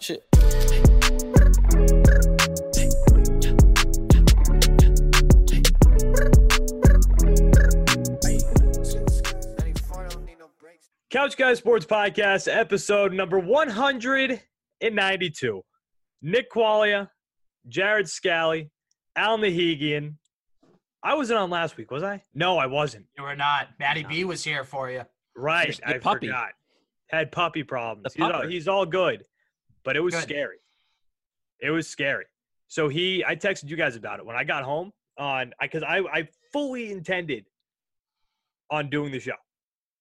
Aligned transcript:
Shit. 0.00 0.24
Couch 11.10 11.36
Guys 11.36 11.58
Sports 11.58 11.86
Podcast, 11.86 12.54
episode 12.54 13.12
number 13.12 13.38
192. 13.38 15.64
Nick 16.22 16.52
Qualia, 16.52 17.08
Jared 17.66 18.08
Scally, 18.08 18.70
Al 19.16 19.38
Nahigian. 19.38 20.14
I 21.02 21.14
wasn't 21.14 21.38
on 21.38 21.50
last 21.50 21.76
week, 21.76 21.90
was 21.90 22.02
I? 22.02 22.22
No, 22.34 22.58
I 22.58 22.66
wasn't. 22.66 23.06
You 23.16 23.24
were 23.24 23.34
not. 23.34 23.68
Matty 23.78 24.04
B 24.04 24.24
was 24.24 24.44
here 24.44 24.64
for 24.64 24.90
you. 24.90 25.02
Right. 25.34 25.78
I 25.84 25.98
puppy. 25.98 26.26
forgot. 26.26 26.50
Had 27.08 27.32
puppy 27.32 27.62
problems. 27.62 28.14
The 28.14 28.24
He's 28.24 28.32
all, 28.32 28.46
he's 28.46 28.68
all 28.68 28.86
good, 28.86 29.24
but 29.88 29.96
it 29.96 30.00
was 30.00 30.12
Good. 30.12 30.24
scary. 30.24 30.58
It 31.60 31.70
was 31.70 31.88
scary. 31.88 32.26
So 32.66 32.88
he, 32.90 33.24
I 33.24 33.34
texted 33.34 33.68
you 33.70 33.76
guys 33.76 33.96
about 33.96 34.18
it 34.20 34.26
when 34.26 34.36
I 34.36 34.44
got 34.44 34.62
home 34.62 34.92
on, 35.16 35.54
because 35.62 35.82
I, 35.82 36.00
I 36.12 36.28
fully 36.52 36.92
intended 36.92 37.46
on 38.70 38.90
doing 38.90 39.10
the 39.12 39.18
show 39.18 39.32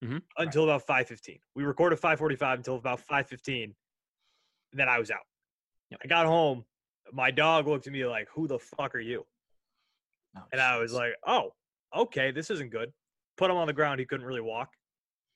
Mhm. 0.03 0.21
until 0.37 0.65
about 0.65 0.85
five 0.85 1.07
fifteen. 1.07 1.39
We 1.55 1.63
recorded 1.63 1.99
five 1.99 2.19
forty 2.19 2.35
five 2.35 2.59
until 2.59 2.75
about 2.75 2.99
five 2.99 3.29
fifteen. 3.29 3.73
and 4.73 4.79
Then 4.81 4.89
I 4.89 4.99
was 4.99 5.09
out. 5.09 5.25
Yep. 5.91 6.01
I 6.03 6.07
got 6.07 6.25
home. 6.25 6.65
My 7.13 7.31
dog 7.31 7.65
looked 7.65 7.87
at 7.87 7.93
me 7.93 8.05
like, 8.05 8.27
"Who 8.35 8.45
the 8.49 8.59
fuck 8.59 8.93
are 8.93 8.99
you?" 8.99 9.25
Oh, 10.35 10.43
And 10.51 10.59
I 10.59 10.77
was 10.79 10.91
like, 10.91 11.13
"Oh, 11.25 11.53
okay, 11.95 12.31
this 12.31 12.49
isn't 12.51 12.71
good." 12.71 12.91
Put 13.37 13.49
him 13.49 13.55
on 13.55 13.67
the 13.67 13.73
ground. 13.73 14.01
He 14.01 14.05
couldn't 14.05 14.25
really 14.27 14.41
walk. 14.41 14.75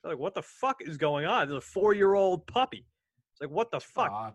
Like, 0.03 0.17
what 0.17 0.33
the 0.33 0.43
fuck 0.43 0.81
is 0.81 0.97
going 0.97 1.25
on? 1.25 1.47
There's 1.47 1.57
a 1.57 1.61
four-year-old 1.61 2.45
puppy. 2.47 2.85
Like, 3.41 3.49
what 3.49 3.71
the 3.71 3.79
fuck? 3.79 4.11
Aw, 4.11 4.31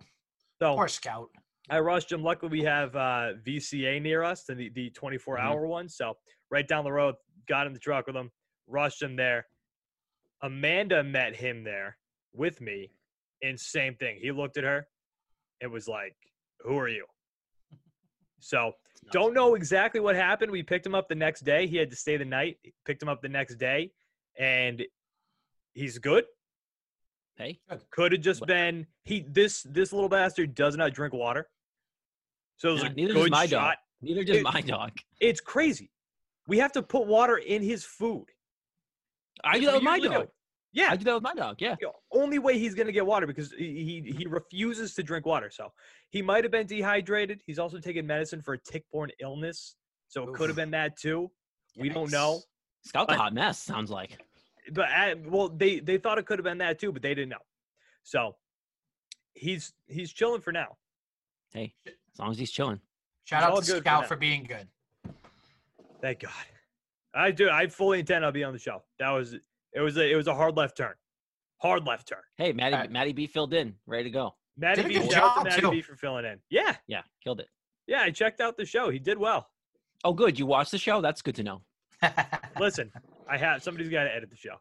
So 0.61 0.75
poor 0.75 0.89
Scout. 0.89 1.31
I 1.71 1.79
rushed 1.81 2.13
him. 2.13 2.23
Luckily, 2.23 2.51
we 2.51 2.65
have 2.65 2.95
uh, 2.95 3.33
VCA 3.47 4.03
near 4.03 4.23
us, 4.23 4.45
the 4.45 4.69
the 4.71 4.91
24 4.91 5.39
hour 5.39 5.67
one. 5.67 5.89
So 5.89 6.17
right 6.51 6.67
down 6.67 6.85
the 6.85 6.93
road, 6.93 7.15
got 7.49 7.67
in 7.67 7.73
the 7.73 7.79
truck 7.79 8.07
with 8.07 8.17
him, 8.17 8.31
rushed 8.67 9.03
him 9.03 9.17
there. 9.17 9.47
Amanda 10.43 11.03
met 11.03 11.35
him 11.35 11.65
there 11.65 11.97
with 12.33 12.61
me, 12.61 12.91
and 13.43 13.59
same 13.59 13.95
thing. 13.95 14.19
He 14.21 14.31
looked 14.33 14.59
at 14.59 14.65
her, 14.65 14.87
and 15.61 15.73
was 15.73 15.89
like, 15.89 16.17
"Who 16.61 16.77
are 16.79 16.89
you?" 16.89 17.07
So 18.39 18.73
don't 19.13 19.35
know 19.35 19.55
exactly 19.55 19.99
what 19.99 20.15
happened. 20.15 20.53
We 20.53 20.63
picked 20.63 20.87
him 20.87 20.95
up 20.95 21.09
the 21.09 21.15
next 21.15 21.41
day. 21.45 21.67
He 21.67 21.77
had 21.77 21.91
to 21.91 21.97
stay 21.97 22.17
the 22.17 22.25
night. 22.25 22.59
Picked 22.85 23.03
him 23.03 23.09
up 23.09 23.23
the 23.23 23.29
next 23.29 23.57
day, 23.57 23.91
and 24.39 24.85
he's 25.75 25.99
good. 25.99 26.25
Hey, 27.37 27.61
Could 27.91 28.13
have 28.13 28.23
just 28.23 28.47
been 28.47 28.87
he. 29.05 29.25
This 29.29 29.63
this 29.69 29.93
little 29.93 30.09
bastard 30.09 30.55
does 30.55 30.77
not 30.77 30.95
drink 30.95 31.13
water. 31.13 31.47
So 32.57 32.71
it 32.71 32.73
was 32.73 32.83
Yeah, 32.83 32.89
a 32.89 32.93
neither 32.95 33.13
does 33.15 33.23
good 33.25 33.31
my 33.33 33.47
shot. 33.47 33.51
dog. 33.51 33.75
neither 34.01 34.25
does 34.25 34.37
It- 34.39 34.43
my 34.45 34.61
dog. 34.63 34.93
It's 35.21 35.41
crazy. 35.41 35.91
We 36.47 36.59
have 36.59 36.73
to 36.73 36.83
put 36.83 37.07
water 37.07 37.37
in 37.37 37.63
his 37.63 37.85
food. 37.85 38.27
I 39.45 39.59
do 39.59 39.67
that 39.67 39.75
with 39.75 39.83
my 39.83 39.93
we 39.97 40.03
usually 40.03 40.15
do. 40.17 40.21
dog. 40.23 40.31
Yeah, 40.73 40.89
I 40.91 40.97
do 40.97 41.05
that 41.05 41.15
with 41.15 41.23
my 41.23 41.35
dog. 41.35 41.57
Yeah. 41.61 41.75
the 41.81 41.91
only 42.13 42.39
way 42.39 42.59
he's 42.59 42.75
gonna 42.75 42.93
get 42.93 43.05
water 43.05 43.27
because 43.27 43.53
he 43.53 43.85
he, 44.03 44.13
he 44.17 44.27
refuses 44.27 44.95
to 44.95 45.03
drink 45.03 45.27
water. 45.27 45.51
So 45.51 45.73
he 46.09 46.23
might 46.23 46.43
have 46.45 46.51
been 46.51 46.67
dehydrated. 46.67 47.43
He's 47.47 47.59
also 47.59 47.79
taking 47.79 48.07
medicine 48.07 48.41
for 48.41 48.55
a 48.55 48.59
tick-borne 48.59 49.11
illness, 49.21 49.77
so 50.09 50.23
it 50.29 50.35
could 50.35 50.49
have 50.49 50.57
been 50.57 50.71
that 50.71 50.97
too. 50.97 51.31
We 51.77 51.91
don't 51.91 52.11
know. 52.11 52.37
Yikes. 52.37 52.89
Scout's 52.89 53.13
a 53.13 53.17
hot 53.17 53.35
mess. 53.35 53.59
Sounds 53.63 53.91
like. 53.91 54.19
But 54.73 54.89
uh, 54.91 55.15
well, 55.27 55.49
they 55.49 55.79
they 55.81 55.99
thought 55.99 56.19
it 56.19 56.27
could 56.27 56.39
have 56.39 56.45
been 56.45 56.59
that 56.59 56.79
too, 56.79 56.93
but 56.93 57.03
they 57.03 57.15
didn't 57.15 57.31
know. 57.31 57.45
So 58.03 58.37
he's 59.35 59.73
he's 59.87 60.13
chilling 60.13 60.41
for 60.41 60.53
now. 60.53 60.77
Hey, 61.53 61.75
as 61.87 62.19
long 62.19 62.31
as 62.31 62.39
he's 62.39 62.51
chilling. 62.51 62.81
Shout 63.25 63.43
all 63.43 63.59
out 63.59 63.65
to 63.65 63.71
good 63.73 63.77
for 63.79 63.83
Scout 63.83 64.07
for 64.07 64.17
being 64.17 64.45
good. 64.45 64.69
Thank 66.01 66.21
God. 66.21 66.33
I 67.15 67.31
do. 67.31 67.49
I 67.49 67.67
fully 67.67 68.01
intend 68.01 68.25
on 68.25 68.33
being 68.33 68.45
on 68.47 68.53
the 68.53 68.59
show. 68.59 68.83
That 68.99 69.11
was 69.11 69.35
it. 69.35 69.81
Was 69.81 69.97
a 69.97 70.11
it 70.13 70.17
was 70.17 70.27
a 70.27 70.35
hard 70.35 70.57
left 70.57 70.77
turn. 70.77 70.95
Hard 71.59 71.87
left 71.87 72.09
turn. 72.09 72.19
Hey, 72.37 72.53
Matty, 72.53 72.75
Alright. 72.75 72.91
Matty 72.93 73.13
B 73.13 73.27
filled 73.27 73.55
in, 73.55 73.75
ready 73.87 74.05
to 74.05 74.11
go. 74.11 74.35
Matty 74.59 74.83
Did 74.83 74.87
a 74.87 74.89
B, 74.89 74.95
good 75.07 75.13
shout 75.13 75.25
out 75.25 75.29
to 75.31 75.37
job, 75.37 75.45
Matty 75.49 75.61
too. 75.63 75.71
B 75.71 75.81
for 75.83 75.97
filling 75.97 76.25
in. 76.27 76.39
Yeah, 76.51 76.77
Yeah, 76.87 77.03
killed 77.25 77.41
it. 77.41 77.49
yeah. 77.87 78.01
I 78.03 78.11
checked 78.11 78.41
out 78.43 78.57
the 78.59 78.67
show. 78.67 78.91
He 78.91 78.99
did 78.99 79.17
well. 79.19 79.49
Oh, 80.05 80.13
good. 80.13 80.39
You 80.39 80.45
watched 80.47 80.71
the 80.71 80.79
show? 80.79 81.01
That's 81.01 81.23
good 81.23 81.35
to 81.37 81.43
know. 81.43 81.63
Listen, 82.61 82.93
I 83.29 83.39
have 83.39 83.63
somebody's 83.63 83.91
got 83.91 84.05
to 84.05 84.15
edit 84.15 84.31
the 84.31 84.37
show. 84.37 84.57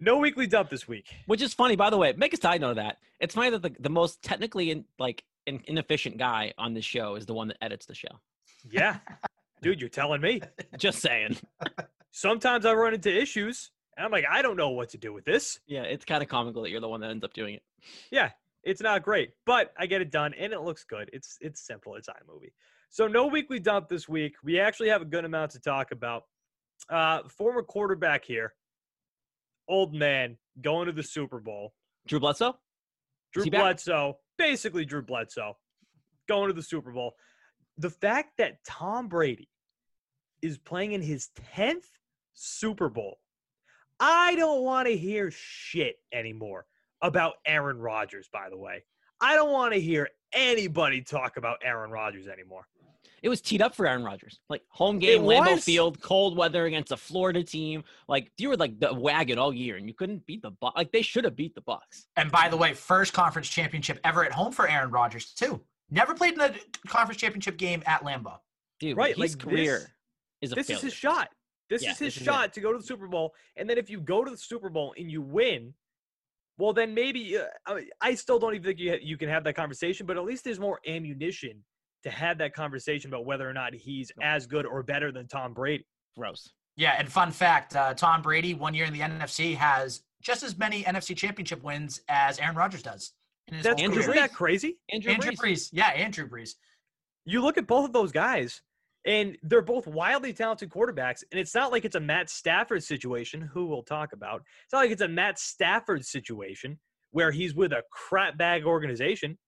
No 0.00 0.18
weekly 0.18 0.46
dump 0.46 0.70
this 0.70 0.88
week. 0.88 1.06
Which 1.26 1.40
is 1.40 1.54
funny, 1.54 1.76
by 1.76 1.90
the 1.90 1.96
way. 1.96 2.12
Make 2.16 2.34
a 2.34 2.36
side 2.36 2.60
note 2.60 2.70
of 2.70 2.76
that. 2.76 2.98
It's 3.20 3.34
funny 3.34 3.50
that 3.50 3.62
the, 3.62 3.74
the 3.78 3.88
most 3.88 4.22
technically 4.22 4.70
in, 4.70 4.84
like 4.98 5.24
in, 5.46 5.62
inefficient 5.66 6.18
guy 6.18 6.52
on 6.58 6.74
this 6.74 6.84
show 6.84 7.14
is 7.14 7.26
the 7.26 7.34
one 7.34 7.48
that 7.48 7.58
edits 7.62 7.86
the 7.86 7.94
show. 7.94 8.20
Yeah, 8.70 8.98
dude, 9.62 9.80
you're 9.80 9.88
telling 9.88 10.20
me. 10.20 10.40
Just 10.78 11.00
saying. 11.00 11.36
Sometimes 12.10 12.66
I 12.66 12.74
run 12.74 12.94
into 12.94 13.14
issues, 13.14 13.70
and 13.96 14.04
I'm 14.04 14.12
like, 14.12 14.24
I 14.28 14.42
don't 14.42 14.56
know 14.56 14.70
what 14.70 14.90
to 14.90 14.98
do 14.98 15.12
with 15.12 15.24
this. 15.24 15.60
Yeah, 15.66 15.82
it's 15.82 16.04
kind 16.04 16.22
of 16.22 16.28
comical 16.28 16.62
that 16.62 16.70
you're 16.70 16.80
the 16.80 16.88
one 16.88 17.00
that 17.00 17.10
ends 17.10 17.24
up 17.24 17.32
doing 17.32 17.54
it. 17.54 17.62
Yeah, 18.10 18.30
it's 18.64 18.80
not 18.80 19.02
great, 19.02 19.30
but 19.44 19.72
I 19.78 19.86
get 19.86 20.00
it 20.00 20.10
done 20.10 20.34
and 20.34 20.52
it 20.52 20.60
looks 20.60 20.84
good. 20.84 21.10
It's 21.12 21.38
it's 21.40 21.60
simple. 21.60 21.94
It's 21.96 22.08
iMovie. 22.08 22.52
So 22.90 23.06
no 23.06 23.26
weekly 23.26 23.58
dump 23.58 23.88
this 23.88 24.08
week. 24.08 24.36
We 24.42 24.58
actually 24.58 24.88
have 24.88 25.02
a 25.02 25.06
good 25.06 25.24
amount 25.24 25.52
to 25.52 25.60
talk 25.60 25.90
about. 25.90 26.24
Uh, 26.88 27.20
former 27.28 27.62
quarterback 27.62 28.24
here, 28.24 28.54
old 29.68 29.94
man 29.94 30.36
going 30.60 30.86
to 30.86 30.92
the 30.92 31.02
Super 31.02 31.40
Bowl. 31.40 31.74
Drew 32.06 32.20
Bledsoe? 32.20 32.58
Drew 33.32 33.44
back? 33.46 33.60
Bledsoe, 33.60 34.18
basically 34.38 34.84
Drew 34.84 35.02
Bledsoe, 35.02 35.56
going 36.28 36.48
to 36.48 36.54
the 36.54 36.62
Super 36.62 36.92
Bowl. 36.92 37.14
The 37.78 37.90
fact 37.90 38.36
that 38.38 38.58
Tom 38.64 39.08
Brady 39.08 39.48
is 40.42 40.58
playing 40.58 40.92
in 40.92 41.02
his 41.02 41.30
tenth 41.54 41.88
Super 42.34 42.88
Bowl, 42.88 43.18
I 43.98 44.34
don't 44.36 44.62
want 44.62 44.86
to 44.88 44.96
hear 44.96 45.30
shit 45.32 45.96
anymore 46.12 46.66
about 47.00 47.34
Aaron 47.46 47.78
Rodgers. 47.78 48.28
By 48.32 48.50
the 48.50 48.58
way, 48.58 48.84
I 49.20 49.34
don't 49.34 49.52
want 49.52 49.72
to 49.72 49.80
hear 49.80 50.08
anybody 50.32 51.02
talk 51.02 51.36
about 51.36 51.58
Aaron 51.64 51.90
Rodgers 51.90 52.28
anymore. 52.28 52.66
It 53.24 53.30
was 53.30 53.40
teed 53.40 53.62
up 53.62 53.74
for 53.74 53.86
Aaron 53.86 54.04
Rodgers. 54.04 54.38
Like 54.50 54.60
home 54.68 54.98
game, 54.98 55.22
It 55.22 55.26
Lambeau 55.26 55.54
was. 55.54 55.64
Field, 55.64 55.98
cold 56.02 56.36
weather 56.36 56.66
against 56.66 56.92
a 56.92 56.96
Florida 56.96 57.42
team. 57.42 57.82
Like 58.06 58.30
you 58.36 58.50
were 58.50 58.56
like 58.56 58.78
the 58.78 58.92
wagon 58.92 59.38
all 59.38 59.50
year, 59.52 59.76
and 59.76 59.88
you 59.88 59.94
couldn't 59.94 60.26
beat 60.26 60.42
the 60.42 60.50
Bucks. 60.50 60.76
Like 60.76 60.92
they 60.92 61.00
should 61.00 61.24
have 61.24 61.34
beat 61.34 61.54
the 61.54 61.62
Bucks. 61.62 62.06
and 62.16 62.30
by 62.30 62.50
the 62.50 62.56
way, 62.58 62.74
first 62.74 63.14
conference 63.14 63.48
championship 63.48 63.98
ever 64.04 64.26
at 64.26 64.30
home 64.32 64.52
for 64.52 64.68
Aaron 64.68 64.90
Rodgers 64.90 65.32
too. 65.32 65.58
Never 65.90 66.12
played 66.14 66.34
in 66.34 66.40
a 66.42 66.54
conference 66.86 67.18
championship 67.18 67.56
game 67.56 67.82
at 67.86 68.02
Lambeau. 68.02 68.38
Dude, 68.78 68.94
Right, 68.96 69.10
his 69.16 69.18
like, 69.18 69.30
this- 69.30 69.36
career 69.36 69.90
is 70.42 70.52
a 70.52 70.54
This 70.56 70.66
failure. 70.66 70.76
is 70.76 70.82
his 70.82 70.92
shot. 70.92 71.30
This 71.70 71.82
Yeah, 71.82 71.92
is 71.92 71.98
his 71.98 72.14
this 72.14 72.20
is 72.20 72.24
shot 72.24 72.52
to 72.52 72.60
go 72.60 72.72
to 72.72 72.78
the 72.78 72.84
Super 72.84 73.08
Bowl. 73.08 73.34
And 73.56 73.70
then 73.70 73.78
if 73.78 73.88
you 73.88 74.00
go 74.00 74.22
to 74.22 74.30
the 74.30 74.36
Super 74.36 74.68
Bowl 74.68 74.94
and 74.98 75.10
you 75.10 75.22
win, 75.22 75.72
well, 76.58 76.74
then 76.74 76.92
maybe 76.92 77.38
uh, 77.38 77.44
I, 77.66 77.86
I 78.02 78.14
still 78.16 78.38
don't 78.38 78.54
even 78.54 78.64
think 78.66 78.78
you, 78.78 78.90
ha- 78.90 78.98
you 79.02 79.16
can 79.16 79.30
have 79.30 79.44
that 79.44 79.54
conversation, 79.54 80.04
but 80.04 80.18
at 80.18 80.24
least 80.24 80.44
there's 80.44 80.60
more 80.60 80.78
ammunition 80.86 81.64
to 82.04 82.10
have 82.10 82.38
that 82.38 82.54
conversation 82.54 83.10
about 83.10 83.26
whether 83.26 83.48
or 83.48 83.52
not 83.52 83.74
he's 83.74 84.12
as 84.22 84.46
good 84.46 84.64
or 84.64 84.82
better 84.82 85.10
than 85.10 85.26
Tom 85.26 85.52
Brady. 85.52 85.84
Gross. 86.16 86.52
Yeah, 86.76 86.94
and 86.98 87.10
fun 87.10 87.30
fact: 87.32 87.74
uh, 87.74 87.94
Tom 87.94 88.22
Brady, 88.22 88.54
one 88.54 88.74
year 88.74 88.84
in 88.84 88.92
the 88.92 89.00
NFC, 89.00 89.56
has 89.56 90.02
just 90.22 90.42
as 90.42 90.56
many 90.56 90.84
NFC 90.84 91.16
Championship 91.16 91.62
wins 91.62 92.00
as 92.08 92.38
Aaron 92.38 92.56
Rodgers 92.56 92.82
does 92.82 93.12
in 93.48 93.54
his 93.54 93.64
That's 93.64 93.80
whole 93.80 93.90
Andrew 93.90 94.02
isn't 94.02 94.14
that 94.14 94.32
crazy? 94.32 94.78
Andrew, 94.92 95.12
Andrew 95.12 95.32
Brees. 95.32 95.38
Brees. 95.38 95.68
Yeah, 95.72 95.88
Andrew 95.88 96.28
Brees. 96.28 96.54
You 97.24 97.42
look 97.42 97.58
at 97.58 97.66
both 97.66 97.86
of 97.86 97.92
those 97.92 98.12
guys, 98.12 98.60
and 99.06 99.36
they're 99.42 99.62
both 99.62 99.86
wildly 99.86 100.32
talented 100.32 100.70
quarterbacks. 100.70 101.22
And 101.30 101.40
it's 101.40 101.54
not 101.54 101.72
like 101.72 101.84
it's 101.84 101.96
a 101.96 102.00
Matt 102.00 102.30
Stafford 102.30 102.82
situation, 102.82 103.40
who 103.52 103.66
we'll 103.66 103.82
talk 103.82 104.12
about. 104.12 104.42
It's 104.64 104.72
not 104.72 104.80
like 104.80 104.90
it's 104.90 105.02
a 105.02 105.08
Matt 105.08 105.38
Stafford 105.38 106.04
situation 106.04 106.78
where 107.12 107.30
he's 107.30 107.54
with 107.54 107.72
a 107.72 107.82
crap 107.92 108.36
bag 108.36 108.64
organization. 108.64 109.38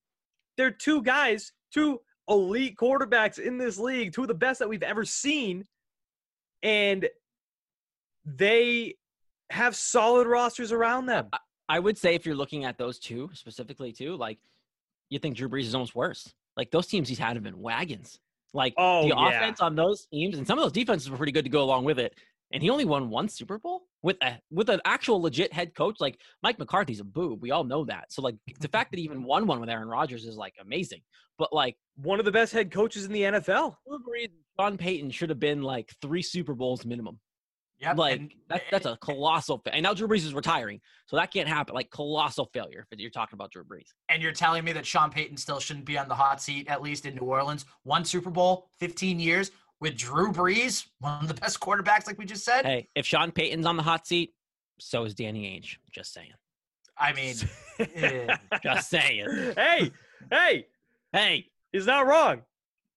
They're 0.56 0.70
two 0.70 1.02
guys, 1.02 1.52
two 1.72 2.00
elite 2.28 2.76
quarterbacks 2.76 3.38
in 3.38 3.58
this 3.58 3.78
league, 3.78 4.12
two 4.12 4.22
of 4.22 4.28
the 4.28 4.34
best 4.34 4.58
that 4.58 4.68
we've 4.68 4.82
ever 4.82 5.04
seen. 5.04 5.64
And 6.62 7.08
they 8.24 8.94
have 9.50 9.76
solid 9.76 10.26
rosters 10.26 10.72
around 10.72 11.06
them. 11.06 11.28
I 11.68 11.78
would 11.78 11.98
say 11.98 12.14
if 12.14 12.26
you're 12.26 12.34
looking 12.34 12.64
at 12.64 12.78
those 12.78 12.98
two 12.98 13.30
specifically 13.34 13.92
too, 13.92 14.16
like 14.16 14.38
you 15.08 15.18
think 15.18 15.36
Drew 15.36 15.48
Brees 15.48 15.62
is 15.64 15.74
almost 15.74 15.94
worse. 15.94 16.32
Like 16.56 16.70
those 16.70 16.86
teams 16.86 17.08
he's 17.08 17.18
had 17.18 17.36
have 17.36 17.42
been 17.44 17.60
wagons. 17.60 18.18
Like 18.52 18.74
Oh, 18.76 19.02
the 19.02 19.08
yeah. 19.08 19.28
offense 19.28 19.60
on 19.60 19.74
those 19.76 20.06
teams 20.12 20.38
and 20.38 20.46
some 20.46 20.58
of 20.58 20.64
those 20.64 20.72
defenses 20.72 21.10
were 21.10 21.16
pretty 21.16 21.32
good 21.32 21.44
to 21.44 21.50
go 21.50 21.62
along 21.62 21.84
with 21.84 21.98
it. 21.98 22.14
And 22.52 22.62
he 22.62 22.70
only 22.70 22.84
won 22.84 23.10
one 23.10 23.28
Super 23.28 23.58
Bowl 23.58 23.82
with 24.02 24.16
a 24.22 24.38
with 24.50 24.68
an 24.70 24.80
actual 24.84 25.20
legit 25.20 25.52
head 25.52 25.74
coach. 25.74 25.96
Like 25.98 26.20
Mike 26.42 26.58
McCarthy's 26.58 27.00
a 27.00 27.04
boob. 27.04 27.42
We 27.42 27.50
all 27.50 27.64
know 27.64 27.84
that. 27.86 28.12
So 28.12 28.22
like 28.22 28.36
the 28.60 28.68
fact 28.68 28.92
that 28.92 28.98
he 28.98 29.04
even 29.04 29.22
won 29.30 29.46
one 29.46 29.60
with 29.60 29.68
Aaron 29.68 29.88
Rodgers 29.88 30.24
is 30.24 30.36
like 30.36 30.54
amazing. 30.60 31.00
But 31.38 31.52
like 31.52 31.76
One 31.96 32.18
of 32.18 32.24
the 32.24 32.32
best 32.32 32.52
head 32.52 32.70
coaches 32.70 33.04
in 33.04 33.12
the 33.12 33.22
NFL. 33.22 33.76
Drew 33.86 33.98
Brees, 33.98 34.30
Sean 34.58 34.76
Payton 34.78 35.10
should 35.10 35.28
have 35.30 35.40
been 35.40 35.62
like 35.62 35.92
three 36.00 36.22
Super 36.22 36.54
Bowls 36.54 36.84
minimum. 36.86 37.18
Yeah, 37.78 37.92
like 37.92 38.20
and- 38.20 38.32
that's 38.48 38.64
that's 38.70 38.86
a 38.86 38.96
colossal. 39.02 39.58
Fa- 39.58 39.74
and 39.74 39.82
now 39.82 39.92
Drew 39.92 40.08
Brees 40.08 40.24
is 40.24 40.32
retiring, 40.32 40.80
so 41.06 41.16
that 41.16 41.30
can't 41.30 41.46
happen. 41.48 41.74
Like 41.74 41.90
colossal 41.90 42.48
failure 42.54 42.86
if 42.90 42.98
you're 42.98 43.10
talking 43.10 43.36
about 43.36 43.50
Drew 43.50 43.64
Brees. 43.64 43.88
and 44.08 44.22
you're 44.22 44.32
telling 44.32 44.64
me 44.64 44.72
that 44.72 44.86
Sean 44.86 45.10
Payton 45.10 45.36
still 45.36 45.60
shouldn't 45.60 45.84
be 45.84 45.98
on 45.98 46.08
the 46.08 46.14
hot 46.14 46.40
seat, 46.40 46.68
at 46.68 46.80
least 46.80 47.04
in 47.04 47.16
New 47.16 47.26
Orleans. 47.26 47.66
One 47.82 48.04
Super 48.06 48.30
Bowl, 48.30 48.70
15 48.78 49.20
years 49.20 49.50
with 49.80 49.96
Drew 49.96 50.32
Brees, 50.32 50.86
one 51.00 51.22
of 51.22 51.28
the 51.28 51.34
best 51.34 51.60
quarterbacks, 51.60 52.06
like 52.06 52.18
we 52.18 52.24
just 52.24 52.44
said. 52.44 52.64
Hey, 52.64 52.88
if 52.94 53.06
Sean 53.06 53.30
Payton's 53.30 53.66
on 53.66 53.76
the 53.76 53.82
hot 53.82 54.06
seat, 54.06 54.32
so 54.78 55.04
is 55.04 55.14
Danny 55.14 55.44
Ainge. 55.44 55.76
Just 55.92 56.12
saying. 56.12 56.32
I 56.98 57.12
mean, 57.12 57.34
eh, 57.78 58.36
Just 58.62 58.88
saying. 58.90 59.26
hey, 59.56 59.90
hey, 60.30 60.66
Hey, 61.12 61.46
he's 61.72 61.86
not 61.86 62.06
wrong. 62.06 62.42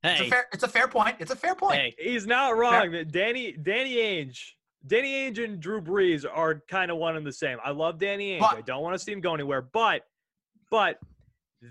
it's, 0.04 0.20
a 0.20 0.24
hey, 0.24 0.30
fair, 0.30 0.48
it's 0.54 0.64
a 0.64 0.68
fair 0.68 0.88
point. 0.88 1.18
It's 1.20 1.32
a 1.32 1.36
fair 1.36 1.56
point. 1.56 1.76
hey. 1.76 1.96
He's 1.98 2.26
not 2.26 2.58
wrong. 2.58 2.92
Danny 3.12 3.52
Danny 3.54 3.96
Ainge. 3.96 4.40
Danny 4.88 5.12
Ainge 5.30 5.44
and 5.44 5.60
Drew 5.60 5.82
Brees 5.82 6.26
are 6.30 6.64
kind 6.70 6.92
of 6.92 6.98
one 6.98 7.18
and 7.18 7.26
the 7.26 7.32
same. 7.34 7.58
I 7.64 7.72
love 7.72 8.00
Danny 8.00 8.38
Ainge. 8.38 8.40
But- 8.40 8.58
I 8.58 8.62
don't 8.62 8.82
want 8.82 8.96
to 8.96 9.00
see 9.00 9.12
him 9.12 9.20
go 9.22 9.34
anywhere, 9.34 9.62
but 9.62 10.04
but 10.72 11.00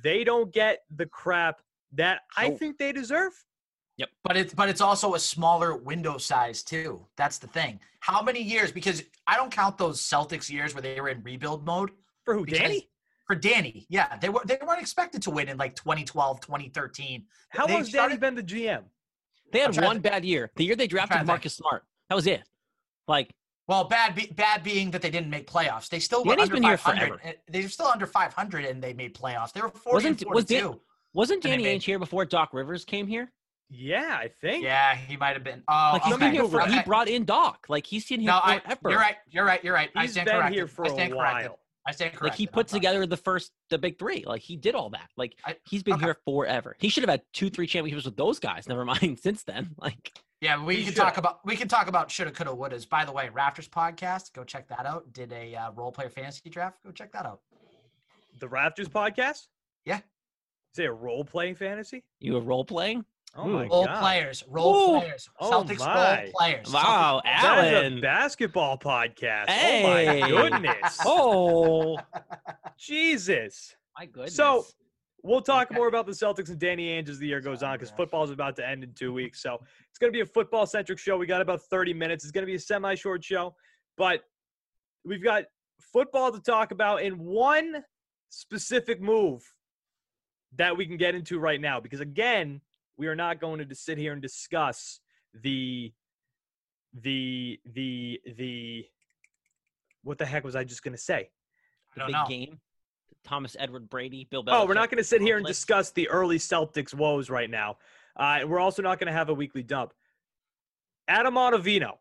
they 0.03 0.25
don't 0.25 0.53
get 0.53 0.81
the 0.95 1.07
crap 1.07 1.61
that 1.93 2.21
I 2.37 2.51
think 2.51 2.77
they 2.79 2.93
deserve. 2.93 3.33
But 4.25 4.37
it's 4.37 4.55
but 4.55 4.69
it's 4.69 4.81
also 4.81 5.15
a 5.15 5.19
smaller 5.19 5.75
window 5.77 6.19
size 6.19 6.62
too. 6.62 7.06
That's 7.17 7.39
the 7.39 7.47
thing. 7.47 7.81
How 8.00 8.23
many 8.23 8.41
years? 8.43 8.71
Because 8.71 9.03
I 9.27 9.37
don't 9.37 9.50
count 9.50 9.79
those 9.79 10.00
Celtics 10.00 10.50
years 10.50 10.75
where 10.75 10.83
they 10.83 11.00
were 11.00 11.09
in 11.09 11.23
rebuild 11.23 11.65
mode. 11.67 11.91
For 12.25 12.35
who? 12.35 12.45
Danny? 12.47 12.89
For 13.27 13.35
Danny, 13.35 13.87
yeah, 13.89 14.17
they 14.19 14.29
were 14.29 14.41
they 14.45 14.59
weren't 14.67 14.81
expected 14.81 15.23
to 15.23 15.31
win 15.31 15.49
in 15.49 15.56
like 15.56 15.75
2012, 15.77 16.41
2013. 16.41 17.25
How 17.50 17.67
they 17.67 17.75
long's 17.75 17.89
started- 17.91 18.21
Danny 18.21 18.21
been 18.21 18.35
the 18.35 18.43
GM? 18.43 18.85
They 19.53 19.65
I'm 19.65 19.73
had 19.73 19.85
one 19.85 19.97
to- 19.97 20.03
bad 20.03 20.25
year. 20.25 20.50
The 20.56 20.65
year 20.65 20.77
they 20.77 20.87
drafted 20.87 21.15
to 21.15 21.19
think. 21.21 21.27
Marcus 21.27 21.56
Smart. 21.56 21.85
That 22.09 22.15
was 22.15 22.27
it. 22.27 22.43
Like 23.06 23.35
Well, 23.67 23.85
bad 23.85 24.15
be, 24.15 24.27
bad 24.27 24.62
being 24.62 24.91
that 24.93 25.03
they 25.03 25.11
didn't 25.11 25.31
make 25.31 25.50
playoffs. 25.50 25.89
They 25.89 25.99
still 26.00 26.25
were 26.25 26.31
Danny's 26.37 26.45
under 26.45 26.55
been 26.55 26.62
here 26.65 26.77
500. 26.79 27.06
forever. 27.21 27.21
Uh, 27.25 27.33
They 27.50 27.62
were 27.62 27.69
still 27.69 27.87
under 27.87 28.06
500 28.06 28.65
and 28.65 28.83
they 28.83 28.93
made 28.95 29.15
playoffs. 29.15 29.53
They 29.53 29.61
were 29.62 29.69
40 29.71 29.95
Wasn't- 29.95 30.23
and 30.23 30.35
was 30.35 30.45
Dan- 30.45 30.61
42. 30.62 30.81
wasn't 31.15 31.43
Danny 31.43 31.65
made- 31.65 31.81
Ainge 31.81 31.85
here 31.85 31.99
before 31.99 32.25
Doc 32.25 32.50
Rivers 32.53 32.85
came 32.85 33.06
here? 33.06 33.33
Yeah, 33.70 34.17
I 34.19 34.29
think. 34.29 34.65
Yeah, 34.65 34.94
he 34.97 35.17
might 35.17 35.35
have 35.35 35.44
been. 35.44 35.62
Oh, 35.69 35.91
Like 35.94 36.03
he's 36.05 36.15
okay. 36.15 36.25
been 36.26 36.32
here 36.32 36.49
for. 36.49 36.61
He 36.67 36.81
brought 36.82 37.09
in 37.09 37.25
Doc. 37.25 37.67
Like 37.69 37.87
he's 37.87 38.06
seen 38.06 38.20
him 38.20 38.26
No, 38.26 38.41
I, 38.43 38.61
forever. 38.61 38.91
you're 38.91 38.99
right. 38.99 39.17
You're 39.31 39.44
right. 39.44 39.62
You're 39.65 39.75
right. 39.75 39.91
I 39.94 40.03
He's 40.03 40.12
stand 40.12 40.26
been 40.26 40.37
corrected. 40.37 40.55
here 40.56 40.67
for 40.67 40.87
I 40.87 40.88
stand 40.88 41.12
a 41.12 41.17
corrected. 41.17 41.50
while. 41.50 41.59
I 41.87 41.93
stand 41.93 42.12
Like 42.12 42.19
corrected. 42.19 42.38
he 42.38 42.47
I'm 42.47 42.53
put 42.53 42.70
sorry. 42.70 42.81
together 42.81 43.06
the 43.06 43.17
first, 43.17 43.53
the 43.70 43.79
big 43.79 43.99
three. 43.99 44.25
Like 44.26 44.41
he 44.43 44.56
did 44.56 44.75
all 44.75 44.91
that. 44.91 45.11
Like 45.17 45.37
I- 45.44 45.56
he's 45.69 45.82
been 45.82 45.94
okay. 45.94 46.06
here 46.06 46.17
forever. 46.25 46.76
He 46.79 46.88
should 46.88 47.03
have 47.03 47.11
had 47.11 47.23
two, 47.32 47.50
three 47.50 47.67
championships 47.67 48.06
with 48.06 48.17
those 48.17 48.38
guys. 48.38 48.69
Never 48.69 48.85
mind 48.85 49.19
since 49.23 49.43
then. 49.44 49.75
Like 49.79 50.12
Yeah, 50.41 50.62
we 50.64 50.85
can 50.85 50.94
talk 50.94 51.17
about 51.19 51.41
we 51.44 51.55
can 51.56 51.69
talk 51.69 51.88
about 51.88 52.11
shoulda, 52.11 52.31
coulda, 52.32 52.53
wouldas. 52.53 52.88
By 52.88 53.05
the 53.05 53.12
way, 53.12 53.29
Raptors 53.35 53.69
podcast, 53.69 54.32
go 54.32 54.44
check 54.44 54.67
that 54.69 54.87
out. 54.87 55.12
Did 55.12 55.32
a 55.32 55.55
uh, 55.55 55.71
role 55.73 55.93
player 55.93 56.09
fantasy 56.11 56.49
draft. 56.49 56.79
Go 56.85 56.91
check 56.91 57.12
that 57.12 57.26
out. 57.26 57.41
The 58.41 58.47
Raptors 58.49 58.88
podcast? 58.88 59.47
Yeah. 59.85 60.00
Say 60.75 60.85
a 60.87 60.93
role 60.93 61.25
playing 61.25 61.55
fantasy? 61.56 62.05
you 62.21 62.35
were 62.35 62.41
role 62.41 62.64
playing. 62.64 63.05
Oh 63.40 63.46
my 63.46 63.67
Role 63.67 63.85
god. 63.87 64.00
players, 64.00 64.44
role 64.49 64.75
Ooh. 64.96 64.99
players, 65.00 65.29
Oh 65.38 65.50
Celtics 65.50 65.79
my. 65.79 66.23
role 66.25 66.32
players. 66.37 66.73
Wow, 66.73 67.20
Celtics- 67.25 67.43
That 67.43 67.64
is 67.67 67.73
Alan. 67.75 67.99
a 67.99 68.00
basketball 68.00 68.79
podcast. 68.79 69.49
Hey. 69.49 70.20
Oh 70.23 70.26
my 70.26 70.29
goodness. 70.29 70.99
Oh 71.06 71.96
Jesus. 72.79 73.76
my 73.99 74.06
goodness. 74.06 74.35
So 74.35 74.67
we'll 75.23 75.40
talk 75.43 75.69
Okay. 75.70 75.76
more 75.76 75.88
about 75.88 76.06
the 76.06 76.12
Celtics 76.12 76.49
and 76.49 76.58
Danny 76.58 76.88
Ainge 76.88 77.08
as 77.08 77.19
the 77.19 77.26
year 77.26 77.40
goes 77.40 77.62
on 77.62 77.75
because 77.76 77.90
football 77.90 78.25
is 78.25 78.31
about 78.31 78.56
to 78.56 78.69
end 78.69 78.82
in 78.85 78.93
two 78.94 79.12
weeks. 79.12 79.40
So 79.43 79.61
it's 79.88 79.99
going 79.99 80.12
to 80.12 80.17
be 80.17 80.20
a 80.23 80.26
football 80.26 80.67
centric 80.67 80.99
show. 80.99 81.17
We 81.17 81.26
got 81.26 81.40
about 81.40 81.62
30 81.62 81.94
minutes. 81.94 82.25
It's 82.25 82.32
going 82.32 82.43
to 82.43 82.46
be 82.46 82.55
a 82.56 82.61
semi 82.61 82.94
short 82.94 83.23
show, 83.25 83.55
but 83.96 84.23
we've 85.05 85.23
got 85.23 85.44
football 85.81 86.32
to 86.32 86.40
talk 86.40 86.70
about 86.73 87.02
in 87.02 87.19
one 87.19 87.85
specific 88.31 89.00
move 89.00 89.43
that 90.56 90.76
we 90.76 90.87
can 90.87 90.96
get 90.96 91.14
into 91.14 91.38
right 91.38 91.61
now 91.61 91.79
because, 91.81 92.00
again, 92.00 92.61
we 92.99 93.06
are 93.06 93.17
not 93.17 93.41
going 93.41 93.59
to 93.61 93.65
just 93.65 93.85
sit 93.85 93.97
here 93.97 94.12
and 94.12 94.21
discuss 94.21 95.00
the 95.33 95.93
the 97.00 97.61
the 97.73 98.21
the 98.37 98.87
what 100.03 100.19
the 100.19 100.27
heck 100.27 100.45
was 100.45 100.56
I 100.56 100.65
just 100.65 100.83
going 100.83 100.95
to 100.95 101.00
say? 101.00 101.31
I 101.93 101.95
the 101.95 102.00
don't 102.00 102.06
big 102.09 102.15
know. 102.15 102.27
game. 102.27 102.61
Thomas 103.25 103.56
Edward 103.59 103.89
Brady, 103.89 104.27
Bill 104.31 104.45
Belichick. 104.45 104.61
Oh, 104.62 104.67
we're 104.67 104.75
not 104.75 104.91
going 104.91 104.99
to 104.99 105.05
sit 105.05 105.21
here 105.21 105.37
and 105.37 105.47
discuss 105.47 105.91
the 105.91 106.09
early 106.09 106.39
Celtics 106.39 106.95
woes 106.95 107.31
right 107.31 107.50
now. 107.50 107.79
Uh, 108.17 108.41
we're 108.47 108.61
also 108.61 108.81
not 108.81 108.99
going 108.99 109.09
to 109.09 109.12
have 109.12 109.29
a 109.29 109.35
weekly 109.35 109.62
dump. 109.62 109.93
Adam 111.06 111.35
Ottavino. 111.35 111.99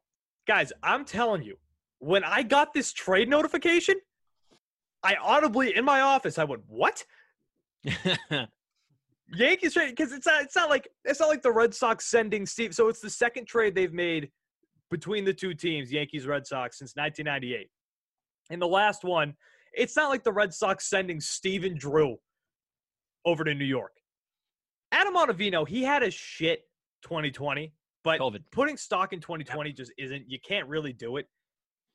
Guys, 0.48 0.72
I'm 0.82 1.06
telling 1.06 1.44
you, 1.44 1.58
when 2.00 2.24
I 2.24 2.44
got 2.44 2.74
this 2.74 2.94
trade 2.94 3.28
notification, 3.28 3.96
I 5.04 5.16
audibly 5.16 5.76
in 5.76 5.84
my 5.84 6.02
office, 6.02 6.38
I 6.38 6.46
went, 6.46 6.64
"What? 6.68 7.04
Yankees 9.34 9.74
trade?" 9.74 9.90
Because 9.90 10.12
it's 10.14 10.26
not. 10.26 10.44
It's 10.44 10.56
not 10.56 10.70
like 10.70 10.88
it's 11.06 11.20
not 11.20 11.30
like 11.30 11.42
the 11.42 11.52
Red 11.52 11.74
Sox 11.74 12.06
sending 12.06 12.46
Steve. 12.46 12.74
So 12.74 12.88
it's 12.88 13.02
the 13.02 13.10
second 13.10 13.46
trade 13.46 13.76
they've 13.76 13.94
made 13.94 14.30
between 14.90 15.26
the 15.26 15.34
two 15.34 15.54
teams, 15.54 15.92
Yankees 15.92 16.26
Red 16.26 16.48
Sox, 16.48 16.80
since 16.80 16.96
1998. 16.96 17.70
And 18.50 18.62
the 18.62 18.68
last 18.68 19.04
one, 19.04 19.36
it's 19.74 19.96
not 19.96 20.10
like 20.10 20.24
the 20.24 20.32
Red 20.32 20.54
Sox 20.54 20.90
sending 20.90 21.20
Stephen 21.20 21.78
Drew 21.78 22.18
over 23.26 23.44
to 23.44 23.54
New 23.54 23.66
York. 23.66 23.92
Adam 24.92 25.16
Ottavino, 25.16 25.68
he 25.68 25.84
had 25.84 26.04
a 26.04 26.10
shit 26.10 26.62
2020, 27.04 27.74
but 28.04 28.20
COVID. 28.20 28.44
putting 28.52 28.78
stock 28.78 29.12
in 29.12 29.20
2020 29.20 29.74
just 29.74 29.92
isn't. 29.98 30.30
You 30.30 30.40
can't 30.40 30.68
really 30.68 30.94
do 30.94 31.18
it. 31.18 31.28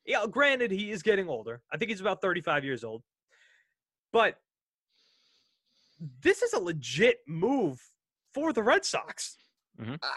Yeah, 0.05 0.25
granted, 0.29 0.69
he 0.69 0.91
is 0.91 1.01
getting 1.01 1.27
older. 1.27 1.61
I 1.71 1.77
think 1.77 1.89
he's 1.89 2.01
about 2.01 2.21
35 2.21 2.63
years 2.63 2.83
old. 2.83 3.01
But 4.11 4.37
this 6.21 6.41
is 6.41 6.53
a 6.53 6.59
legit 6.59 7.19
move 7.27 7.81
for 8.33 8.53
the 8.53 8.63
Red 8.63 8.85
Sox. 8.85 9.37
Mhm. 9.79 9.97
I, 10.01 10.09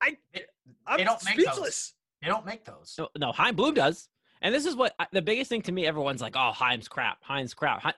I, 0.00 0.16
They- 0.32 0.44
I'm 0.86 0.98
they 0.98 1.04
don't 1.04 1.24
make 1.24 1.36
those. 1.36 1.44
speechless. 1.46 1.94
They 2.22 2.28
don't 2.28 2.46
make 2.46 2.64
those. 2.64 2.94
No, 2.98 3.08
no, 3.18 3.32
Chaim 3.32 3.54
Bloom 3.56 3.74
does. 3.74 4.08
And 4.42 4.54
this 4.54 4.64
is 4.66 4.74
what 4.76 4.94
I- 4.98 5.06
the 5.12 5.22
biggest 5.22 5.48
thing 5.48 5.62
to 5.62 5.72
me. 5.72 5.86
Everyone's 5.86 6.22
like, 6.22 6.34
"Oh, 6.36 6.52
Chaim's 6.58 6.88
crap. 6.88 7.18
Chaim's 7.26 7.52
crap." 7.54 7.82
Hi- 7.82 7.94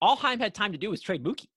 All 0.00 0.16
Chaim 0.16 0.38
had 0.38 0.54
time 0.54 0.72
to 0.72 0.78
do 0.78 0.90
was 0.90 1.00
trade 1.00 1.24
Mookie, 1.24 1.48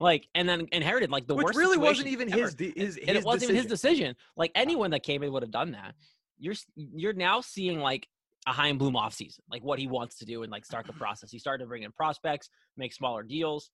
like, 0.00 0.28
and 0.34 0.48
then 0.48 0.68
inherited 0.72 1.10
like 1.10 1.26
the 1.26 1.34
Which 1.34 1.44
worst. 1.44 1.58
really 1.58 1.78
wasn't 1.78 2.08
even 2.08 2.32
ever. 2.32 2.42
his, 2.42 2.54
de- 2.54 2.72
his, 2.76 2.96
and 2.98 3.16
it 3.16 3.24
wasn't 3.24 3.44
even 3.44 3.56
his 3.56 3.66
decision. 3.66 4.06
decision. 4.08 4.16
Like 4.36 4.52
anyone 4.54 4.90
that 4.90 5.02
came 5.02 5.22
in 5.22 5.32
would 5.32 5.42
have 5.42 5.50
done 5.52 5.72
that. 5.72 5.94
You're 6.38 6.54
you're 6.74 7.12
now 7.14 7.40
seeing 7.40 7.78
like 7.80 8.08
a 8.46 8.52
Chaim 8.52 8.76
Bloom 8.78 8.94
offseason, 8.94 9.40
like 9.50 9.62
what 9.64 9.78
he 9.78 9.86
wants 9.86 10.16
to 10.18 10.24
do 10.24 10.42
and 10.42 10.50
like 10.52 10.64
start 10.64 10.86
the 10.86 10.92
process. 10.92 11.30
He 11.30 11.38
started 11.38 11.64
to 11.64 11.68
bring 11.68 11.82
in 11.84 11.92
prospects, 11.92 12.50
make 12.76 12.92
smaller 12.92 13.22
deals, 13.22 13.70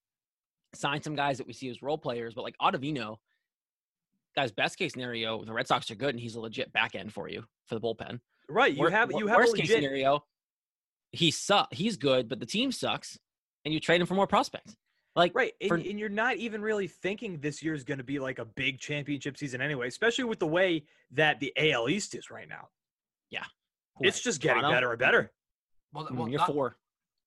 sign 0.75 1.03
some 1.03 1.15
guys 1.15 1.39
that 1.39 1.47
we 1.47 1.53
see 1.53 1.69
as 1.69 1.83
role 1.83 1.99
players. 1.99 2.35
But 2.35 2.43
like 2.43 2.57
Ottavino, 2.61 3.17
guys, 4.37 4.53
best 4.53 4.79
case 4.79 4.93
scenario, 4.93 5.45
the 5.45 5.53
Red 5.53 5.67
Sox 5.67 5.91
are 5.91 5.95
good 5.95 6.11
and 6.11 6.21
he's 6.21 6.35
a 6.35 6.41
legit 6.41 6.73
back 6.73 6.95
end 6.95 7.13
for 7.13 7.29
you 7.29 7.45
for 7.67 7.75
the 7.75 7.81
bullpen. 7.81 8.21
Right. 8.49 8.73
You 8.73 8.81
Wor- 8.81 8.91
have 8.91 9.11
you 9.13 9.27
have 9.27 9.37
a 9.37 9.41
worst 9.41 9.57
case 9.57 9.71
scenario. 9.71 10.25
He 11.13 11.31
suck. 11.31 11.73
He's 11.73 11.97
good, 11.97 12.29
but 12.29 12.41
the 12.41 12.47
team 12.47 12.73
sucks, 12.73 13.19
and 13.65 13.75
you 13.75 13.81
trade 13.81 14.01
him 14.01 14.07
for 14.07 14.15
more 14.15 14.27
prospects. 14.27 14.75
Like 15.15 15.35
Right. 15.35 15.53
And, 15.61 15.69
for- 15.69 15.75
and 15.77 15.99
you're 16.01 16.09
not 16.09 16.37
even 16.39 16.63
really 16.63 16.87
thinking 16.89 17.39
this 17.39 17.63
year 17.63 17.75
is 17.75 17.85
going 17.85 17.99
to 17.99 18.05
be 18.05 18.19
like 18.19 18.39
a 18.39 18.47
big 18.47 18.79
championship 18.79 19.37
season 19.37 19.61
anyway, 19.61 19.89
especially 19.89 20.25
with 20.25 20.39
the 20.39 20.47
way 20.47 20.85
that 21.11 21.39
the 21.39 21.53
AL 21.57 21.89
East 21.91 22.15
is 22.15 22.31
right 22.31 22.49
now. 22.49 22.69
who, 23.97 24.07
It's 24.07 24.21
just 24.23 24.41
getting 24.41 24.63
Toronto? 24.63 24.75
better 24.77 24.91
and 24.93 24.99
better. 24.99 25.33
Well, 25.93 26.07
Mm, 26.07 26.17
well 26.17 26.29
you're 26.31 26.39
not, 26.39 26.47
four. 26.51 26.77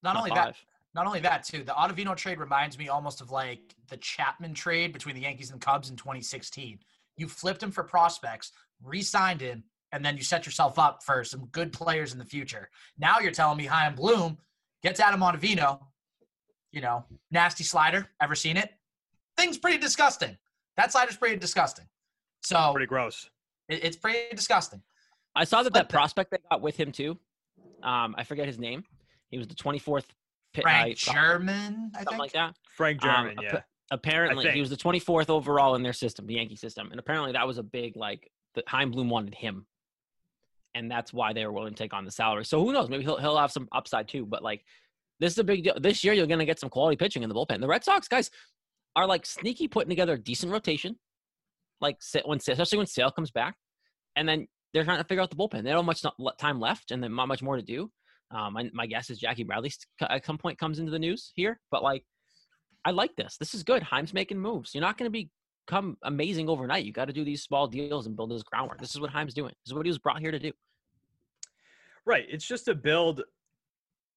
not 0.02 0.14
not 0.16 0.18
only 0.18 0.32
that, 0.32 0.46
five. 0.56 0.66
Not 0.96 1.06
only 1.06 1.20
that 1.20 1.44
too. 1.44 1.64
The 1.64 1.74
Ottavino 1.74 2.16
trade 2.16 2.40
reminds 2.40 2.78
me 2.78 2.88
almost 2.88 3.20
of 3.22 3.30
like 3.30 3.76
the 3.90 3.98
Chapman 3.98 4.54
trade 4.54 4.94
between 4.94 5.14
the 5.14 5.22
Yankees 5.22 5.52
and 5.52 5.60
the 5.62 5.66
Cubs 5.66 5.90
in 5.90 5.98
2016. 5.98 6.80
You 7.18 7.28
flipped 7.28 7.62
him 7.62 7.70
for 7.72 7.84
prospects, 7.84 8.52
re-signed 8.82 9.42
him, 9.42 9.64
and 9.92 10.04
then 10.04 10.16
you 10.18 10.24
set 10.24 10.46
yourself 10.46 10.80
up 10.80 11.04
for 11.04 11.24
some 11.26 11.48
good 11.52 11.74
players 11.74 12.14
in 12.14 12.20
the 12.20 12.26
future. 12.26 12.70
Now 12.98 13.20
you're 13.20 13.32
telling 13.32 13.58
me 13.58 13.66
Chaim 13.66 13.94
Bloom 13.96 14.38
gets 14.84 15.00
Adam 15.02 15.20
Ottavino, 15.20 15.82
you 16.72 16.80
know, 16.82 17.06
nasty 17.30 17.64
slider. 17.66 18.08
Ever 18.22 18.36
seen 18.36 18.56
it? 18.58 18.72
Thing's 19.38 19.58
pretty 19.58 19.78
disgusting. 19.78 20.38
That 20.78 20.92
slider's 20.94 21.18
pretty 21.18 21.36
disgusting. 21.38 21.86
So 22.42 22.72
Pretty 22.72 22.88
gross. 22.88 23.30
it- 23.68 23.84
it's 23.84 23.98
pretty 23.98 24.34
disgusting. 24.36 24.82
I 25.36 25.44
saw 25.44 25.58
that 25.64 25.72
Flip 25.72 25.74
that 25.74 25.90
that. 25.90 25.94
prospect 25.94 26.32
they 26.32 26.38
got 26.50 26.62
with 26.62 26.78
him 26.78 26.94
too. 26.94 27.20
Um, 27.84 28.16
I 28.18 28.24
forget 28.24 28.48
his 28.48 28.58
name. 28.60 28.86
He 29.30 29.38
was 29.38 29.48
the 29.48 29.56
24th. 29.56 30.06
Pi- 30.56 30.62
Frank 30.62 30.92
uh, 30.94 31.12
Sherman, 31.14 31.92
I 31.94 31.98
something 32.00 32.06
think. 32.12 32.20
like 32.20 32.32
that. 32.34 32.56
Frank 32.76 33.04
Um, 33.04 33.10
German, 33.10 33.40
appa- 33.46 33.56
yeah. 33.58 33.62
Apparently, 33.92 34.50
he 34.52 34.60
was 34.60 34.70
the 34.72 34.78
24th 34.78 35.30
overall 35.30 35.76
in 35.76 35.84
their 35.84 35.94
system, 35.94 36.26
the 36.26 36.34
Yankee 36.36 36.56
system, 36.56 36.90
and 36.90 37.00
apparently 37.00 37.32
that 37.34 37.46
was 37.46 37.58
a 37.58 37.64
big 37.64 37.96
like. 37.96 38.32
The 38.56 38.64
Chaim 38.68 38.90
Bloom 38.90 39.10
wanted 39.10 39.36
him, 39.36 39.68
and 40.74 40.90
that's 40.90 41.14
why 41.14 41.34
they 41.34 41.46
were 41.46 41.52
willing 41.52 41.74
to 41.74 41.78
take 41.84 41.94
on 41.94 42.06
the 42.06 42.12
salary. 42.12 42.46
So 42.46 42.64
who 42.64 42.72
knows? 42.74 42.90
Maybe 42.90 43.04
he'll 43.04 43.18
he'll 43.18 43.38
have 43.38 43.52
some 43.52 43.68
upside 43.72 44.08
too. 44.08 44.26
But 44.26 44.42
like, 44.44 44.64
this 45.20 45.34
is 45.34 45.38
a 45.38 45.44
big 45.44 45.64
deal. 45.66 45.76
This 45.80 46.04
year, 46.04 46.14
you're 46.14 46.26
gonna 46.26 46.46
get 46.46 46.60
some 46.60 46.70
quality 46.70 46.96
pitching 46.96 47.22
in 47.22 47.30
the 47.30 47.36
bullpen. 47.36 47.60
The 47.60 47.68
Red 47.68 47.84
Sox 47.84 48.08
guys 48.08 48.32
are 48.96 49.06
like 49.06 49.26
sneaky 49.26 49.68
putting 49.68 49.90
together 49.90 50.14
a 50.14 50.18
decent 50.18 50.52
rotation, 50.52 50.98
like 51.82 51.98
sa- 52.02 52.22
when 52.26 52.38
especially 52.38 52.78
when 52.78 52.88
Sale 52.88 53.12
comes 53.12 53.30
back, 53.32 53.56
and 54.16 54.28
then 54.28 54.48
they're 54.74 54.86
trying 54.86 55.00
to 55.00 55.04
figure 55.04 55.22
out 55.22 55.30
the 55.30 55.36
bullpen. 55.36 55.64
They 55.64 55.72
don't 55.72 55.86
have 55.86 56.04
much 56.18 56.38
time 56.40 56.60
left, 56.60 56.92
and 56.92 57.04
then 57.04 57.14
not 57.14 57.28
much 57.28 57.44
more 57.44 57.58
to 57.58 57.62
do. 57.62 57.92
Um, 58.32 58.54
my, 58.54 58.70
my 58.74 58.88
guess 58.88 59.10
is 59.10 59.20
Jackie 59.20 59.44
Bradley 59.44 59.72
at 60.02 60.26
some 60.26 60.38
point 60.38 60.58
comes 60.58 60.80
into 60.80 60.92
the 60.92 61.00
news 61.00 61.32
here, 61.36 61.60
but 61.72 61.84
like, 61.84 62.04
I 62.84 62.92
like 62.92 63.16
this. 63.16 63.38
This 63.38 63.54
is 63.54 63.64
good. 63.64 63.84
Chaim's 63.90 64.14
making 64.14 64.40
moves. 64.40 64.74
You're 64.74 64.82
not 64.82 64.98
going 64.98 65.12
to 65.12 65.28
become 65.68 65.98
amazing 66.04 66.50
overnight. 66.50 66.86
You 66.86 66.92
got 66.92 67.06
to 67.06 67.14
do 67.14 67.24
these 67.24 67.42
small 67.42 67.68
deals 67.68 68.06
and 68.06 68.16
build 68.16 68.32
this 68.32 68.44
groundwork. 68.44 68.80
This 68.80 68.94
is 68.94 69.00
what 69.00 69.12
Chaim's 69.12 69.34
doing. 69.34 69.54
This 69.64 69.72
is 69.72 69.74
what 69.74 69.86
he 69.86 69.90
was 69.90 70.00
brought 70.00 70.20
here 70.20 70.32
to 70.32 70.40
do. 70.40 70.52
Right. 72.06 72.26
It's 72.30 72.46
just 72.46 72.66
to 72.66 72.76
build. 72.76 73.24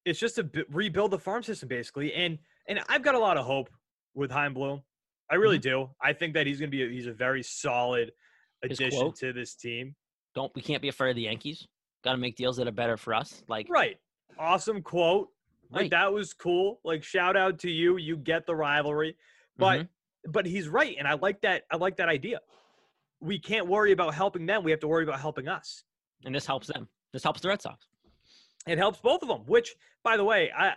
It's 0.05 0.19
just 0.19 0.35
to 0.35 0.43
b- 0.43 0.63
rebuild 0.71 1.11
the 1.11 1.19
farm 1.19 1.43
system 1.43 1.67
basically, 1.67 2.13
and 2.13 2.37
and 2.67 2.79
I've 2.87 3.01
got 3.01 3.15
a 3.15 3.19
lot 3.19 3.37
of 3.37 3.45
hope 3.45 3.69
with 4.13 4.31
Chaim 4.31 4.53
Bloom. 4.53 4.81
I 5.29 5.35
really 5.35 5.59
do. 5.59 5.89
I 6.01 6.13
think 6.13 6.33
that 6.35 6.47
he's 6.47 6.59
going 6.59 6.71
to 6.71 6.77
be. 6.77 6.83
A, 6.83 6.89
he's 6.89 7.07
a 7.07 7.13
very 7.13 7.43
solid 7.43 8.11
addition 8.63 8.91
quote? 8.91 9.15
to 9.17 9.33
this 9.33 9.55
team. 9.55 9.95
Don't 10.35 10.53
we 10.55 10.61
can't 10.61 10.81
be 10.81 10.87
afraid 10.87 11.11
of 11.11 11.15
the 11.15 11.23
Yankees. 11.23 11.67
Got 12.03 12.11
to 12.13 12.17
make 12.17 12.35
deals 12.35 12.57
that 12.57 12.67
are 12.67 12.71
better 12.71 12.97
for 12.97 13.13
us. 13.13 13.43
Like 13.47 13.67
Right. 13.69 13.97
Awesome 14.37 14.81
quote. 14.81 15.29
Like 15.71 15.91
that 15.91 16.11
was 16.11 16.33
cool. 16.33 16.79
Like 16.83 17.03
shout 17.03 17.35
out 17.37 17.59
to 17.59 17.69
you. 17.69 17.97
You 17.97 18.17
get 18.17 18.45
the 18.45 18.55
rivalry. 18.55 19.15
But 19.57 19.81
Mhm. 19.81 19.89
but 20.31 20.45
he's 20.45 20.67
right, 20.67 20.95
and 20.97 21.07
I 21.07 21.13
like 21.13 21.41
that. 21.41 21.63
I 21.71 21.75
like 21.77 21.97
that 21.97 22.09
idea. 22.09 22.39
We 23.21 23.37
can't 23.39 23.67
worry 23.67 23.91
about 23.91 24.13
helping 24.13 24.45
them. 24.45 24.63
We 24.63 24.71
have 24.71 24.79
to 24.79 24.87
worry 24.87 25.03
about 25.03 25.19
helping 25.19 25.47
us. 25.47 25.83
and 26.25 26.35
this 26.35 26.45
helps 26.45 26.67
them. 26.67 26.89
This 27.13 27.23
helps 27.23 27.39
the 27.39 27.47
Red 27.47 27.61
Sox. 27.61 27.87
It 28.67 28.77
helps 28.77 28.99
both 28.99 29.21
of 29.21 29.29
them. 29.29 29.45
Which, 29.45 29.73
by 30.03 30.17
the 30.17 30.23
way, 30.23 30.51
I 30.51 30.75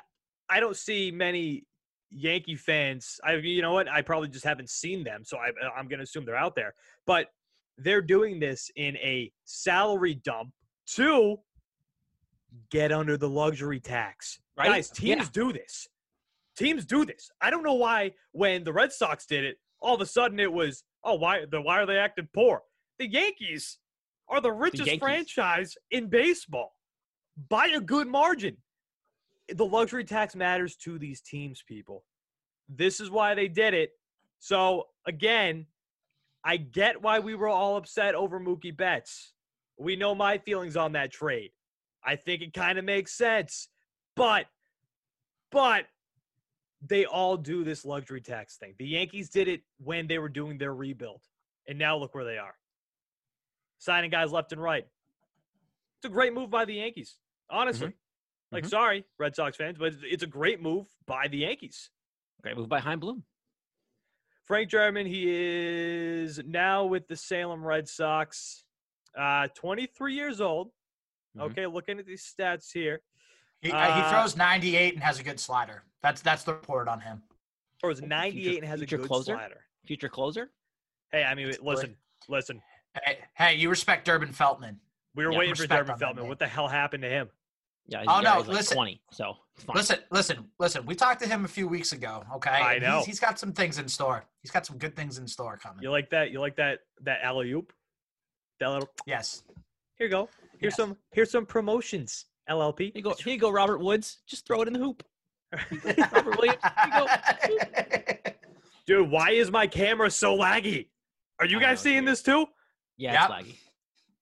I 0.49 0.61
don't 0.61 0.77
see 0.77 1.11
many 1.11 1.67
Yankee 2.11 2.55
fans. 2.57 3.19
I 3.25 3.35
you 3.37 3.63
know 3.63 3.73
what? 3.73 3.89
I 3.89 4.03
probably 4.03 4.29
just 4.29 4.45
haven't 4.45 4.71
seen 4.71 5.03
them, 5.03 5.25
so 5.25 5.39
I, 5.39 5.49
I'm 5.77 5.89
going 5.89 5.99
to 5.99 6.05
assume 6.05 6.25
they're 6.25 6.37
out 6.37 6.55
there. 6.55 6.75
But 7.07 7.33
they're 7.79 8.03
doing 8.03 8.39
this 8.39 8.71
in 8.77 8.97
a 8.99 9.33
salary 9.45 10.15
dump 10.15 10.53
to 10.87 11.39
get 12.71 12.93
under 12.93 13.17
the 13.17 13.29
luxury 13.29 13.81
tax. 13.81 14.41
Right? 14.57 14.67
Guys, 14.69 14.91
teams 14.91 15.25
Yeah. 15.25 15.29
do 15.33 15.53
this. 15.53 15.89
Teams 16.57 16.85
do 16.85 17.05
this. 17.05 17.31
I 17.41 17.51
don't 17.51 17.63
know 17.63 17.75
why 17.75 18.13
when 18.33 18.65
the 18.65 18.73
Red 18.73 18.93
Sox 18.93 19.25
did 19.27 19.45
it, 19.45 19.59
all 19.81 19.95
of 19.95 20.01
a 20.01 20.07
sudden 20.07 20.39
it 20.39 20.53
was, 20.53 20.85
oh, 21.03 21.15
why 21.15 21.45
the 21.47 21.61
why 21.61 21.81
are 21.81 21.87
they 21.87 21.99
acting 21.99 22.29
poor? 22.35 22.63
The 22.99 23.09
Yankees 23.09 23.79
are 24.29 24.41
the 24.41 24.53
richest 24.53 24.87
Yankees. 24.87 25.01
franchise 25.01 25.77
in 25.91 26.09
baseball 26.09 26.75
by 27.49 27.67
a 27.69 27.81
good 27.81 28.07
margin. 28.07 28.59
The 29.49 29.65
luxury 29.65 30.05
tax 30.05 30.37
matters 30.37 30.77
to 30.77 30.99
these 30.99 31.21
teams, 31.21 31.63
people. 31.67 32.05
This 32.69 33.01
is 33.01 33.11
why 33.11 33.35
they 33.35 33.49
did 33.49 33.75
it. 33.75 33.91
So 34.39 34.89
again, 35.07 35.67
I 36.45 36.59
get 36.59 37.01
why 37.03 37.19
we 37.21 37.35
were 37.35 37.49
all 37.49 37.77
upset 37.77 38.15
over 38.15 38.39
Mookie 38.39 38.77
Betts. 38.77 39.32
We 39.83 39.97
know 39.97 40.15
my 40.15 40.39
feelings 40.39 40.77
on 40.77 40.93
that 40.93 41.11
trade. 41.13 41.51
I 42.05 42.17
think 42.17 42.43
it 42.43 42.53
kind 42.55 42.79
of 42.79 42.85
makes 42.85 43.13
sense. 43.13 43.69
But, 44.17 44.47
but 45.51 45.87
they 46.81 47.05
all 47.05 47.37
do 47.37 47.65
this 47.65 47.85
luxury 47.85 48.21
tax 48.21 48.57
thing. 48.57 48.75
The 48.79 48.87
Yankees 48.87 49.29
did 49.29 49.49
it 49.49 49.63
when 49.79 50.07
they 50.07 50.19
were 50.19 50.29
doing 50.29 50.59
their 50.59 50.75
rebuild. 50.75 51.23
And 51.69 51.79
now 51.79 51.97
look 51.97 52.15
where 52.15 52.25
they 52.25 52.39
are. 52.39 52.55
Signing 53.79 54.11
guys 54.11 54.33
left 54.33 54.53
and 54.53 54.63
right. 54.63 54.87
It's 55.99 56.07
a 56.07 56.09
great 56.09 56.33
move 56.35 56.51
by 56.51 56.65
the 56.65 56.75
Yankees, 56.75 57.17
honestly. 57.49 57.93
Like, 58.51 58.65
Mhm. 58.65 58.71
sorry, 58.71 59.05
Red 59.19 59.35
Sox 59.35 59.57
fans, 59.57 59.79
but 59.79 59.93
it's- 59.93 60.05
it's 60.05 60.23
a 60.23 60.27
great 60.27 60.61
move 60.61 60.87
by 61.07 61.29
the 61.29 61.39
Yankees. 61.39 61.91
Great 62.43 62.57
move 62.57 62.69
by 62.69 62.81
Chaim 62.81 63.01
Bloom. 63.01 63.25
Frank 64.45 64.69
German, 64.69 65.07
he 65.07 65.29
is 65.31 66.39
now 66.45 66.85
with 66.85 67.07
the 67.09 67.17
Salem 67.17 67.65
Red 67.65 67.89
Sox, 67.89 68.65
uh, 69.17 69.49
23 69.55 70.15
years 70.15 70.41
old. 70.41 70.71
Mhm. 71.37 71.43
Okay, 71.51 71.67
looking 71.67 71.99
at 71.99 72.07
these 72.07 72.23
stats 72.39 72.73
here. 72.73 73.01
He, 73.61 73.71
uh, 73.71 73.77
Uh, 73.77 74.03
he 74.05 74.11
throws 74.11 74.37
98 74.37 74.95
and 74.95 75.03
has 75.03 75.19
a 75.19 75.23
good 75.23 75.39
slider. 75.41 75.85
That's 76.03 76.21
that's 76.21 76.45
the 76.45 76.55
report 76.55 76.89
on 76.89 77.01
him. 77.01 77.23
Or 77.83 77.89
was 77.89 77.99
Future- 78.01 78.09
98 78.09 78.59
and 78.59 78.67
has 78.67 78.81
a 78.81 78.83
future 78.83 78.99
good 78.99 79.07
closer? 79.09 79.35
slider. 79.35 79.65
Future 79.87 80.09
closer. 80.09 80.51
Hey, 81.11 81.25
I 81.25 81.35
mean, 81.35 81.49
It's 81.49 81.61
listen, 81.61 81.97
listen. 82.29 82.63
Hey, 83.05 83.19
hey, 83.35 83.55
you 83.55 83.71
respect 83.71 84.05
Durbin 84.05 84.33
Feltman. 84.33 84.79
We 85.15 85.25
were 85.27 85.33
Yeah, 85.33 85.39
waiting 85.39 85.55
for 85.55 85.67
Durbin 85.67 85.93
on 86.03 86.17
that 86.17 86.25
What 86.25 86.39
the 86.39 86.47
hell 86.49 86.69
happened 86.69 87.03
to 87.03 87.09
him? 87.09 87.31
Yeah. 87.87 88.05
Oh, 88.07 88.21
no, 88.21 88.39
he's 88.39 88.47
like 88.49 88.57
listen. 88.57 88.75
20. 88.77 89.03
So 89.11 89.37
it's 89.55 89.65
fine. 89.65 89.77
Listen, 89.77 89.99
listen, 90.11 90.51
listen. 90.59 90.87
We 90.87 90.95
talked 90.95 91.21
to 91.23 91.29
him 91.29 91.45
a 91.45 91.49
few 91.49 91.67
weeks 91.67 91.93
ago. 91.93 92.25
Okay, 92.37 92.51
I 92.51 92.79
know. 92.79 92.99
He's, 92.99 93.07
he's 93.07 93.21
got 93.21 93.39
some 93.39 93.53
things 93.53 93.79
in 93.79 93.89
store. 93.89 94.25
He's 94.41 94.51
got 94.51 94.65
some 94.67 94.79
good 94.79 94.95
things 94.95 95.19
in 95.19 95.27
store 95.27 95.57
coming. 95.57 95.83
You 95.83 95.91
like 95.91 96.11
that? 96.11 96.31
You 96.31 96.41
like 96.41 96.57
that? 96.57 96.81
That 97.03 97.23
alley 97.23 97.53
oop? 97.53 97.73
That 98.63 98.71
little. 98.71 98.89
Yes. 99.07 99.43
Here 99.99 100.07
you 100.07 100.11
go. 100.11 100.29
Here's 100.61 100.71
Yes. 100.73 100.77
some. 100.77 100.97
Here's 101.11 101.31
some 101.33 101.45
promotions. 101.45 102.27
LLP. 102.49 102.79
Here 102.79 102.93
you 102.95 103.03
go. 103.03 103.15
Here 103.15 103.33
you 103.33 103.39
go, 103.41 103.51
Robert 103.51 103.79
Woods. 103.79 104.23
Just 104.25 104.47
throw 104.47 104.63
it 104.63 104.69
in 104.69 104.73
the 104.75 104.79
hoop. 104.79 105.03
Robert 105.53 106.39
Williams. 106.39 106.63
You 106.87 106.93
go. 106.93 107.07
Dude, 108.87 109.11
why 109.11 109.31
is 109.31 109.51
my 109.51 109.67
camera 109.67 110.11
so 110.13 110.37
laggy? 110.39 110.91
Are 111.41 111.47
you 111.47 111.59
guys 111.59 111.79
know, 111.79 111.91
seeing 111.91 112.01
dude. 112.05 112.13
this 112.13 112.23
too? 112.23 112.47
Yeah, 112.97 113.13
Yep. 113.13 113.23
it's 113.41 113.49
laggy. 113.51 113.57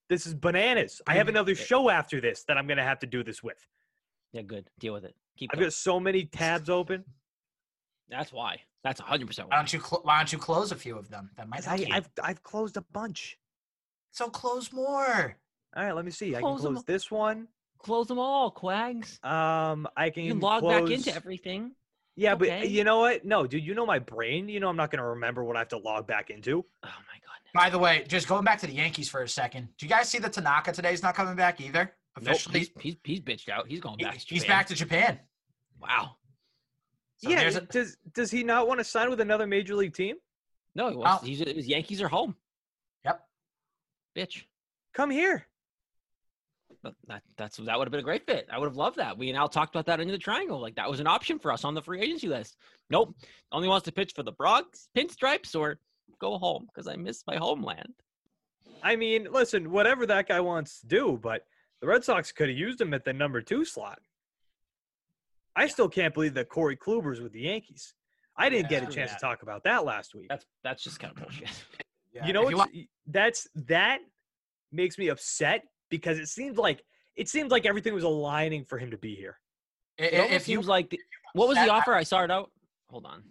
This 0.09 0.27
is 0.27 0.33
bananas. 0.35 1.03
I 1.07 1.15
have 1.17 1.27
Mhm. 1.27 1.31
another 1.31 1.55
show 1.55 1.91
after 1.91 2.19
this 2.19 2.45
that 2.45 2.57
I'm 2.57 2.67
gonna 2.67 2.83
have 2.83 2.99
to 3.01 3.07
do 3.07 3.23
this 3.23 3.43
with. 3.43 3.59
Yeah, 4.33 4.41
good. 4.43 4.71
Deal 4.79 4.95
with 4.95 5.05
it. 5.05 5.15
Keep 5.37 5.51
I've 5.53 5.59
going. 5.59 5.67
got 5.67 5.73
so 5.75 6.01
many 6.01 6.25
tabs 6.25 6.71
open. 6.71 7.05
That's 8.09 8.33
why. 8.33 8.63
That's 8.85 9.01
100% 9.03 9.49
Why 9.51 9.57
why. 9.57 9.61
don't 9.61 9.73
you 9.75 9.81
cl- 9.81 10.01
Why 10.03 10.17
don't 10.17 10.33
you 10.33 10.39
close 10.39 10.73
a 10.73 10.77
few 10.77 10.97
of 10.97 11.11
them? 11.11 11.31
That 11.37 11.47
might 11.49 11.69
I, 11.69 11.75
you. 11.77 11.89
I've 11.93 12.09
I've 12.23 12.43
closed 12.43 12.77
a 12.79 12.81
bunch. 12.93 13.39
So 14.11 14.29
close 14.29 14.73
more. 14.73 15.37
All 15.77 15.85
right, 15.85 15.93
let 15.95 16.05
me 16.05 16.11
see. 16.11 16.31
I 16.31 16.41
can 16.41 16.43
Close 16.43 16.65
'em 16.67 16.75
close 16.75 16.85
this 16.85 17.11
one. 17.11 17.49
Close 17.79 18.09
them 18.09 18.19
all, 18.19 18.53
Quags. 18.53 19.25
Um, 19.25 19.89
I 19.97 20.11
can, 20.11 20.25
You 20.25 20.33
can 20.33 20.41
log 20.41 20.63
back 20.65 20.91
into 20.91 21.15
everything. 21.15 21.73
Yeah, 22.17 22.35
but 22.35 22.69
you 22.69 22.85
know 22.85 22.99
what? 23.01 23.25
No, 23.25 23.47
dude. 23.47 23.65
You 23.65 23.75
know 23.75 23.87
my 23.87 23.99
brain. 23.99 24.49
You 24.49 24.61
know 24.61 24.69
I'm 24.69 24.77
not 24.77 24.91
gonna 24.91 25.09
remember 25.11 25.43
what 25.45 25.57
I 25.57 25.61
have 25.61 25.69
to 25.69 25.79
log 25.79 26.07
back 26.07 26.29
into. 26.31 26.65
Oh, 26.83 26.89
my 26.89 26.91
god. 26.91 27.37
By 27.55 27.71
the 27.71 27.79
way, 27.79 28.05
just 28.07 28.29
going 28.29 28.45
back 28.45 28.59
to 28.61 28.67
the 28.67 28.75
Yankees 28.75 29.09
for 29.09 29.23
a 29.23 29.29
second. 29.29 29.69
Do 29.79 29.87
you 29.87 29.91
guys 29.91 30.09
see 30.09 30.19
that 30.19 30.33
Tanaka 30.33 30.73
today's 30.73 31.03
not 31.03 31.15
coming 31.15 31.37
back 31.37 31.61
either? 31.61 31.95
Nope, 32.21 32.27
Officially, 32.35 32.59
he's, 32.59 32.71
he's, 32.81 32.97
he's 33.05 33.21
bitched 33.21 33.49
out. 33.49 33.67
He's 33.69 33.81
going 33.81 33.99
He- 33.99 34.05
back 34.05 34.15
to 34.19 34.27
he's 34.27 34.43
Japan. 34.43 34.57
back 34.59 34.67
to 34.67 34.75
Japan. 34.75 35.21
Wow. 35.81 36.17
So 37.19 37.31
yeah. 37.31 37.43
a- 37.43 37.61
Does 37.63 37.97
does 38.13 38.31
he 38.31 38.43
not 38.43 38.69
want 38.69 38.81
to 38.81 38.85
sign 38.85 39.09
with 39.09 39.21
another 39.21 39.47
major 39.47 39.75
league 39.75 39.95
team? 39.95 40.17
No, 40.75 40.91
he 40.91 40.97
wants, 40.97 41.23
Oh. 41.23 41.27
he's, 41.27 41.39
his 41.39 41.67
Yankees 41.67 42.03
are 42.03 42.09
home. 42.09 42.37
Bitch. 44.17 44.45
Come 44.95 45.11
here. 45.11 45.47
But 46.83 46.95
that 47.09 47.23
that's 47.37 47.57
that 47.59 47.79
would 47.79 47.87
have 47.87 47.91
been 47.93 48.01
a 48.01 48.05
great 48.05 48.25
fit. 48.27 48.49
I 48.51 48.59
would 48.59 48.67
have 48.67 48.77
loved 48.77 48.97
that. 48.97 49.19
We 49.19 49.31
now 49.33 49.47
talked 49.47 49.75
about 49.75 49.87
that 49.87 50.01
into 50.01 50.13
the 50.13 50.19
triangle. 50.19 50.61
Like 50.61 50.77
that 50.77 50.89
was 50.91 50.99
an 51.01 51.07
option 51.07 51.39
for 51.39 51.53
us 51.53 51.65
on 51.65 51.75
the 51.75 51.83
free 51.83 52.01
agency 52.01 52.29
list. 52.29 52.57
Nope. 52.89 53.15
Only 53.53 53.69
wants 53.69 53.85
to 53.85 53.93
pitch 53.93 54.13
for 54.15 54.23
the 54.23 54.33
Bronx, 54.33 54.89
pinstripes, 54.97 55.55
or 55.55 55.79
go 56.21 56.39
home 56.39 56.67
because 56.73 56.89
I 56.89 56.97
miss 56.97 57.23
my 57.27 57.37
homeland. 57.37 57.93
I 58.83 58.97
mean, 58.97 59.29
listen, 59.31 59.71
whatever 59.71 60.07
that 60.07 60.27
guy 60.29 60.41
wants 60.41 60.81
to 60.81 60.87
do, 60.87 61.19
but 61.23 61.45
the 61.83 61.87
Red 61.87 62.03
Sox 62.03 62.33
could 62.33 62.49
have 62.49 62.57
used 62.57 62.81
him 62.81 62.95
at 62.95 63.05
the 63.05 63.13
number 63.13 63.43
two 63.43 63.65
slot. 63.65 63.99
I 65.55 65.67
still 65.67 65.89
can't 65.89 66.15
believe 66.15 66.35
that 66.35 66.49
Corey 66.49 66.77
Kluber's 66.77 67.21
with 67.21 67.33
the 67.33 67.41
Yankees. 67.43 67.93
I 68.37 68.49
didn't 68.49 68.71
get 68.71 68.83
a 68.83 68.87
chance 68.87 69.11
Yeah. 69.11 69.17
to 69.17 69.21
talk 69.21 69.43
about 69.43 69.65
that 69.65 69.85
last 69.85 70.15
week. 70.15 70.29
That's 70.31 70.47
that's 70.65 70.83
just 70.83 70.99
kind 70.99 71.13
of 71.15 71.23
bullshit. 71.23 71.49
Yeah, 72.13 72.27
you 72.27 72.33
know 72.33 72.43
if 72.49 72.55
what? 72.57 72.71
want- 72.73 72.89
that's 73.07 73.47
that 73.55 74.01
makes 74.73 74.99
me 74.99 75.09
upset 75.09 75.63
because 75.91 76.19
it 76.19 76.29
seems 76.29 76.57
like 76.59 76.85
it 77.17 77.29
seems 77.29 77.51
like 77.51 77.67
everything 77.67 77.95
was 77.95 78.05
aligning 78.05 78.65
for 78.65 78.79
him 78.79 78.91
to 78.91 78.97
be 78.99 79.15
here. 79.15 79.39
i- 79.99 80.03
It 80.05 80.15
i- 80.15 80.17
almost 80.19 80.33
if 80.35 80.49
you 80.49 80.57
seems 80.59 80.69
like 80.69 80.91
the, 80.91 81.01
what 81.35 81.49
was 81.49 81.57
the 81.59 81.69
offer? 81.69 81.95
I 81.95 82.03
saw 82.05 82.23
it 82.25 82.31
out. 82.31 82.51
Hold 82.91 83.07
on. 83.07 83.23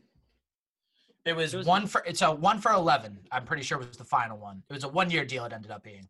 It 1.25 1.35
was, 1.35 1.53
It 1.53 1.57
was- 1.57 1.67
one 1.67 1.87
for 1.87 2.01
it's 2.05 2.21
a 2.21 2.31
one 2.33 2.59
for 2.61 2.71
eleven. 2.71 3.19
I'm 3.31 3.45
pretty 3.45 3.63
sure 3.63 3.77
was 3.77 3.97
the 3.97 4.03
final 4.05 4.37
one. 4.37 4.63
It 4.69 4.73
was 4.73 4.83
a 4.83 4.89
one 4.89 5.09
year 5.09 5.25
deal. 5.25 5.45
It 5.45 5.53
ended 5.53 5.71
up 5.71 5.83
being. 5.83 6.07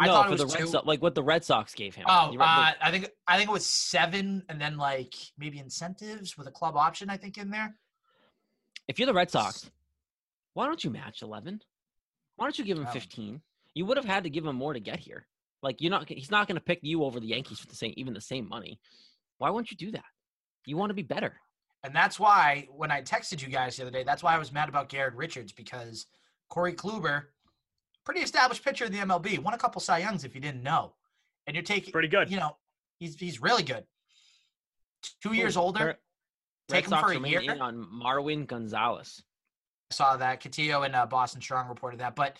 I 0.00 0.06
no, 0.06 0.12
thought 0.12 0.28
for 0.28 0.34
it 0.34 0.38
the 0.38 0.44
was 0.44 0.54
Red 0.54 0.60
two. 0.60 0.66
Sox, 0.68 0.86
like 0.86 1.02
what 1.02 1.14
the 1.16 1.22
Red 1.24 1.44
Sox 1.44 1.74
gave 1.74 1.94
him. 1.94 2.06
Oh, 2.08 2.30
You 2.32 2.38
read 2.38 2.46
the- 2.46 2.50
uh, 2.50 2.72
I 2.80 2.90
think 2.90 3.08
I 3.26 3.36
think 3.36 3.48
it 3.48 3.52
was 3.52 3.66
seven, 3.66 4.44
and 4.48 4.60
then 4.60 4.76
like 4.76 5.14
maybe 5.38 5.58
incentives 5.58 6.36
with 6.38 6.46
a 6.46 6.52
club 6.52 6.76
option. 6.76 7.10
I 7.10 7.16
think 7.16 7.36
in 7.38 7.50
there. 7.50 7.76
if 8.88 8.98
you're 8.98 9.06
the 9.06 9.14
Red 9.14 9.30
Sox, 9.30 9.70
why 10.54 10.66
don't 10.66 10.82
you 10.82 10.90
match 10.90 11.20
11? 11.22 11.60
Why 12.38 12.46
don't 12.46 12.58
you 12.58 12.64
give 12.64 12.78
him 12.78 12.86
Oh. 12.88 12.92
15? 12.92 13.40
You 13.74 13.84
would 13.84 13.96
have 13.98 14.06
had 14.06 14.24
to 14.24 14.30
give 14.30 14.46
him 14.46 14.56
more 14.56 14.72
to 14.72 14.80
get 14.80 14.98
here. 14.98 15.26
Like 15.62 15.80
you're 15.80 15.90
not 15.90 16.08
he's 16.08 16.30
not 16.30 16.46
going 16.48 16.56
to 16.56 16.62
pick 16.64 16.78
you 16.82 17.04
over 17.04 17.20
the 17.20 17.26
Yankees 17.26 17.58
for 17.58 17.66
the 17.66 17.74
same 17.74 17.92
even 17.96 18.14
the 18.14 18.20
same 18.20 18.48
money. 18.48 18.80
Why 19.38 19.50
wouldn't 19.50 19.70
you 19.70 19.76
do 19.76 19.90
that? 19.92 20.04
You 20.66 20.76
want 20.76 20.90
to 20.90 20.94
be 20.94 21.02
better. 21.02 21.34
And 21.84 21.94
that's 21.94 22.18
why 22.18 22.66
when 22.74 22.90
I 22.90 23.02
texted 23.02 23.42
you 23.42 23.48
guys 23.48 23.76
the 23.76 23.82
other 23.82 23.90
day, 23.90 24.02
that's 24.04 24.22
why 24.22 24.34
I 24.34 24.38
was 24.38 24.52
mad 24.52 24.68
about 24.68 24.88
Garrett 24.88 25.14
Richards 25.14 25.52
because 25.52 26.06
Corey 26.48 26.72
Kluber, 26.72 27.24
pretty 28.04 28.20
established 28.20 28.64
pitcher 28.64 28.84
in 28.84 28.92
the 28.92 28.98
MLB, 28.98 29.38
won 29.38 29.54
a 29.54 29.58
couple 29.58 29.80
Cy 29.80 29.98
Youngs 29.98 30.24
if 30.24 30.34
you 30.34 30.40
didn't 30.40 30.62
know. 30.62 30.94
And 31.46 31.54
you're 31.54 31.62
taking, 31.64 31.92
Pretty 31.92 32.08
good. 32.08 32.30
you 32.30 32.36
know, 32.38 32.56
he's 32.98 33.16
he's 33.18 33.40
really 33.40 33.62
good. 33.62 33.84
Two 35.22 35.32
years 35.34 35.56
older. 35.56 35.86
Red 35.86 35.96
Take 36.68 36.84
him 36.84 36.90
Sox 36.90 37.12
for 37.12 37.24
a 37.24 37.28
year. 37.28 37.40
in 37.40 37.60
on 37.62 37.84
Marwin 38.04 38.46
Gonzalez. 38.46 39.22
I 39.90 39.94
saw 39.94 40.16
that. 40.16 40.42
Cotillo 40.42 40.84
and 40.84 40.94
uh, 40.94 41.06
Boston 41.06 41.40
Strong 41.40 41.68
reported 41.68 42.00
that. 42.00 42.14
But 42.14 42.36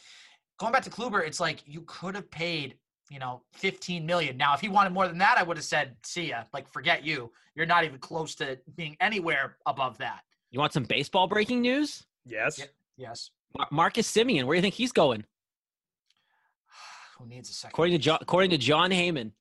going 0.58 0.72
back 0.72 0.82
to 0.82 0.90
Kluber, 0.90 1.26
it's 1.26 1.40
like 1.40 1.62
you 1.66 1.82
could 1.86 2.14
have 2.14 2.30
paid 2.30 2.76
you 3.10 3.18
know, 3.18 3.40
15 3.54 4.04
million. 4.04 4.36
Now, 4.36 4.52
if 4.52 4.60
he 4.60 4.68
wanted 4.68 4.92
more 4.92 5.08
than 5.08 5.16
that, 5.16 5.36
I 5.38 5.42
would 5.42 5.56
have 5.56 5.64
said, 5.64 5.96
see 6.02 6.28
ya. 6.28 6.42
Like, 6.52 6.70
forget 6.70 7.02
you. 7.02 7.32
You're 7.54 7.64
not 7.64 7.84
even 7.84 7.98
close 7.98 8.34
to 8.34 8.58
being 8.76 8.98
anywhere 9.00 9.56
above 9.64 9.96
that. 9.96 10.20
You 10.50 10.60
want 10.60 10.74
some 10.74 10.82
baseball 10.82 11.26
breaking 11.26 11.62
news? 11.62 12.04
Yes. 12.26 12.58
Yeah. 12.58 12.66
Yes. 12.98 13.30
Mar- 13.56 13.68
Marcus 13.70 14.12
Semien, 14.14 14.44
where 14.44 14.56
do 14.56 14.58
you 14.58 14.60
think 14.62 14.74
he's 14.74 14.92
going? 14.92 15.24
Who 17.18 17.26
needs 17.26 17.48
a 17.48 17.54
second? 17.54 17.72
According 17.72 17.92
to 17.94 17.98
base? 17.98 18.04
John, 18.04 18.18
according 18.20 18.50
to 18.50 18.58
Jon 18.58 18.90
Heyman. 18.90 19.32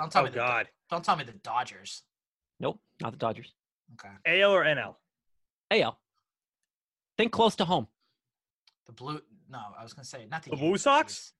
Don't 0.00 0.10
tell 0.10 0.22
Oh 0.22 0.24
me 0.24 0.30
the 0.30 0.36
God. 0.38 0.66
don't 0.90 1.04
tell 1.04 1.14
me 1.14 1.22
the 1.22 1.30
Dodgers. 1.32 2.02
Nope, 2.58 2.80
not 3.00 3.12
the 3.12 3.18
Dodgers. 3.18 3.54
Okay. 3.94 4.40
AL 4.42 4.50
or 4.52 4.64
NL? 4.64 4.96
AL. 5.70 5.96
Think 7.22 7.30
close 7.30 7.54
to 7.54 7.64
home. 7.64 7.86
The 8.86 8.90
blue 8.92 9.20
no, 9.48 9.60
I 9.78 9.84
was 9.84 9.92
gonna 9.92 10.04
say 10.04 10.26
not 10.28 10.42
the, 10.42 10.50
The 10.50 10.56
Blue 10.56 10.76
Sox? 10.76 11.34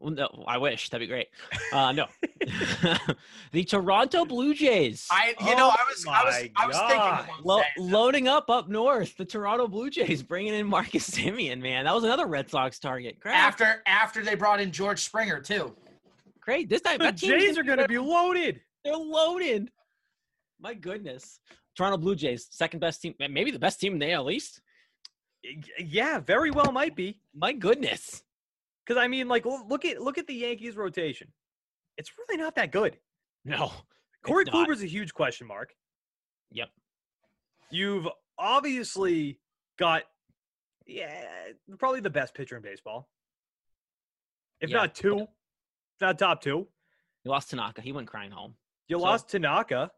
Well, 0.00 0.10
no, 0.10 0.44
I 0.48 0.56
wish 0.56 0.88
that'd 0.88 1.06
be 1.06 1.10
great. 1.10 1.28
Uh, 1.70 1.92
no, 1.92 2.06
the 3.52 3.62
Toronto 3.64 4.24
Blue 4.24 4.54
Jays. 4.54 5.06
I 5.10 5.34
you 5.38 5.54
know, 5.54 5.68
Oh 5.70 5.76
I 5.78 5.84
was 5.86 6.06
I 6.08 6.24
was 6.24 6.34
I 6.56 6.66
was 6.66 6.76
thinking 6.78 6.96
God. 6.96 7.24
about 7.24 7.44
Lo- 7.44 7.62
loading 7.76 8.26
up 8.26 8.48
up 8.48 8.70
north, 8.70 9.14
the 9.18 9.26
Toronto 9.26 9.68
Blue 9.68 9.90
Jays 9.90 10.22
bringing 10.22 10.54
in 10.54 10.66
Marcus 10.66 11.10
Semien. 11.10 11.60
Man, 11.60 11.84
that 11.84 11.94
was 11.94 12.04
another 12.04 12.26
Red 12.26 12.48
Sox 12.48 12.78
target. 12.78 13.20
Great, 13.20 13.34
after 13.34 13.82
after 13.86 14.24
they 14.24 14.34
brought 14.34 14.62
in 14.62 14.72
George 14.72 15.00
Springer 15.04 15.40
too. 15.40 15.76
great. 16.40 16.70
This 16.70 16.80
time 16.80 16.96
The 16.96 17.04
that 17.04 17.18
team's 17.18 17.42
Jays 17.42 17.58
are 17.58 17.64
going 17.64 17.80
to 17.80 17.88
be 17.88 17.98
loaded. 17.98 18.62
They're 18.82 18.96
loaded. 18.96 19.70
My 20.58 20.72
goodness. 20.72 21.38
Toronto 21.76 21.98
Blue 21.98 22.14
Jays, 22.16 22.46
second 22.50 22.80
best 22.80 23.02
team, 23.02 23.14
maybe 23.18 23.50
the 23.50 23.58
best 23.58 23.78
team 23.78 23.92
in 23.92 23.98
the 23.98 24.10
AL 24.12 24.30
East. 24.30 24.62
Yeah, 25.78 26.18
very 26.20 26.50
well 26.50 26.72
might 26.72 26.96
be. 26.96 27.20
My 27.34 27.52
goodness. 27.52 28.22
Because 28.84 29.00
I 29.02 29.08
mean, 29.08 29.28
like, 29.28 29.44
look 29.44 29.84
at 29.84 30.00
look 30.00 30.18
at 30.18 30.26
the 30.26 30.34
Yankees 30.34 30.76
rotation. 30.76 31.32
It's 31.96 32.12
really 32.18 32.40
not 32.40 32.54
that 32.56 32.72
good. 32.72 32.98
No. 33.44 33.72
Corey. 34.22 34.44
Kluber's 34.44 34.82
a 34.82 34.86
huge 34.86 35.14
question 35.14 35.46
mark. 35.46 35.74
Yep. 36.50 36.68
You've 37.70 38.08
obviously 38.38 39.38
got, 39.78 40.02
yeah, 40.86 41.24
probably 41.78 42.00
the 42.00 42.10
best 42.10 42.34
pitcher 42.34 42.56
in 42.56 42.62
baseball. 42.62 43.08
If 44.60 44.70
Yeah. 44.70 44.78
not 44.78 44.94
two, 44.94 45.20
if 45.20 46.00
not 46.00 46.18
top 46.18 46.40
two. 46.42 46.68
You 47.24 47.30
lost 47.30 47.50
Tanaka. 47.50 47.82
He 47.82 47.92
went 47.92 48.06
crying 48.08 48.30
home. 48.30 48.56
You 48.88 48.98
So- 48.98 49.02
lost 49.04 49.28
Tanaka. 49.28 49.90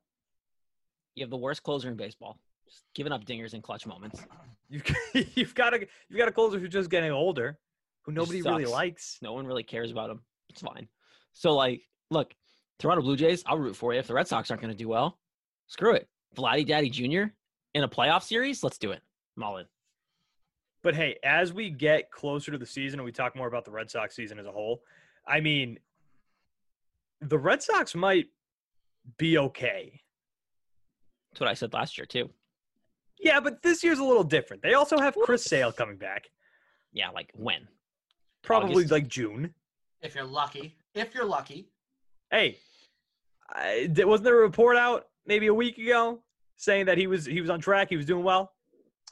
You 1.14 1.24
have 1.24 1.30
the 1.30 1.36
worst 1.36 1.62
closer 1.62 1.88
in 1.88 1.96
baseball. 1.96 2.38
Just 2.68 2.84
giving 2.94 3.12
up 3.12 3.24
dingers 3.24 3.54
in 3.54 3.62
clutch 3.62 3.86
moments. 3.86 4.22
You've 4.68 4.84
you've 5.34 5.54
got 5.54 5.72
a 5.72 5.86
you've 6.10 6.18
got 6.18 6.28
a 6.28 6.32
closer 6.32 6.58
who's 6.58 6.68
just 6.68 6.90
getting 6.90 7.10
older, 7.10 7.58
who 8.02 8.12
nobody 8.12 8.42
really 8.42 8.66
likes. 8.66 9.16
No 9.22 9.32
one 9.32 9.46
really 9.46 9.62
cares 9.62 9.90
about 9.90 10.10
him. 10.10 10.20
It's 10.50 10.60
fine. 10.60 10.88
So, 11.32 11.54
like, 11.54 11.80
look, 12.10 12.34
Toronto 12.78 13.02
Blue 13.02 13.16
Jays, 13.16 13.42
I'll 13.46 13.58
root 13.58 13.76
for 13.76 13.94
you. 13.94 13.98
If 13.98 14.08
the 14.08 14.12
Red 14.14 14.28
Sox 14.28 14.50
aren't 14.50 14.60
going 14.60 14.72
to 14.72 14.76
do 14.76 14.88
well, 14.88 15.18
screw 15.68 15.94
it. 15.94 16.06
Vladdy 16.36 16.66
Daddy 16.66 16.90
Jr. 16.90 17.32
in 17.74 17.82
a 17.82 17.88
playoff 17.88 18.24
series, 18.24 18.62
let's 18.62 18.76
do 18.76 18.90
it. 18.90 19.00
I'm 19.36 19.42
all 19.42 19.56
in. 19.56 19.66
But 20.82 20.94
hey, 20.94 21.16
as 21.24 21.52
we 21.52 21.70
get 21.70 22.10
closer 22.10 22.52
to 22.52 22.58
the 22.58 22.66
season 22.66 23.00
and 23.00 23.04
we 23.04 23.12
talk 23.12 23.34
more 23.34 23.48
about 23.48 23.64
the 23.64 23.70
Red 23.70 23.90
Sox 23.90 24.14
season 24.14 24.38
as 24.38 24.46
a 24.46 24.52
whole, 24.52 24.82
I 25.26 25.40
mean, 25.40 25.78
the 27.20 27.38
Red 27.38 27.62
Sox 27.62 27.94
might 27.94 28.26
be 29.16 29.38
okay. 29.38 30.00
That's 31.30 31.40
what 31.40 31.48
I 31.48 31.54
said 31.54 31.72
last 31.72 31.98
year, 31.98 32.06
too. 32.06 32.30
Yeah, 33.20 33.40
but 33.40 33.62
this 33.62 33.82
year's 33.82 33.98
a 33.98 34.04
little 34.04 34.24
different. 34.24 34.62
They 34.62 34.74
also 34.74 34.98
have 34.98 35.14
Chris 35.24 35.44
Sale 35.44 35.72
coming 35.72 35.96
back, 35.96 36.28
Yeah, 36.92 37.10
like 37.10 37.30
when? 37.34 37.66
probably 38.42 38.76
August. 38.76 38.92
like 38.92 39.08
June. 39.08 39.52
If 40.00 40.14
you're 40.14 40.24
lucky. 40.24 40.76
If 40.94 41.14
you're 41.14 41.24
lucky. 41.24 41.68
Hey, 42.30 42.58
I, 43.52 43.88
wasn't 43.96 44.24
there 44.24 44.38
a 44.38 44.42
report 44.42 44.76
out 44.76 45.06
maybe 45.26 45.46
a 45.48 45.54
week 45.54 45.78
ago 45.78 46.20
saying 46.56 46.86
that 46.86 46.98
he 46.98 47.06
was 47.06 47.24
he 47.26 47.40
was 47.40 47.50
on 47.50 47.60
track, 47.60 47.88
he 47.88 47.96
was 47.96 48.06
doing 48.06 48.24
well? 48.24 48.52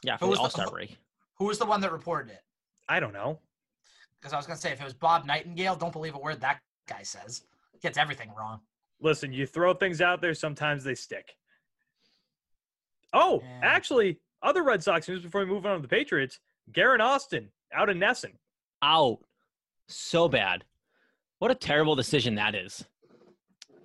Yeah, 0.03 0.17
for 0.17 0.33
the- 0.33 0.39
All 0.39 0.49
Star 0.49 0.69
break. 0.69 0.97
Who 1.37 1.45
was 1.45 1.59
the 1.59 1.65
one 1.65 1.81
that 1.81 1.91
reported 1.91 2.31
it? 2.31 2.41
I 2.89 2.99
don't 2.99 3.13
know. 3.13 3.39
Because 4.19 4.33
I 4.33 4.37
was 4.37 4.47
gonna 4.47 4.57
say 4.59 4.71
if 4.71 4.79
it 4.81 4.83
was 4.83 4.93
Bob 4.93 5.25
Nightingale, 5.25 5.75
don't 5.75 5.93
believe 5.93 6.15
a 6.15 6.19
word 6.19 6.39
that 6.41 6.61
guy 6.87 7.03
says. 7.03 7.43
Gets 7.81 7.97
everything 7.97 8.31
wrong. 8.37 8.61
Listen, 9.01 9.31
you 9.31 9.45
throw 9.45 9.73
things 9.73 10.01
out 10.01 10.21
there, 10.21 10.33
sometimes 10.33 10.83
they 10.83 10.95
stick. 10.95 11.35
Oh, 13.13 13.41
Yeah. 13.43 13.59
actually, 13.63 14.19
other 14.41 14.63
Red 14.63 14.83
Sox 14.83 15.07
news 15.07 15.21
before 15.23 15.41
we 15.41 15.47
move 15.47 15.65
on 15.65 15.75
to 15.77 15.81
the 15.81 15.87
Patriots. 15.87 16.39
Guerin 16.71 17.01
Austin 17.01 17.51
out 17.73 17.89
in 17.89 17.97
NESN. 17.99 18.33
Out. 18.81 19.19
So 19.87 20.27
bad. 20.27 20.63
What 21.39 21.51
a 21.51 21.55
terrible 21.55 21.95
decision 21.95 22.35
that 22.35 22.55
is. 22.55 22.85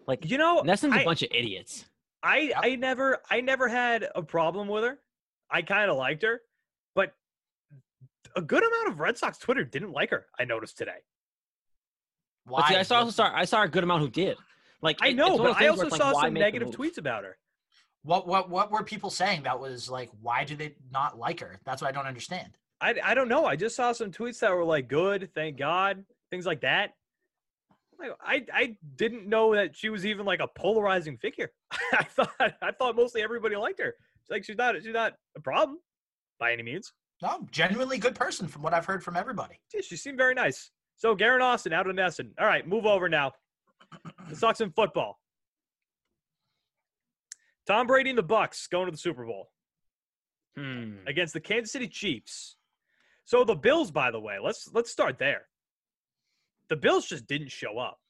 Like, 0.07 0.29
You 0.29 0.39
know, 0.39 0.63
NESN's 0.63 0.97
a 0.97 1.01
I, 1.01 1.05
bunch 1.05 1.23
of 1.23 1.29
idiots. 1.33 1.85
I, 2.23 2.53
I 2.57 2.77
never 2.77 3.19
I 3.31 3.41
never 3.41 3.69
had 3.69 4.09
a 4.15 4.23
problem 4.23 4.69
with 4.69 4.85
her. 4.85 4.99
I 5.51 5.63
kind 5.63 5.91
of 5.91 5.97
liked 5.97 6.23
her, 6.23 6.41
but 6.95 7.15
a 8.37 8.41
good 8.43 8.63
amount 8.65 8.89
of 8.89 9.01
Red 9.01 9.19
Sox 9.19 9.39
Twitter 9.39 9.65
didn't 9.65 9.93
like 9.93 10.11
her. 10.11 10.27
I 10.39 10.45
noticed 10.45 10.79
today. 10.79 10.99
But 12.47 12.67
see, 12.69 12.77
I 12.77 12.83
saw, 12.83 12.99
also 13.01 13.11
saw, 13.11 13.33
I 13.33 13.45
saw 13.45 13.63
a 13.63 13.69
good 13.69 13.85
amount 13.85 14.03
who 14.03 14.09
did. 14.11 14.37
Like, 14.83 14.99
I 15.01 15.13
know, 15.13 15.33
it's 15.35 15.39
one 15.39 15.51
of 15.51 15.57
but 15.57 15.63
I 15.63 15.69
also 15.69 15.83
it's 15.83 15.93
like, 15.93 16.01
saw 16.01 16.21
some 16.21 16.35
negative 16.35 16.69
move? 16.69 16.77
tweets 16.77 16.99
about 16.99 17.23
her. 17.25 17.39
What 18.05 18.27
what 18.27 18.51
what 18.51 18.71
were 18.71 18.83
people 18.83 19.11
saying 19.11 19.45
that 19.45 19.59
was 19.59 19.89
like 19.89 20.11
why 20.21 20.45
do 20.45 20.57
they 20.57 20.75
not 20.93 21.19
like 21.19 21.41
her? 21.41 21.61
That's 21.65 21.83
what 21.83 21.89
I 21.89 21.93
don't 21.93 22.07
understand. 22.07 22.57
I, 22.81 22.95
I 23.03 23.15
don't 23.15 23.29
know. 23.29 23.45
I 23.45 23.55
just 23.55 23.77
saw 23.77 23.93
some 23.93 24.11
tweets 24.11 24.41
that 24.41 24.51
were 24.51 24.65
like 24.65 24.89
good, 24.89 25.31
thank 25.35 25.57
God, 25.57 26.05
things 26.31 26.47
like 26.47 26.63
that. 26.63 26.95
Like, 27.99 28.11
I 28.21 28.45
I 28.53 28.77
didn't 28.97 29.29
know 29.29 29.55
that 29.55 29.77
she 29.77 29.89
was 29.89 30.05
even 30.05 30.27
like 30.27 30.41
a 30.41 30.49
polarizing 30.49 31.17
figure. 31.17 31.53
I 31.93 32.03
thought 32.03 32.33
I 32.41 32.73
thought 32.73 32.97
mostly 32.97 33.23
everybody 33.23 33.55
liked 33.55 33.81
her. 33.81 33.95
It's 34.21 34.31
like 34.31 34.45
she's 34.45 34.57
not 34.57 34.75
she's 34.83 34.93
not 34.93 35.15
a 35.37 35.41
problem 35.41 35.79
by 36.41 36.53
any 36.53 36.65
means. 36.65 36.93
No, 37.23 37.47
genuinely 37.53 37.99
good 37.99 38.17
person 38.17 38.49
from 38.49 38.63
what 38.63 38.75
I've 38.75 38.85
heard 38.85 39.05
from 39.05 39.17
everybody. 39.17 39.61
Yeah, 39.73 39.81
she 39.81 39.97
seemed 39.97 40.19
very 40.19 40.35
nice. 40.35 40.73
So 40.97 41.15
Guerin 41.15 41.41
Austin 41.41 41.73
out 41.73 41.89
of 41.89 41.95
NESN. 41.95 42.31
All 42.41 42.47
right, 42.47 42.67
move 42.67 42.85
over 42.85 43.09
now. 43.09 43.33
Let's 44.27 44.41
talk 44.41 44.57
some 44.57 44.73
football. 44.73 45.21
Tom 47.67 47.87
Brady 47.87 48.11
and 48.11 48.19
the 48.19 48.23
Bucks 48.23 48.67
going 48.67 48.87
to 48.87 48.93
the 48.93 48.99
Super 48.99 49.25
Bowl 49.25 49.51
Hmm. 50.57 50.99
against 51.07 51.33
the 51.33 51.41
Kansas 51.41 51.73
City 51.73 51.89
Chiefs. 51.89 52.57
So 53.25 53.45
the 53.45 53.55
Bills, 53.55 53.91
by 53.91 54.11
the 54.11 54.21
way, 54.21 54.39
let's 54.39 54.69
let's 54.73 54.91
start 54.91 55.19
there. 55.19 55.47
The 56.69 56.77
Bills 56.77 57.07
just 57.07 57.27
didn't 57.27 57.51
show 57.51 57.79
up. 57.79 58.01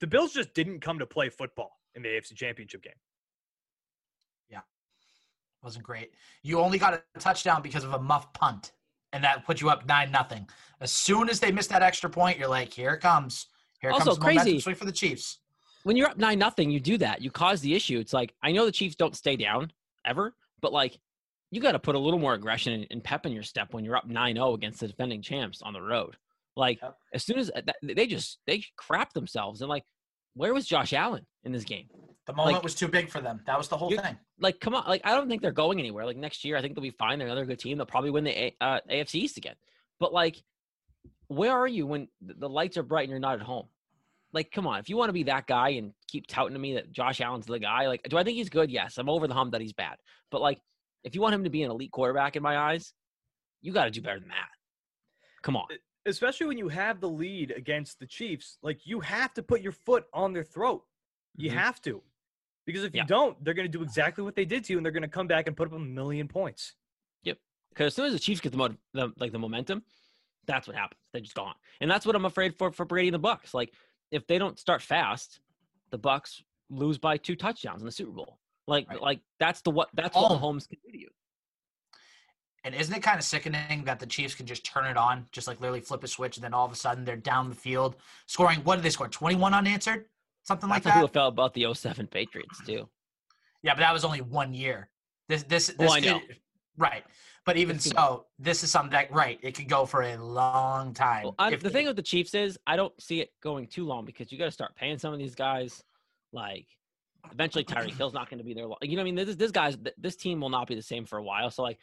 The 0.00 0.06
Bills 0.06 0.32
just 0.32 0.54
didn't 0.54 0.80
come 0.80 0.98
to 0.98 1.06
play 1.06 1.28
football 1.28 1.78
in 1.94 2.02
the 2.02 2.08
AFC 2.08 2.34
Championship 2.34 2.82
game. 2.82 2.98
Yeah, 4.48 4.62
wasn't 5.62 5.84
great. 5.84 6.12
You 6.42 6.58
only 6.58 6.78
got 6.78 6.94
a 6.94 7.18
touchdown 7.20 7.62
because 7.62 7.84
of 7.84 7.92
a 7.92 7.98
muff 8.00 8.32
punt, 8.32 8.72
and 9.12 9.22
that 9.22 9.44
put 9.44 9.60
you 9.60 9.70
up 9.70 9.86
nine 9.86 10.10
nothing. 10.10 10.48
As 10.80 10.90
soon 10.90 11.28
as 11.28 11.38
they 11.38 11.52
missed 11.52 11.70
that 11.70 11.82
extra 11.82 12.10
point, 12.10 12.38
you're 12.38 12.48
like, 12.48 12.72
here 12.72 12.94
it 12.94 13.00
comes. 13.00 13.46
Here 13.80 13.90
Also, 13.92 14.06
comes 14.06 14.16
the 14.18 14.20
momentum 14.24 14.44
crazy. 14.44 14.60
swing 14.60 14.74
for 14.74 14.84
the 14.86 14.92
Chiefs. 14.92 15.38
When 15.84 15.96
you're 15.96 16.08
up 16.08 16.16
nine 16.18 16.38
nothing, 16.38 16.70
you 16.70 16.80
do 16.80 16.98
that. 16.98 17.20
You 17.22 17.30
cause 17.30 17.60
the 17.60 17.74
issue. 17.74 17.98
It's 17.98 18.12
like 18.12 18.34
I 18.42 18.52
know 18.52 18.64
the 18.66 18.72
Chiefs 18.72 18.94
don't 18.96 19.16
stay 19.16 19.36
down 19.36 19.72
ever, 20.04 20.34
but 20.60 20.72
like 20.72 20.98
you 21.50 21.60
got 21.60 21.72
to 21.72 21.78
put 21.78 21.94
a 21.94 21.98
little 21.98 22.18
more 22.18 22.34
aggression 22.34 22.86
and, 22.90 23.04
pep 23.04 23.26
in 23.26 23.32
your 23.32 23.42
step 23.42 23.74
when 23.74 23.84
you're 23.84 23.96
up 23.96 24.08
9-0 24.08 24.54
against 24.54 24.80
the 24.80 24.88
defending 24.88 25.20
champs 25.20 25.60
on 25.60 25.74
the 25.74 25.82
road. 25.82 26.16
Like 26.56 26.80
Yep. 26.80 26.96
as 27.14 27.24
soon 27.24 27.38
as 27.38 27.50
uh, 27.54 27.60
that, 27.66 27.76
they 27.82 28.06
just 28.06 28.38
they 28.46 28.64
crap 28.76 29.12
themselves 29.12 29.60
and 29.60 29.68
like 29.68 29.84
where 30.34 30.54
was 30.54 30.66
Josh 30.66 30.92
Allen 30.94 31.26
in 31.44 31.52
this 31.52 31.64
game? 31.64 31.88
The 32.26 32.32
moment 32.32 32.54
Like- 32.54 32.62
was 32.62 32.74
too 32.74 32.88
big 32.88 33.10
for 33.10 33.20
them. 33.20 33.42
That 33.46 33.58
was 33.58 33.68
the 33.68 33.76
whole 33.76 33.90
thing. 33.90 34.18
Like 34.40 34.60
come 34.60 34.74
on, 34.74 34.84
like 34.86 35.02
I 35.04 35.14
don't 35.14 35.28
think 35.28 35.42
they're 35.42 35.50
going 35.52 35.78
anywhere. 35.78 36.06
Like 36.06 36.16
next 36.16 36.44
year, 36.44 36.56
I 36.56 36.62
think 36.62 36.74
they'll 36.74 36.82
be 36.82 36.90
fine. 36.90 37.18
They're 37.18 37.26
another 37.28 37.44
good 37.44 37.58
team. 37.58 37.76
They'll 37.76 37.86
probably 37.86 38.10
win 38.10 38.24
the 38.24 38.30
A, 38.44 38.56
uh, 38.60 38.80
AFC 38.90 39.16
East 39.16 39.36
again. 39.36 39.56
But 40.00 40.12
like, 40.12 40.42
where 41.28 41.52
are 41.52 41.66
you 41.68 41.86
when 41.86 42.08
the 42.20 42.48
lights 42.48 42.76
are 42.76 42.82
bright 42.82 43.02
and 43.02 43.10
you're 43.10 43.18
not 43.18 43.34
at 43.34 43.42
home? 43.42 43.66
Like, 44.32 44.50
come 44.50 44.66
on. 44.66 44.78
If 44.78 44.88
you 44.88 44.96
want 44.96 45.10
to 45.10 45.12
be 45.14 45.24
that 45.24 45.46
guy 45.46 45.70
and 45.70 45.92
keep 46.08 46.26
touting 46.26 46.54
to 46.54 46.58
me 46.58 46.74
that 46.74 46.90
Josh 46.90 47.20
Allen's 47.20 47.46
the 47.46 47.58
guy, 47.58 47.86
like, 47.86 48.02
do 48.08 48.16
I 48.16 48.24
think 48.24 48.36
he's 48.36 48.48
good? 48.48 48.70
Yes, 48.70 48.96
I'm 48.98 49.08
over 49.08 49.26
the 49.28 49.34
hump 49.34 49.52
that 49.52 49.60
he's 49.60 49.72
bad. 49.74 49.96
But 50.30 50.40
like, 50.40 50.60
if 51.04 51.14
you 51.14 51.20
want 51.20 51.34
him 51.34 51.44
to 51.44 51.50
be 51.50 51.62
an 51.62 51.70
elite 51.70 51.90
quarterback 51.92 52.36
in 52.36 52.42
my 52.42 52.56
eyes, 52.56 52.94
you 53.60 53.72
got 53.72 53.84
to 53.84 53.90
do 53.90 54.00
better 54.00 54.18
than 54.20 54.28
that. 54.30 54.48
Come 55.42 55.56
on. 55.56 55.66
Especially 56.06 56.46
when 56.46 56.58
you 56.58 56.68
have 56.68 57.00
the 57.00 57.08
lead 57.08 57.52
against 57.56 57.98
the 57.98 58.06
Chiefs, 58.06 58.58
like 58.62 58.86
you 58.86 59.00
have 59.00 59.34
to 59.34 59.42
put 59.42 59.60
your 59.60 59.72
foot 59.72 60.04
on 60.14 60.32
their 60.32 60.44
throat. 60.44 60.82
You 61.36 61.50
Mhm. 61.50 61.54
have 61.54 61.80
to. 61.82 62.02
Because 62.64 62.84
if 62.84 62.94
Yeah. 62.94 63.02
you 63.02 63.08
don't, 63.08 63.42
they're 63.44 63.54
going 63.54 63.70
to 63.70 63.78
do 63.78 63.82
exactly 63.82 64.24
what 64.24 64.34
they 64.34 64.44
did 64.44 64.64
to 64.64 64.72
you 64.72 64.78
and 64.78 64.86
they're 64.86 64.92
going 64.92 65.02
to 65.02 65.08
come 65.08 65.26
back 65.26 65.46
and 65.46 65.56
put 65.56 65.68
up 65.68 65.74
a 65.74 65.78
million 65.78 66.26
points. 66.28 66.74
Yep. 67.24 67.38
Because 67.70 67.88
as 67.88 67.94
soon 67.94 68.06
as 68.06 68.12
the 68.12 68.18
Chiefs 68.18 68.40
get 68.40 68.52
the, 68.52 68.58
mo- 68.58 68.76
the 68.94 69.12
like 69.18 69.32
the 69.32 69.38
momentum, 69.38 69.84
that's 70.46 70.66
what 70.66 70.76
happens. 70.76 71.00
They're 71.12 71.20
just 71.22 71.34
gone, 71.34 71.54
and 71.80 71.90
that's 71.90 72.04
what 72.06 72.16
I'm 72.16 72.24
afraid 72.24 72.56
for 72.56 72.72
for 72.72 72.84
Brady 72.84 73.08
and 73.08 73.14
the 73.14 73.18
Bucks. 73.20 73.54
Like 73.54 73.72
if 74.12 74.26
they 74.28 74.38
don't 74.38 74.58
start 74.58 74.80
fast, 74.82 75.40
the 75.90 75.98
Bucks 75.98 76.44
lose 76.70 76.98
by 76.98 77.16
two 77.16 77.34
touchdowns 77.34 77.82
in 77.82 77.86
the 77.86 77.92
Super 77.92 78.12
Bowl. 78.12 78.38
Like 78.68 78.88
Right. 78.88 79.00
like 79.00 79.20
that's 79.40 79.60
the 79.62 79.70
what 79.72 79.88
that's 79.94 80.14
what 80.14 80.30
Oh. 80.30 80.38
Mahomes 80.38 80.68
can 80.68 80.78
do 80.86 80.92
to 80.92 80.98
you. 80.98 81.08
And 82.64 82.76
isn't 82.76 82.94
it 82.94 83.02
kind 83.02 83.18
of 83.18 83.24
sickening 83.24 83.82
that 83.86 83.98
the 83.98 84.06
Chiefs 84.06 84.36
can 84.36 84.46
just 84.46 84.64
turn 84.64 84.84
it 84.86 84.96
on, 84.96 85.26
just 85.32 85.48
like 85.48 85.60
literally 85.60 85.80
flip 85.80 86.04
a 86.04 86.06
switch, 86.08 86.36
and 86.36 86.44
then 86.44 86.54
all 86.54 86.64
of 86.64 86.70
a 86.70 86.76
sudden 86.76 87.04
they're 87.04 87.16
down 87.16 87.48
the 87.48 87.56
field 87.56 87.96
scoring? 88.26 88.60
What 88.60 88.76
did 88.76 88.84
they 88.84 88.90
score? 88.90 89.08
21 89.08 89.52
unanswered? 89.52 90.04
Something 90.44 90.68
like 90.68 90.84
That's 90.84 90.94
how 90.94 91.00
that? 91.02 91.08
people 91.08 91.20
felt 91.20 91.32
about 91.34 91.54
the 91.54 91.66
07 91.74 92.06
Patriots 92.06 92.60
too. 92.64 92.88
Yeah, 93.62 93.74
but 93.74 93.80
that 93.80 93.92
was 93.92 94.04
only 94.04 94.20
one 94.20 94.54
year. 94.54 94.88
This, 95.28 95.42
this, 95.44 95.68
this 95.68 95.76
Well, 95.78 95.92
I 95.92 96.00
know. 96.00 96.20
right. 96.76 97.04
But 97.44 97.56
even 97.56 97.78
so, 97.80 98.26
this 98.38 98.62
is 98.62 98.70
something 98.70 98.92
that, 98.92 99.10
right, 99.12 99.38
it 99.42 99.56
could 99.56 99.68
go 99.68 99.84
for 99.84 100.02
a 100.02 100.16
long 100.16 100.94
time. 100.94 101.24
Well, 101.24 101.34
I, 101.38 101.52
if 101.52 101.60
the 101.62 101.70
thing 101.70 101.86
with 101.86 101.96
the 101.96 102.02
Chiefs 102.02 102.34
is 102.34 102.56
I 102.68 102.76
don't 102.76 102.92
see 103.02 103.20
it 103.20 103.32
going 103.42 103.66
too 103.66 103.84
long 103.84 104.04
because 104.04 104.30
you 104.30 104.38
got 104.38 104.44
to 104.44 104.50
start 104.52 104.76
paying 104.76 104.96
some 104.98 105.12
of 105.12 105.18
these 105.18 105.34
guys. 105.34 105.82
Like 106.32 106.66
eventually 107.32 107.64
Tyreek 107.64 107.96
Hill's 107.96 108.14
not 108.14 108.30
going 108.30 108.38
to 108.38 108.44
be 108.44 108.54
there. 108.54 108.66
lo- 108.66 108.76
You 108.82 108.96
know, 108.96 109.02
what 109.02 109.08
I 109.08 109.12
mean, 109.12 109.14
this 109.16 109.34
this 109.34 109.50
guys, 109.50 109.76
this 109.98 110.14
team 110.16 110.40
will 110.40 110.50
not 110.50 110.68
be 110.68 110.74
the 110.76 110.82
same 110.82 111.04
for 111.04 111.18
a 111.18 111.22
while. 111.22 111.50
So 111.50 111.62
like, 111.62 111.78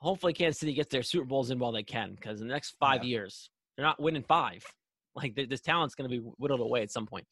hopefully 0.00 0.32
Kansas 0.32 0.58
City 0.58 0.74
gets 0.74 0.90
their 0.90 1.02
Super 1.04 1.24
Bowls 1.26 1.50
in 1.50 1.58
while 1.60 1.72
they 1.72 1.82
can 1.84 2.14
because 2.14 2.40
in 2.40 2.48
the 2.48 2.52
next 2.52 2.74
five 2.80 3.04
Yeah. 3.04 3.10
years 3.10 3.50
they're 3.76 3.86
not 3.86 4.00
winning 4.00 4.24
five. 4.24 4.64
Like 5.16 5.36
this 5.36 5.60
talent's 5.60 5.94
going 5.94 6.10
to 6.10 6.12
be 6.12 6.20
whittled 6.38 6.58
away 6.58 6.82
at 6.82 6.90
some 6.90 7.06
point. 7.06 7.24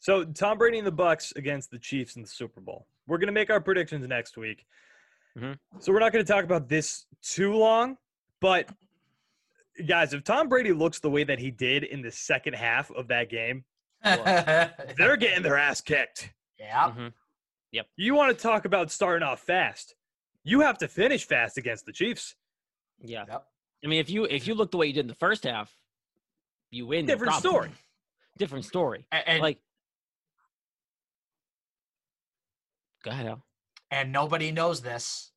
So 0.00 0.24
Tom 0.24 0.58
Brady 0.58 0.78
and 0.78 0.86
the 0.86 0.90
Bucks 0.90 1.32
against 1.36 1.70
the 1.70 1.78
Chiefs 1.78 2.16
in 2.16 2.22
the 2.22 2.28
Super 2.28 2.60
Bowl. 2.60 2.88
We're 3.06 3.18
gonna 3.18 3.30
make 3.30 3.50
our 3.50 3.60
predictions 3.60 4.04
next 4.08 4.36
week. 4.36 4.66
Mhm. 5.38 5.58
So 5.80 5.92
we're 5.92 5.98
not 6.00 6.12
gonna 6.12 6.24
talk 6.24 6.44
about 6.44 6.68
this 6.68 7.06
too 7.22 7.54
long, 7.54 7.98
but 8.40 8.68
guys, 9.86 10.12
if 10.14 10.22
Tom 10.24 10.48
Brady 10.48 10.72
looks 10.72 11.00
the 11.00 11.10
way 11.10 11.24
that 11.24 11.38
he 11.40 11.50
did 11.50 11.82
in 11.84 12.02
the 12.02 12.10
second 12.12 12.54
half 12.54 12.90
of 12.92 13.08
that 13.08 13.28
game, 13.30 13.64
they're 14.02 15.16
getting 15.16 15.42
their 15.42 15.56
ass 15.56 15.80
kicked. 15.80 16.32
yeah. 16.58 16.90
Mhm. 16.96 17.12
You 17.96 18.14
want 18.14 18.36
to 18.36 18.40
talk 18.40 18.64
about 18.66 18.92
starting 18.92 19.26
off 19.26 19.40
fast? 19.40 19.96
You 20.44 20.60
have 20.60 20.78
to 20.78 20.86
finish 20.86 21.26
fast 21.26 21.58
against 21.58 21.86
the 21.86 21.92
Chiefs. 21.92 22.36
Yeah, 23.00 23.24
Yep. 23.26 23.46
I 23.82 23.86
mean, 23.88 23.98
if 23.98 24.08
you 24.08 24.24
if 24.26 24.46
you 24.46 24.54
look 24.54 24.70
the 24.70 24.76
way 24.76 24.86
you 24.86 24.92
did 24.92 25.00
in 25.00 25.06
the 25.08 25.14
first 25.16 25.42
half, 25.42 25.76
you 26.70 26.86
win. 26.86 27.04
Different 27.06 27.32
problem. 27.32 27.52
story. 27.52 27.70
Different 28.38 28.64
story. 28.64 29.06
A- 29.10 29.28
And, 29.28 29.42
like, 29.42 29.58
go 33.02 33.10
ahead, 33.10 33.26
Al. 33.26 33.44
And 33.90 34.12
nobody 34.12 34.50
knows 34.52 34.80
this 34.82 35.30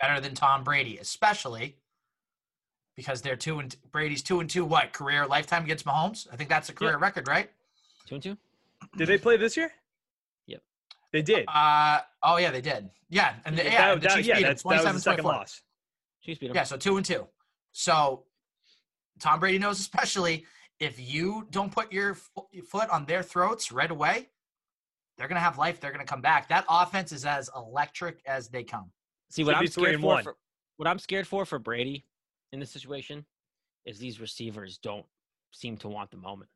better 0.00 0.20
than 0.20 0.34
Tom 0.34 0.64
Brady, 0.64 0.98
especially 0.98 1.76
because 2.96 3.22
they're 3.22 3.36
two 3.36 3.58
and 3.58 3.74
Brady's 3.92 4.22
two 4.22 4.40
and 4.40 4.48
two. 4.50 4.64
What 4.64 4.92
career 4.92 5.26
lifetime 5.26 5.64
against 5.64 5.84
Mahomes? 5.86 6.26
I 6.32 6.36
think 6.36 6.48
that's 6.48 6.68
a 6.68 6.72
career 6.72 6.98
record, 6.98 7.28
right? 7.28 7.50
Two 8.06 8.16
and 8.16 8.22
two. 8.22 8.36
Did 8.96 9.08
they 9.08 9.18
play 9.18 9.36
this 9.36 9.56
year? 9.56 9.70
Yep. 10.46 10.62
They 11.12 11.22
did. 11.22 11.46
Uh 11.48 12.00
oh 12.22 12.36
yeah, 12.36 12.50
they 12.50 12.60
did. 12.60 12.90
Yeah, 13.08 13.34
and 13.44 13.56
the, 13.58 13.64
yeah, 13.64 13.94
that- 13.94 14.00
the 14.02 14.08
Chiefs 14.08 14.28
yeah, 14.28 14.34
beat 14.36 14.42
them, 14.42 14.50
that's, 14.50 14.62
that 14.62 14.68
was 14.68 14.78
the 14.82 14.90
27, 14.90 15.02
second 15.02 15.24
loss. 15.24 15.62
Chiefs 16.22 16.38
beat 16.40 16.50
'em. 16.50 16.56
Yeah, 16.56 16.62
so 16.64 16.76
two 16.76 16.96
and 16.96 17.04
two. 17.06 17.26
So 17.72 18.24
Tom 19.18 19.40
Brady 19.40 19.58
knows, 19.58 19.80
especially 19.80 20.46
if 20.78 20.98
you 20.98 21.46
don't 21.50 21.72
put 21.72 21.92
your 21.92 22.14
fo- 22.14 22.48
your 22.52 22.64
foot 22.64 22.88
on 22.90 23.04
their 23.06 23.22
throats 23.22 23.70
right 23.72 23.90
away, 23.90 24.28
they're 25.20 25.28
gonna 25.28 25.38
have 25.38 25.58
life. 25.58 25.80
They're 25.80 25.92
gonna 25.92 26.06
come 26.06 26.22
back. 26.22 26.48
That 26.48 26.64
offense 26.66 27.12
is 27.12 27.26
as 27.26 27.50
electric 27.54 28.22
as 28.24 28.48
they 28.48 28.64
come. 28.64 28.90
See 29.28 29.44
what 29.44 29.52
Should 29.52 29.60
I'm 29.60 29.66
scared 29.66 30.00
for, 30.00 30.22
for 30.22 30.36
what 30.78 30.88
I'm 30.88 30.98
scared 30.98 31.26
for 31.26 31.44
for 31.44 31.58
Brady 31.58 32.06
in 32.52 32.58
this 32.58 32.70
situation 32.70 33.26
is 33.84 33.98
these 33.98 34.18
receivers 34.18 34.78
don't 34.78 35.04
seem 35.52 35.76
to 35.76 35.88
want 35.88 36.10
the 36.10 36.16
moment. 36.16 36.48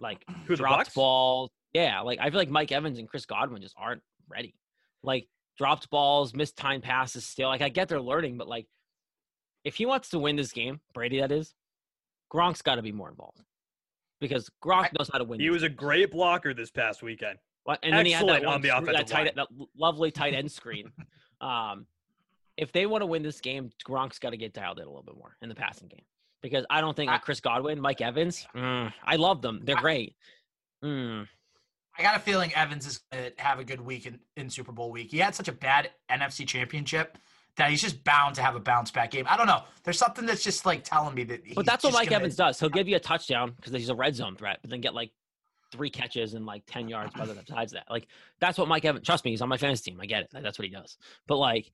Like 0.00 0.24
Who, 0.46 0.54
the 0.54 0.56
dropped 0.56 0.86
Bucks? 0.86 0.94
balls. 0.94 1.50
Yeah, 1.74 2.00
like 2.00 2.18
I 2.18 2.30
feel 2.30 2.38
like 2.38 2.48
Mike 2.48 2.72
Evans 2.72 2.98
and 2.98 3.06
Chris 3.06 3.26
Godwin 3.26 3.60
just 3.60 3.74
aren't 3.78 4.00
ready. 4.26 4.54
Like 5.02 5.28
dropped 5.58 5.90
balls, 5.90 6.32
missed 6.32 6.56
time 6.56 6.80
passes 6.80 7.26
still. 7.26 7.48
Like 7.48 7.60
I 7.60 7.68
get 7.68 7.88
they're 7.88 8.00
learning, 8.00 8.38
but 8.38 8.48
like 8.48 8.66
if 9.64 9.74
he 9.74 9.84
wants 9.84 10.08
to 10.10 10.18
win 10.18 10.34
this 10.34 10.50
game, 10.50 10.80
Brady 10.94 11.20
that 11.20 11.30
is, 11.30 11.52
Gronk's 12.32 12.62
got 12.62 12.76
to 12.76 12.82
be 12.82 12.92
more 12.92 13.10
involved. 13.10 13.42
Because 14.18 14.50
Gronk 14.64 14.98
knows 14.98 15.10
how 15.12 15.18
to 15.18 15.24
win. 15.24 15.40
He 15.40 15.44
these 15.46 15.52
was 15.52 15.62
a 15.62 15.68
great 15.68 16.10
blocker 16.10 16.54
this 16.54 16.70
past 16.70 17.02
weekend. 17.02 17.38
What- 17.68 17.80
And 17.82 17.92
then 17.92 18.06
he 18.06 18.12
had 18.12 18.26
that, 18.26 18.36
Excellent 18.42 18.46
on 18.46 18.52
one 18.52 18.60
the 18.62 18.68
screen- 18.68 18.84
that, 18.86 18.92
offensive 18.94 19.14
tight, 19.14 19.36
line. 19.36 19.46
that 19.58 19.66
lovely 19.76 20.10
tight 20.10 20.32
end 20.34 20.50
screen. 20.50 20.90
Um, 21.40 21.86
if 22.56 22.72
they 22.72 22.84
want 22.86 23.02
to 23.02 23.06
win 23.06 23.22
this 23.22 23.40
game, 23.40 23.70
Gronk's 23.86 24.18
got 24.18 24.30
to 24.30 24.36
get 24.36 24.52
dialed 24.52 24.78
in 24.80 24.84
a 24.84 24.88
little 24.88 25.04
bit 25.04 25.14
more 25.16 25.36
in 25.40 25.48
the 25.48 25.54
passing 25.54 25.86
game 25.86 26.02
because 26.42 26.66
I 26.68 26.80
don't 26.80 26.96
think 26.96 27.12
I- 27.12 27.18
Chris 27.18 27.38
Godwin, 27.40 27.80
Mike 27.80 28.00
Evans, 28.00 28.44
mm, 28.56 28.92
I 29.04 29.14
love 29.16 29.40
them. 29.40 29.60
They're 29.62 29.76
I- 29.76 29.80
great. 29.80 30.16
Mm, 30.82 31.28
I 31.96 32.02
got 32.02 32.16
a 32.16 32.18
feeling 32.18 32.52
Evans 32.54 32.86
is 32.86 32.98
going 33.12 33.30
to 33.36 33.40
have 33.42 33.60
a 33.60 33.64
good 33.64 33.80
week 33.80 34.06
in, 34.06 34.18
in 34.36 34.50
Super 34.50 34.72
Bowl 34.72 34.90
week. 34.90 35.12
He 35.12 35.18
had 35.18 35.34
such 35.36 35.46
a 35.46 35.52
bad 35.52 35.90
NFC 36.10 36.44
championship 36.44 37.18
that 37.56 37.70
he's 37.70 37.82
just 37.82 38.02
bound 38.02 38.34
to 38.36 38.42
have 38.42 38.56
a 38.56 38.60
bounce 38.60 38.90
back 38.90 39.12
game. 39.12 39.26
I 39.28 39.36
don't 39.36 39.46
know. 39.46 39.62
There's 39.84 39.98
something 39.98 40.26
that's 40.26 40.42
just 40.42 40.66
like 40.66 40.82
telling 40.82 41.14
me 41.14 41.22
that. 41.24 41.54
but 41.54 41.66
that's 41.66 41.84
what 41.84 41.92
Mike 41.92 42.08
gonna- 42.08 42.16
Evans 42.22 42.34
does. 42.34 42.58
He'll 42.58 42.68
give 42.68 42.88
you 42.88 42.96
a 42.96 43.00
touchdown 43.00 43.52
because 43.54 43.72
he's 43.72 43.90
a 43.90 43.94
red 43.94 44.16
zone 44.16 44.34
threat, 44.34 44.58
but 44.62 44.70
then 44.70 44.80
get 44.80 44.92
like 44.94 45.12
three 45.70 45.90
catches 45.90 46.34
and 46.34 46.46
like 46.46 46.62
10 46.66 46.88
yards 46.88 47.12
by 47.14 47.26
the 47.26 47.34
besides 47.46 47.72
that. 47.72 47.86
Like 47.90 48.06
that's 48.40 48.58
what 48.58 48.68
Mike 48.68 48.84
Evans, 48.84 49.06
trust 49.06 49.24
me, 49.24 49.30
he's 49.30 49.42
on 49.42 49.48
my 49.48 49.56
fantasy 49.56 49.90
team. 49.90 50.00
I 50.00 50.06
get 50.06 50.22
it. 50.22 50.28
Like, 50.32 50.42
that's 50.42 50.58
what 50.58 50.66
he 50.66 50.72
does. 50.72 50.96
But 51.26 51.36
like 51.36 51.70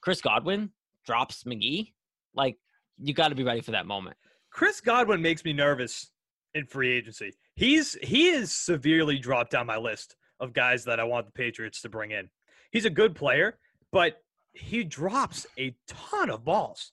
Chris 0.00 0.20
Godwin 0.20 0.70
drops 1.06 1.44
McGee, 1.44 1.92
like 2.34 2.58
you 2.98 3.14
got 3.14 3.28
to 3.28 3.34
be 3.34 3.44
ready 3.44 3.60
for 3.60 3.72
that 3.72 3.86
moment. 3.86 4.16
Chris 4.50 4.80
Godwin 4.80 5.22
makes 5.22 5.44
me 5.44 5.52
nervous 5.52 6.10
in 6.54 6.66
free 6.66 6.92
agency. 6.92 7.32
He's 7.54 7.94
he 8.02 8.28
is 8.28 8.52
severely 8.52 9.18
dropped 9.18 9.52
down 9.52 9.66
my 9.66 9.76
list 9.76 10.16
of 10.40 10.52
guys 10.52 10.84
that 10.84 11.00
I 11.00 11.04
want 11.04 11.26
the 11.26 11.32
Patriots 11.32 11.80
to 11.82 11.88
bring 11.88 12.10
in. 12.10 12.28
He's 12.70 12.84
a 12.84 12.90
good 12.90 13.14
player, 13.14 13.58
but 13.90 14.18
he 14.52 14.84
drops 14.84 15.46
a 15.58 15.74
ton 15.86 16.30
of 16.30 16.44
balls. 16.44 16.92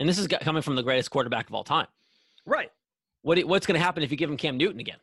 And 0.00 0.08
this 0.08 0.18
is 0.18 0.28
coming 0.28 0.62
from 0.62 0.76
the 0.76 0.82
greatest 0.82 1.10
quarterback 1.10 1.48
of 1.48 1.54
all 1.54 1.64
time. 1.64 1.86
Right. 2.46 2.70
What 3.22 3.38
what's 3.46 3.66
going 3.66 3.78
to 3.78 3.84
happen 3.84 4.02
if 4.02 4.10
you 4.10 4.16
give 4.16 4.30
him 4.30 4.36
Cam 4.36 4.56
Newton 4.56 4.80
again? 4.80 4.98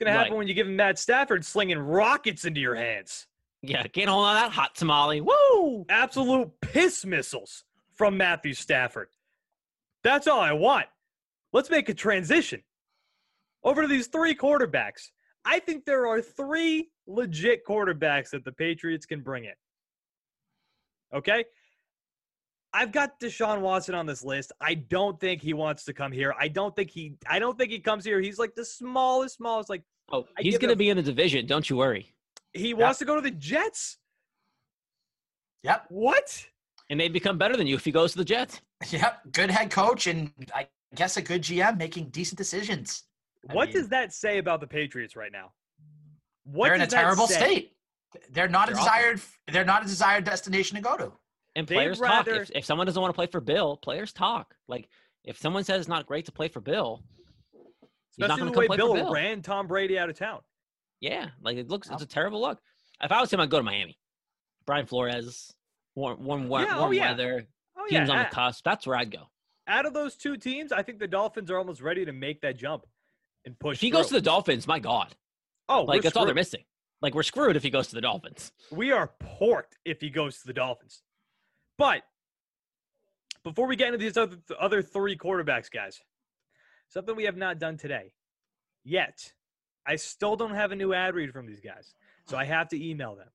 It's 0.00 0.06
gonna 0.06 0.16
happen 0.16 0.32
Right. 0.32 0.38
when 0.38 0.48
you 0.48 0.54
give 0.54 0.66
him 0.66 0.76
Matt 0.76 0.98
Stafford 0.98 1.44
slinging 1.44 1.78
rockets 1.78 2.46
into 2.46 2.58
your 2.58 2.74
hands. 2.74 3.26
Yeah, 3.60 3.82
can't 3.82 4.08
hold 4.08 4.24
on 4.24 4.34
that 4.34 4.50
hot 4.50 4.74
tamale. 4.74 5.20
Woo! 5.20 5.84
Absolute 5.90 6.50
piss 6.62 7.04
missiles 7.04 7.64
from 7.92 8.16
Matthew 8.16 8.54
Stafford. 8.54 9.10
That's 10.02 10.26
all 10.26 10.40
I 10.40 10.52
want. 10.52 10.86
Let's 11.52 11.68
make 11.68 11.90
a 11.90 11.94
transition 11.94 12.62
over 13.62 13.82
to 13.82 13.88
these 13.88 14.06
three 14.06 14.34
quarterbacks. 14.34 15.10
I 15.44 15.58
think 15.58 15.84
there 15.84 16.06
are 16.06 16.22
three 16.22 16.90
legit 17.06 17.66
quarterbacks 17.66 18.30
that 18.30 18.44
the 18.44 18.52
Patriots 18.52 19.04
can 19.04 19.20
bring 19.20 19.44
in. 19.44 19.54
Okay? 21.12 21.44
I've 22.72 22.92
got 22.92 23.18
Deshaun 23.18 23.60
Watson 23.60 23.94
on 23.94 24.06
this 24.06 24.22
list. 24.24 24.52
I 24.60 24.74
don't 24.74 25.18
think 25.18 25.42
he 25.42 25.54
wants 25.54 25.84
to 25.86 25.92
come 25.92 26.12
here. 26.12 26.34
I 26.38 26.48
don't 26.48 26.74
think 26.76 26.90
he 26.90 27.14
I 27.28 27.38
don't 27.38 27.58
think 27.58 27.70
he 27.70 27.80
comes 27.80 28.04
here. 28.04 28.20
He's 28.20 28.38
like 28.38 28.54
the 28.54 28.64
smallest, 28.64 29.36
smallest, 29.36 29.68
like 29.68 29.82
Oh, 30.12 30.26
he's 30.38 30.58
going 30.58 30.68
to 30.68 30.74
a- 30.74 30.76
be 30.76 30.88
in 30.90 30.96
the 30.96 31.02
division. 31.02 31.46
Don't 31.46 31.68
you 31.70 31.76
worry. 31.76 32.12
he 32.52 32.74
wants 32.74 32.98
to 33.00 33.04
go 33.04 33.14
to 33.16 33.20
the 33.20 33.30
Jets. 33.30 33.98
Yep. 35.62 35.86
What? 35.88 36.46
And 36.88 36.98
they 36.98 37.08
become 37.08 37.38
better 37.38 37.56
than 37.56 37.66
you 37.66 37.76
if 37.76 37.84
he 37.84 37.92
goes 37.92 38.12
to 38.12 38.18
the 38.18 38.24
Jets. 38.24 38.60
Yep. 38.90 39.32
Good 39.32 39.50
head 39.50 39.70
coach 39.70 40.06
and 40.06 40.32
I 40.54 40.66
guess 40.94 41.16
a 41.18 41.22
good 41.22 41.42
GM 41.42 41.76
making 41.76 42.08
decent 42.08 42.38
decisions. 42.38 43.02
I 43.48 43.54
What 43.54 43.68
mean, 43.68 43.76
does 43.76 43.88
that 43.90 44.12
say 44.14 44.38
about 44.38 44.60
the 44.60 44.66
Patriots 44.66 45.16
right 45.16 45.30
now? 45.30 45.52
What 46.44 46.66
they're 46.66 46.74
in 46.76 46.80
a 46.80 46.86
terrible 46.86 47.26
say? 47.26 47.34
state. 47.34 47.72
They're 48.30 48.48
not 48.48 48.68
They're 48.68 48.76
a 48.76 48.80
awful. 48.80 48.90
desired. 48.90 49.20
They're 49.52 49.64
not 49.66 49.82
a 49.84 49.86
desired 49.86 50.24
destination 50.24 50.76
to 50.76 50.82
go 50.82 50.96
to. 50.96 51.12
And 51.56 51.66
players 51.66 51.98
rather- 51.98 52.32
talk. 52.38 52.42
If, 52.42 52.50
if 52.56 52.64
someone 52.64 52.86
doesn't 52.86 53.00
want 53.00 53.12
to 53.12 53.16
play 53.16 53.26
for 53.26 53.40
Bill, 53.40 53.76
players 53.76 54.12
talk. 54.12 54.54
Like 54.68 54.88
if 55.24 55.38
someone 55.38 55.64
says 55.64 55.80
it's 55.80 55.88
not 55.88 56.06
great 56.06 56.26
to 56.26 56.32
play 56.32 56.48
for 56.48 56.60
Bill, 56.60 57.02
he's 57.52 58.18
not 58.18 58.30
Especially 58.30 58.38
going 58.40 58.46
the 58.46 58.52
to 58.52 58.58
way 58.60 58.66
come 58.66 58.68
play 58.68 58.76
Bill, 58.76 58.94
for 58.94 59.04
Bill. 59.04 59.12
ran 59.12 59.42
Tom 59.42 59.66
Brady 59.66 59.98
out 59.98 60.08
of 60.10 60.18
town. 60.18 60.40
Yeah, 61.00 61.28
like 61.42 61.56
it 61.56 61.68
looks. 61.68 61.88
It's 61.90 62.02
a 62.02 62.06
terrible 62.06 62.40
look. 62.40 62.60
If 63.02 63.10
I 63.10 63.20
was 63.20 63.32
him, 63.32 63.40
I'd 63.40 63.50
go 63.50 63.56
to 63.58 63.62
Miami. 63.62 63.98
Brian 64.66 64.86
Flores, 64.86 65.52
warm, 65.94 66.22
warm, 66.22 66.48
warm, 66.48 66.64
Yeah, 66.64 66.76
oh, 66.76 66.80
warm 66.82 66.92
yeah. 66.92 67.10
weather. 67.10 67.46
Oh 67.78 67.86
yeah. 67.90 67.98
Teams 68.00 68.10
on 68.10 68.18
the 68.18 68.24
cusp. 68.26 68.62
That's 68.64 68.86
where 68.86 68.96
I'd 68.96 69.10
go. 69.10 69.22
out 69.66 69.86
of 69.86 69.94
those 69.94 70.16
two 70.16 70.36
teams, 70.36 70.70
I 70.72 70.82
think 70.82 70.98
the 70.98 71.08
Dolphins 71.08 71.50
are 71.50 71.56
almost 71.58 71.80
ready 71.80 72.04
to 72.04 72.12
make 72.12 72.42
that 72.42 72.56
jump 72.58 72.84
and 73.46 73.58
push. 73.58 73.78
If 73.78 73.80
he 73.80 73.90
goes 73.90 74.08
to 74.08 74.14
the 74.14 74.20
Dolphins, 74.20 74.66
my 74.66 74.78
God, 74.78 75.14
oh, 75.68 75.82
like 75.84 75.96
we're 75.98 76.02
that's 76.02 76.16
all 76.16 76.26
they're 76.26 76.34
missing. 76.34 76.62
Like 77.00 77.14
we're 77.14 77.22
screwed 77.22 77.56
if 77.56 77.62
he 77.62 77.70
goes 77.70 77.88
to 77.88 77.94
the 77.94 78.00
Dolphins. 78.02 78.52
We 78.70 78.92
are 78.92 79.10
porked 79.20 79.78
if 79.86 80.00
he 80.02 80.10
goes 80.10 80.40
to 80.40 80.46
the 80.46 80.52
Dolphins. 80.52 81.02
But 81.80 82.02
before 83.42 83.66
we 83.66 83.74
get 83.74 83.86
into 83.86 83.96
these 83.96 84.18
other, 84.18 84.36
other 84.60 84.82
three 84.82 85.16
quarterbacks, 85.16 85.70
guys, 85.70 85.98
something 86.88 87.16
we 87.16 87.24
have 87.24 87.38
not 87.38 87.58
done 87.58 87.78
today 87.78 88.12
yet. 88.84 89.32
I 89.86 89.96
still 89.96 90.36
don't 90.36 90.54
have 90.54 90.72
a 90.72 90.76
new 90.76 90.92
ad 90.92 91.14
read 91.14 91.32
from 91.32 91.46
these 91.46 91.62
guys, 91.62 91.94
so 92.28 92.36
I 92.36 92.44
have 92.44 92.68
to 92.68 92.86
email 92.86 93.16
them. 93.16 93.28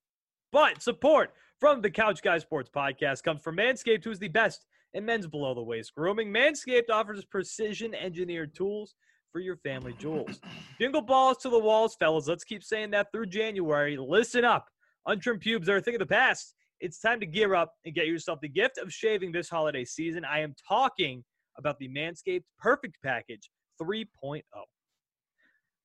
But 0.51 0.83
support 0.83 1.33
from 1.59 1.81
the 1.81 1.89
Couch 1.89 2.21
Guy 2.21 2.37
Sports 2.37 2.69
Podcast 2.69 3.23
comes 3.23 3.41
from 3.41 3.57
Manscaped, 3.57 4.03
who 4.03 4.11
is 4.11 4.19
the 4.19 4.27
best 4.27 4.67
in 4.93 5.05
men's 5.05 5.25
below 5.25 5.55
the 5.55 5.63
waist 5.63 5.95
grooming. 5.95 6.31
Manscaped 6.31 6.91
offers 6.91 7.25
precision 7.25 7.95
engineered 7.95 8.53
tools 8.53 8.93
for 9.31 9.39
your 9.39 9.57
family 9.57 9.95
jewels. 9.97 10.39
Jingle 10.79 11.01
balls 11.01 11.37
to 11.37 11.49
the 11.49 11.57
walls, 11.57 11.95
fellas. 11.95 12.27
Let's 12.27 12.43
keep 12.43 12.63
saying 12.63 12.91
that 12.91 13.11
through 13.11 13.25
January. 13.25 13.97
Listen 13.97 14.45
up. 14.45 14.67
Untrimmed 15.07 15.41
pubes 15.41 15.67
are 15.67 15.77
a 15.77 15.81
thing 15.81 15.95
of 15.95 15.99
the 15.99 16.05
past. 16.05 16.54
It's 16.81 16.99
time 16.99 17.21
to 17.21 17.25
gear 17.25 17.55
up 17.55 17.73
and 17.85 17.95
get 17.95 18.07
yourself 18.07 18.41
the 18.41 18.49
gift 18.49 18.77
of 18.77 18.91
shaving 18.91 19.31
this 19.31 19.49
holiday 19.49 19.85
season. 19.85 20.25
I 20.25 20.41
am 20.41 20.53
talking 20.67 21.23
about 21.57 21.79
the 21.79 21.87
Manscaped 21.87 22.43
Perfect 22.59 22.97
Package 23.01 23.49
3.0. 23.81 24.41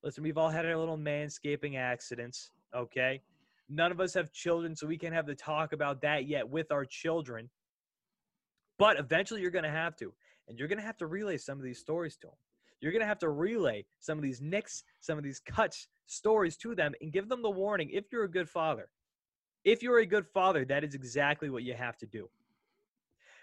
Listen, 0.03 0.25
we've 0.25 0.39
all 0.39 0.49
had 0.49 0.67
our 0.67 0.77
little 0.77 0.99
manscaping 0.99 1.77
accidents, 1.77 2.51
okay? 2.75 3.21
None 3.69 3.93
of 3.93 4.01
us 4.01 4.15
have 4.15 4.33
children, 4.33 4.75
so 4.75 4.89
we 4.89 4.99
can't 4.99 5.15
have 5.15 5.27
the 5.27 5.35
talk 5.35 5.73
about 5.73 6.03
that 6.03 6.27
yet 6.27 6.49
with 6.49 6.73
our 6.73 6.85
children. 6.85 7.49
But 8.77 8.99
eventually 8.99 9.43
you're 9.43 9.51
going 9.53 9.65
to 9.65 9.71
have 9.71 9.95
to. 9.97 10.13
And 10.49 10.59
you're 10.59 10.69
going 10.69 10.81
to 10.81 10.85
have 10.85 10.97
to 10.97 11.07
relay 11.07 11.37
some 11.37 11.59
of 11.59 11.65
these 11.65 11.79
stories 11.79 12.17
to 12.17 12.27
them. 12.27 12.37
You're 12.81 12.93
going 12.93 13.03
to 13.03 13.07
have 13.07 13.19
to 13.21 13.29
relay 13.29 13.85
some 14.01 14.19
of 14.19 14.25
these 14.25 14.41
nicks, 14.41 14.83
some 15.01 15.19
of 15.19 15.23
these 15.23 15.39
cuts, 15.39 15.87
stories 16.07 16.57
to 16.57 16.75
them, 16.75 16.95
and 17.01 17.13
give 17.13 17.29
them 17.29 17.43
the 17.43 17.51
warning 17.51 17.91
if 17.93 18.07
you're 18.11 18.25
a 18.25 18.31
good 18.31 18.49
father. 18.49 18.89
If 19.65 19.83
you're 19.83 19.99
a 19.99 20.07
good 20.07 20.27
father, 20.27 20.65
that 20.67 20.85
is 20.85 20.95
exactly 20.95 21.51
what 21.51 21.63
you 21.63 21.75
have 21.75 21.97
to 21.99 22.07
do. 22.07 22.29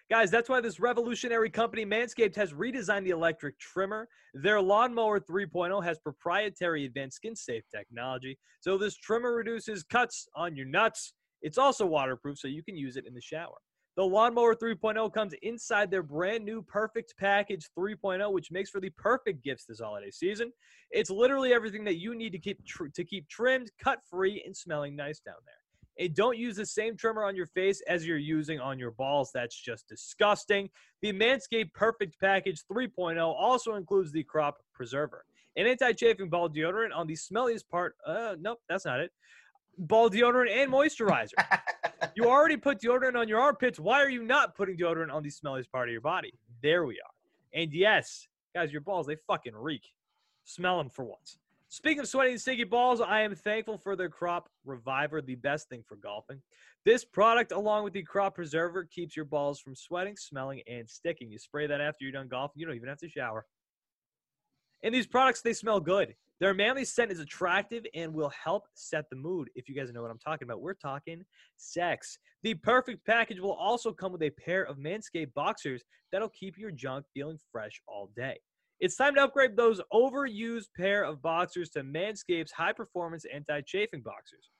Guys, 0.10 0.32
that's 0.32 0.48
why 0.48 0.62
this 0.62 0.80
revolutionary 0.80 1.50
company, 1.50 1.86
Manscaped, 1.86 2.36
has 2.38 2.54
redesigned 2.54 3.04
the 3.04 3.10
electric 3.10 3.60
trimmer. 3.60 4.08
Their 4.34 4.62
Lawnmower 4.62 5.20
3.0 5.20 5.84
has 5.84 6.00
proprietary 6.00 6.86
advanced 6.86 7.18
skin 7.18 7.36
safe 7.36 7.64
technology. 7.76 8.38
So 8.62 8.78
this 8.78 8.96
trimmer 8.96 9.36
reduces 9.36 9.84
cuts 9.84 10.28
on 10.34 10.56
your 10.56 10.66
nuts. 10.66 11.14
It's 11.42 11.58
also 11.58 11.86
waterproof, 11.86 12.40
so 12.40 12.48
you 12.48 12.64
can 12.64 12.78
use 12.78 12.96
it 12.96 13.06
in 13.06 13.14
the 13.14 13.22
shower. 13.22 13.58
The 13.98 14.04
Lawnmower 14.04 14.56
3.0 14.56 15.14
comes 15.14 15.34
inside 15.42 15.92
their 15.92 16.04
brand 16.04 16.46
new 16.46 16.62
Perfect 16.62 17.16
Package 17.20 17.68
3.0, 17.78 18.32
which 18.32 18.50
makes 18.50 18.70
for 18.70 18.80
the 18.80 18.92
perfect 18.92 19.44
gifts 19.44 19.66
this 19.66 19.82
holiday 19.82 20.12
season. 20.12 20.54
It's 20.92 21.10
literally 21.10 21.52
everything 21.52 21.84
that 21.84 21.98
you 21.98 22.16
need 22.16 22.32
to 22.32 22.40
keep 22.40 22.66
tr- 22.66 22.86
to 22.94 23.04
keep 23.04 23.28
trimmed, 23.28 23.72
cut 23.84 24.00
free, 24.10 24.42
and 24.46 24.56
smelling 24.56 24.96
nice 24.96 25.20
down 25.20 25.36
there. 25.46 25.67
And 26.00 26.14
don't 26.14 26.38
use 26.38 26.56
the 26.56 26.66
same 26.66 26.96
trimmer 26.96 27.24
on 27.24 27.36
your 27.36 27.48
face 27.48 27.82
as 27.88 28.06
you're 28.06 28.18
using 28.18 28.60
on 28.60 28.78
your 28.78 28.92
balls. 28.92 29.32
That's 29.34 29.60
just 29.60 29.88
disgusting. 29.88 30.70
The 31.02 31.12
Manscaped 31.12 31.74
Perfect 31.74 32.20
Package 32.20 32.62
3.0 32.72 33.20
also 33.20 33.76
includes 33.76 34.12
the 34.12 34.24
Crop 34.24 34.58
Preserver, 34.74 35.26
an 35.56 35.66
anti-chafing 35.66 36.30
ball 36.30 36.50
deodorant 36.50 36.96
on 36.96 37.08
the 37.08 37.16
smelliest 37.16 37.68
part. 37.70 37.96
Uh, 38.06 38.36
nope, 38.40 38.60
that's 38.70 38.86
not 38.86 39.00
it. 39.00 39.12
Ball 39.80 40.10
deodorant 40.10 40.52
and 40.52 40.72
moisturizer. 40.72 41.34
you 42.16 42.26
already 42.26 42.58
put 42.58 42.82
deodorant 42.82 43.16
on 43.16 43.28
your 43.28 43.40
armpits. 43.40 43.80
Why 43.80 44.02
are 44.02 44.10
you 44.10 44.24
not 44.24 44.56
putting 44.56 44.78
deodorant 44.78 45.12
on 45.12 45.24
the 45.24 45.30
smelliest 45.30 45.72
part 45.72 45.88
of 45.88 45.92
your 45.92 46.02
body? 46.02 46.34
There 46.62 46.86
we 46.86 46.96
are. 46.96 47.60
And 47.60 47.74
yes, 47.74 48.28
guys, 48.54 48.72
your 48.72 48.82
balls, 48.82 49.08
they 49.08 49.18
fucking 49.28 49.56
reek. 49.56 49.94
Smell 50.44 50.78
them 50.78 50.90
for 50.90 51.06
once. 51.06 51.40
Speaking 51.70 52.00
of 52.00 52.08
sweaty 52.08 52.32
and 52.32 52.40
sticky 52.40 52.64
balls, 52.64 53.02
I 53.02 53.22
am 53.22 53.36
thankful 53.36 53.78
for 53.78 53.98
their 53.98 54.08
Crop 54.10 54.50
Reviver, 54.66 55.22
the 55.22 55.36
best 55.36 55.68
thing 55.68 55.84
for 55.86 55.98
golfing. 55.98 56.42
This 56.86 57.04
product, 57.04 57.52
along 57.52 57.84
with 57.84 57.92
the 57.92 58.04
Crop 58.04 58.36
Preserver, 58.36 58.86
keeps 58.86 59.18
your 59.18 59.26
balls 59.26 59.60
from 59.60 59.76
sweating, 59.76 60.16
smelling, 60.16 60.62
and 60.68 60.90
sticking. 60.90 61.30
You 61.30 61.38
spray 61.38 61.68
that 61.68 61.82
after 61.82 62.06
you're 62.06 62.14
done 62.14 62.30
golfing, 62.30 62.60
you 62.62 62.66
don't 62.66 62.76
even 62.76 62.88
have 62.88 63.00
to 63.00 63.10
shower. 63.10 63.46
And 64.82 64.96
these 64.96 65.08
products, 65.08 65.42
they 65.42 65.52
smell 65.52 65.82
good. 65.82 66.16
Their 66.40 66.54
manly 66.54 66.86
scent 66.86 67.12
is 67.12 67.20
attractive 67.20 67.86
and 67.94 68.14
will 68.14 68.30
help 68.30 68.68
set 68.74 69.10
the 69.10 69.16
mood. 69.18 69.50
If 69.56 69.68
you 69.68 69.76
guys 69.76 69.92
know 69.92 70.04
what 70.04 70.12
I'm 70.12 70.20
talking 70.20 70.48
about, 70.48 70.62
we're 70.62 70.76
talking 70.76 71.26
sex. 71.58 72.18
The 72.44 72.54
perfect 72.54 73.06
package 73.06 73.42
will 73.42 73.54
also 73.54 73.92
come 73.92 74.14
with 74.14 74.22
a 74.22 74.30
pair 74.30 74.64
of 74.64 74.78
Manscaped 74.78 75.34
boxers 75.34 75.84
that'll 76.12 76.30
keep 76.30 76.58
your 76.58 76.72
junk 76.72 77.06
feeling 77.14 77.40
fresh 77.52 77.82
all 77.88 78.12
day. 78.16 78.38
It's 78.80 78.96
time 78.96 79.16
to 79.16 79.24
upgrade 79.24 79.56
those 79.56 79.82
overused 79.92 80.68
pair 80.76 81.04
of 81.04 81.22
boxers 81.22 81.70
to 81.72 81.82
Manscaped's 81.82 82.52
high 82.52 82.74
performance 82.74 83.26
anti 83.34 83.62
chafing 83.62 84.02
boxers. 84.02 84.52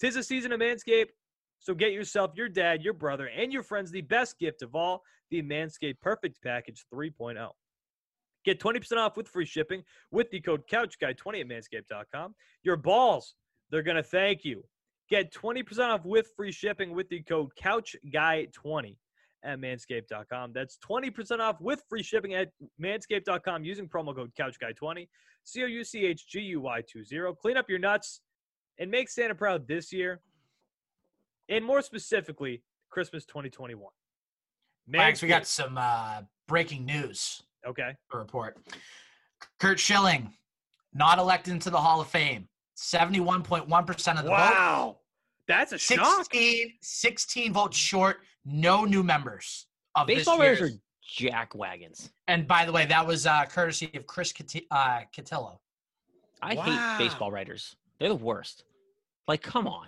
Tis 0.00 0.14
the 0.14 0.22
season 0.22 0.52
of 0.52 0.60
Manscaped, 0.60 1.10
so 1.58 1.74
get 1.74 1.92
yourself, 1.92 2.32
your 2.34 2.48
dad, 2.48 2.82
your 2.82 2.94
brother, 2.94 3.28
and 3.28 3.52
your 3.52 3.62
friends 3.62 3.90
the 3.90 4.02
best 4.02 4.38
gift 4.38 4.62
of 4.62 4.74
all 4.74 5.02
the 5.30 5.42
Manscaped 5.42 6.00
Perfect 6.00 6.42
Package 6.42 6.84
3.0. 6.92 7.48
Get 8.44 8.60
20% 8.60 8.96
off 8.96 9.16
with 9.16 9.28
free 9.28 9.44
shipping 9.44 9.82
with 10.10 10.30
the 10.30 10.40
code 10.40 10.62
CouchGuy20 10.70 11.40
at 11.40 11.48
manscaped.com. 11.48 12.34
Your 12.62 12.76
balls, 12.76 13.34
they're 13.70 13.82
going 13.82 13.96
to 13.96 14.02
thank 14.02 14.44
you. 14.44 14.62
Get 15.10 15.32
20% 15.32 15.78
off 15.80 16.04
with 16.04 16.30
free 16.36 16.52
shipping 16.52 16.94
with 16.94 17.08
the 17.08 17.22
code 17.22 17.50
CouchGuy20 17.60 18.96
at 19.46 19.60
manscaped.com. 19.60 20.52
That's 20.52 20.78
20% 20.88 21.40
off 21.40 21.60
with 21.60 21.82
free 21.88 22.02
shipping 22.02 22.34
at 22.34 22.50
manscaped.com 22.82 23.64
using 23.64 23.88
promo 23.88 24.14
code 24.14 24.32
CouchGuy20. 24.38 25.08
C 25.44 25.62
O 25.62 25.66
U 25.66 25.84
C 25.84 26.04
H 26.04 26.26
G 26.28 26.40
U 26.40 26.60
Y 26.60 26.82
20. 26.82 27.34
Clean 27.40 27.56
up 27.56 27.70
your 27.70 27.78
nuts 27.78 28.20
and 28.78 28.90
make 28.90 29.08
Santa 29.08 29.34
proud 29.34 29.68
this 29.68 29.92
year. 29.92 30.20
And 31.48 31.64
more 31.64 31.80
specifically, 31.80 32.62
Christmas 32.90 33.24
2021. 33.24 33.88
Max, 34.88 35.22
we 35.22 35.28
got 35.28 35.46
some 35.46 35.78
uh, 35.78 36.22
breaking 36.48 36.84
news 36.84 37.42
Okay. 37.66 37.92
to 38.10 38.18
report. 38.18 38.56
Curt 39.60 39.78
Schilling, 39.78 40.32
not 40.94 41.18
elected 41.18 41.52
into 41.52 41.70
the 41.70 41.80
Hall 41.80 42.00
of 42.00 42.08
Fame. 42.08 42.48
71.1% 42.76 43.68
of 44.10 44.16
the 44.18 44.22
vote. 44.22 44.30
Wow. 44.30 44.96
That's 45.48 45.72
a 45.72 45.78
shock. 45.78 46.24
16, 46.32 46.72
16 46.80 47.52
votes 47.52 47.76
short. 47.76 48.18
No 48.44 48.84
new 48.84 49.02
members 49.02 49.66
of 49.94 50.06
Baseball 50.06 50.38
this 50.38 50.44
year's. 50.44 50.60
Raiders 50.60 50.76
are 50.76 50.80
jack 51.08 51.54
wagons. 51.54 52.10
And 52.28 52.46
by 52.46 52.64
the 52.64 52.72
way, 52.72 52.86
that 52.86 53.06
was 53.06 53.26
uh, 53.26 53.44
courtesy 53.46 53.90
of 53.94 54.06
Chris 54.06 54.32
Cati- 54.32 54.66
uh, 54.70 55.00
Cotillo. 55.16 55.58
I 56.42 56.54
Wow. 56.54 56.62
hate 56.98 57.04
baseball 57.08 57.30
writers. 57.30 57.76
They're 57.98 58.08
the 58.08 58.14
worst. 58.14 58.64
Like, 59.28 59.42
come 59.42 59.66
on. 59.66 59.86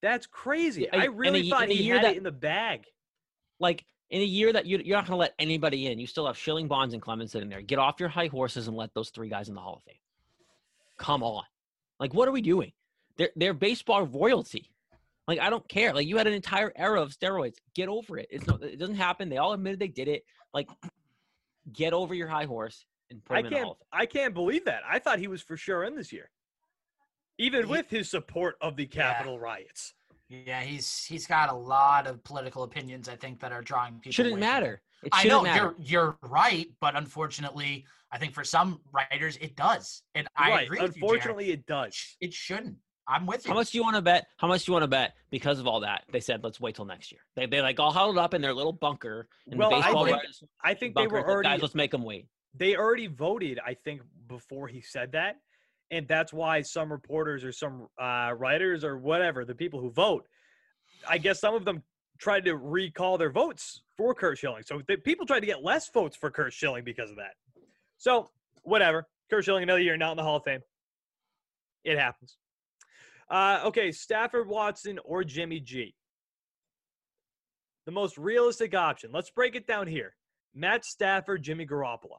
That's 0.00 0.26
crazy. 0.26 0.82
Yeah, 0.92 0.98
I 1.00 1.04
in 1.04 1.10
a 1.10 1.12
really 1.12 1.40
ye- 1.40 1.50
thought 1.50 1.68
he 1.68 1.82
year 1.82 1.96
had 1.96 2.04
that- 2.04 2.12
it 2.12 2.18
in 2.18 2.22
the 2.24 2.30
bag. 2.32 2.84
Like, 3.60 3.84
in 4.10 4.20
a 4.20 4.24
year 4.24 4.52
that 4.52 4.66
you, 4.66 4.78
you're 4.84 4.96
not 4.96 5.06
going 5.06 5.12
to 5.16 5.20
let 5.20 5.34
anybody 5.38 5.86
in, 5.86 5.98
you 5.98 6.06
still 6.06 6.26
have 6.26 6.36
Schilling, 6.36 6.68
Bonds, 6.68 6.92
and 6.92 7.02
Clemens 7.02 7.32
sitting 7.32 7.48
there. 7.48 7.62
Get 7.62 7.78
off 7.78 7.98
your 7.98 8.08
high 8.10 8.26
horses 8.26 8.68
and 8.68 8.76
let 8.76 8.92
those 8.94 9.10
three 9.10 9.28
guys 9.28 9.48
in 9.48 9.54
the 9.54 9.60
Hall 9.60 9.76
of 9.76 9.82
Fame. 9.84 9.94
Come 10.98 11.22
on. 11.22 11.44
Like, 11.98 12.12
what 12.14 12.28
are 12.28 12.32
we 12.32 12.42
doing? 12.42 12.72
They're, 13.16 13.30
they're 13.36 13.54
baseball 13.54 14.06
royalty. 14.06 14.68
Like, 15.32 15.46
I 15.46 15.48
don't 15.48 15.66
care. 15.66 15.94
Like, 15.94 16.06
you 16.06 16.18
had 16.18 16.26
an 16.26 16.34
entire 16.34 16.72
era 16.76 17.00
of 17.00 17.10
steroids. 17.16 17.54
Get 17.74 17.88
over 17.88 18.18
it. 18.18 18.26
It's 18.30 18.46
not, 18.46 18.62
it 18.62 18.78
doesn't 18.78 18.96
happen. 18.96 19.30
They 19.30 19.38
all 19.38 19.54
admitted 19.54 19.78
they 19.80 19.88
did 19.88 20.06
it. 20.08 20.24
Like, 20.52 20.68
get 21.72 21.94
over 21.94 22.12
your 22.14 22.28
high 22.28 22.44
horse 22.44 22.84
and 23.10 23.24
put 23.24 23.36
I 23.36 23.40
him 23.40 23.46
in 23.46 23.52
can't 23.52 23.64
Hall 23.64 23.72
of 23.72 23.78
Fame. 23.78 23.86
I 24.02 24.04
can't 24.06 24.34
believe 24.34 24.66
that. 24.66 24.82
I 24.86 24.98
thought 24.98 25.18
he 25.20 25.28
was 25.28 25.40
for 25.40 25.56
sure 25.56 25.84
in 25.84 25.96
this 25.96 26.12
year. 26.12 26.28
Even 27.38 27.64
He- 27.64 27.70
with 27.70 27.88
his 27.88 28.10
support 28.10 28.56
of 28.60 28.76
the 28.76 28.82
Yeah. 28.92 29.12
Capitol 29.12 29.38
riots. 29.38 29.94
Yeah, 30.28 30.60
he's 30.62 31.04
he's 31.04 31.26
got 31.26 31.50
a 31.50 31.54
lot 31.54 32.06
of 32.06 32.22
political 32.24 32.62
opinions. 32.62 33.08
I 33.08 33.16
think 33.16 33.40
that 33.40 33.52
are 33.52 33.62
drawing 33.62 33.94
people. 33.94 34.12
Shouldn't 34.12 34.32
away 34.34 34.40
matter. 34.40 34.82
It 35.02 35.10
I 35.12 35.22
shouldn't 35.22 35.38
know 35.38 35.42
matter. 35.50 35.74
you're 35.78 36.14
you're 36.14 36.18
right, 36.22 36.68
but 36.80 36.94
unfortunately, 36.96 37.84
I 38.10 38.18
think 38.18 38.32
for 38.34 38.44
some 38.44 38.80
writers 38.92 39.36
it 39.42 39.56
does, 39.56 40.02
and 40.14 40.26
I 40.36 40.50
right. 40.50 40.64
agree 40.66 40.80
with 40.80 40.96
you. 40.96 41.02
Unfortunately, 41.02 41.50
it 41.50 41.66
does. 41.66 42.16
it 42.20 42.32
shouldn't. 42.32 42.76
I'm 43.08 43.26
with 43.26 43.44
you. 43.44 43.50
How 43.50 43.56
much 43.56 43.70
do 43.72 43.78
you 43.78 43.84
want 43.84 43.96
to 43.96 44.02
bet? 44.02 44.26
How 44.36 44.46
much 44.46 44.64
do 44.64 44.70
you 44.70 44.74
want 44.74 44.84
to 44.84 44.88
bet? 44.88 45.14
Because 45.30 45.58
of 45.58 45.66
all 45.66 45.80
that, 45.80 46.04
they 46.12 46.20
said, 46.20 46.42
let's 46.44 46.60
wait 46.60 46.76
till 46.76 46.84
next 46.84 47.10
year. 47.10 47.20
They 47.36 47.46
they 47.46 47.60
like 47.60 47.80
all 47.80 47.90
huddled 47.92 48.18
up 48.18 48.32
in 48.34 48.40
their 48.42 48.54
little 48.54 48.72
bunker 48.72 49.28
in 49.50 49.58
Well, 49.58 49.70
the 49.70 49.76
I 49.76 49.82
baseball 49.82 50.04
think- 50.04 50.16
writers 50.18 50.44
I 50.64 50.74
think 50.74 50.94
they 50.94 51.06
were 51.06 51.28
already 51.28 51.48
Guys, 51.48 51.62
let's 51.62 51.74
make 51.74 51.90
them 51.90 52.04
wait. 52.04 52.26
they 52.54 52.76
already 52.76 53.08
voted, 53.08 53.58
I 53.66 53.74
think, 53.74 54.02
before 54.28 54.68
he 54.68 54.80
said 54.80 55.12
that. 55.12 55.36
And 55.90 56.06
that's 56.08 56.32
why 56.32 56.62
some 56.62 56.90
reporters 56.90 57.44
or 57.44 57.52
some 57.52 57.88
uh, 58.00 58.32
writers 58.36 58.82
or 58.84 58.96
whatever, 58.96 59.44
the 59.44 59.54
people 59.54 59.78
who 59.80 59.90
vote, 59.90 60.26
I 61.08 61.18
guess 61.18 61.38
some 61.40 61.54
of 61.54 61.64
them 61.66 61.82
tried 62.18 62.44
to 62.46 62.56
recall 62.56 63.18
their 63.18 63.30
votes 63.30 63.82
for 63.96 64.14
Curt 64.14 64.38
Schilling. 64.38 64.62
So 64.62 64.80
the 64.86 64.96
people 64.96 65.26
tried 65.26 65.40
to 65.40 65.46
get 65.46 65.62
less 65.62 65.90
votes 65.90 66.16
for 66.16 66.30
Curt 66.30 66.52
Schilling 66.52 66.84
because 66.84 67.10
of 67.10 67.16
that. 67.16 67.34
So 67.98 68.30
whatever. 68.62 69.06
Curt 69.28 69.44
Schilling, 69.44 69.64
another 69.64 69.80
year, 69.80 69.96
not 69.96 70.12
in 70.12 70.16
the 70.18 70.22
Hall 70.22 70.36
of 70.36 70.44
Fame. 70.44 70.60
It 71.84 71.98
happens. 71.98 72.36
Uh, 73.32 73.62
okay, 73.64 73.90
Stafford 73.90 74.46
Watson 74.46 74.98
or 75.06 75.24
Jimmy 75.24 75.58
G. 75.58 75.94
The 77.86 77.92
most 77.92 78.18
realistic 78.18 78.74
option. 78.74 79.10
Let's 79.10 79.30
break 79.30 79.56
it 79.56 79.66
down 79.66 79.86
here. 79.86 80.14
Matt 80.54 80.84
Stafford, 80.84 81.42
Jimmy 81.42 81.66
Garoppolo. 81.66 82.18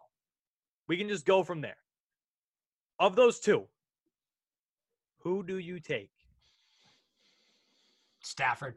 We 0.88 0.98
can 0.98 1.08
just 1.08 1.24
go 1.24 1.44
from 1.44 1.62
there. 1.62 1.78
Of 3.00 3.16
those 3.16 3.40
two, 3.40 3.66
who 5.20 5.44
do 5.44 5.60
you 5.60 5.80
take? 5.80 6.10
Stafford? 8.24 8.76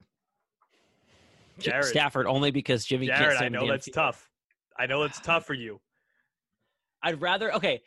Jared. 1.58 1.86
Stafford 1.86 2.26
only 2.26 2.50
because 2.50 2.84
Jimmy 2.84 3.06
can't 3.06 3.40
I 3.40 3.48
know 3.48 3.66
that's 3.66 3.86
field. 3.86 3.94
tough. 3.94 4.28
I 4.78 4.84
know 4.84 5.04
it's 5.04 5.20
tough 5.20 5.46
for 5.46 5.54
you. 5.54 5.80
I'd 7.02 7.22
rather 7.22 7.54
okay. 7.54 7.80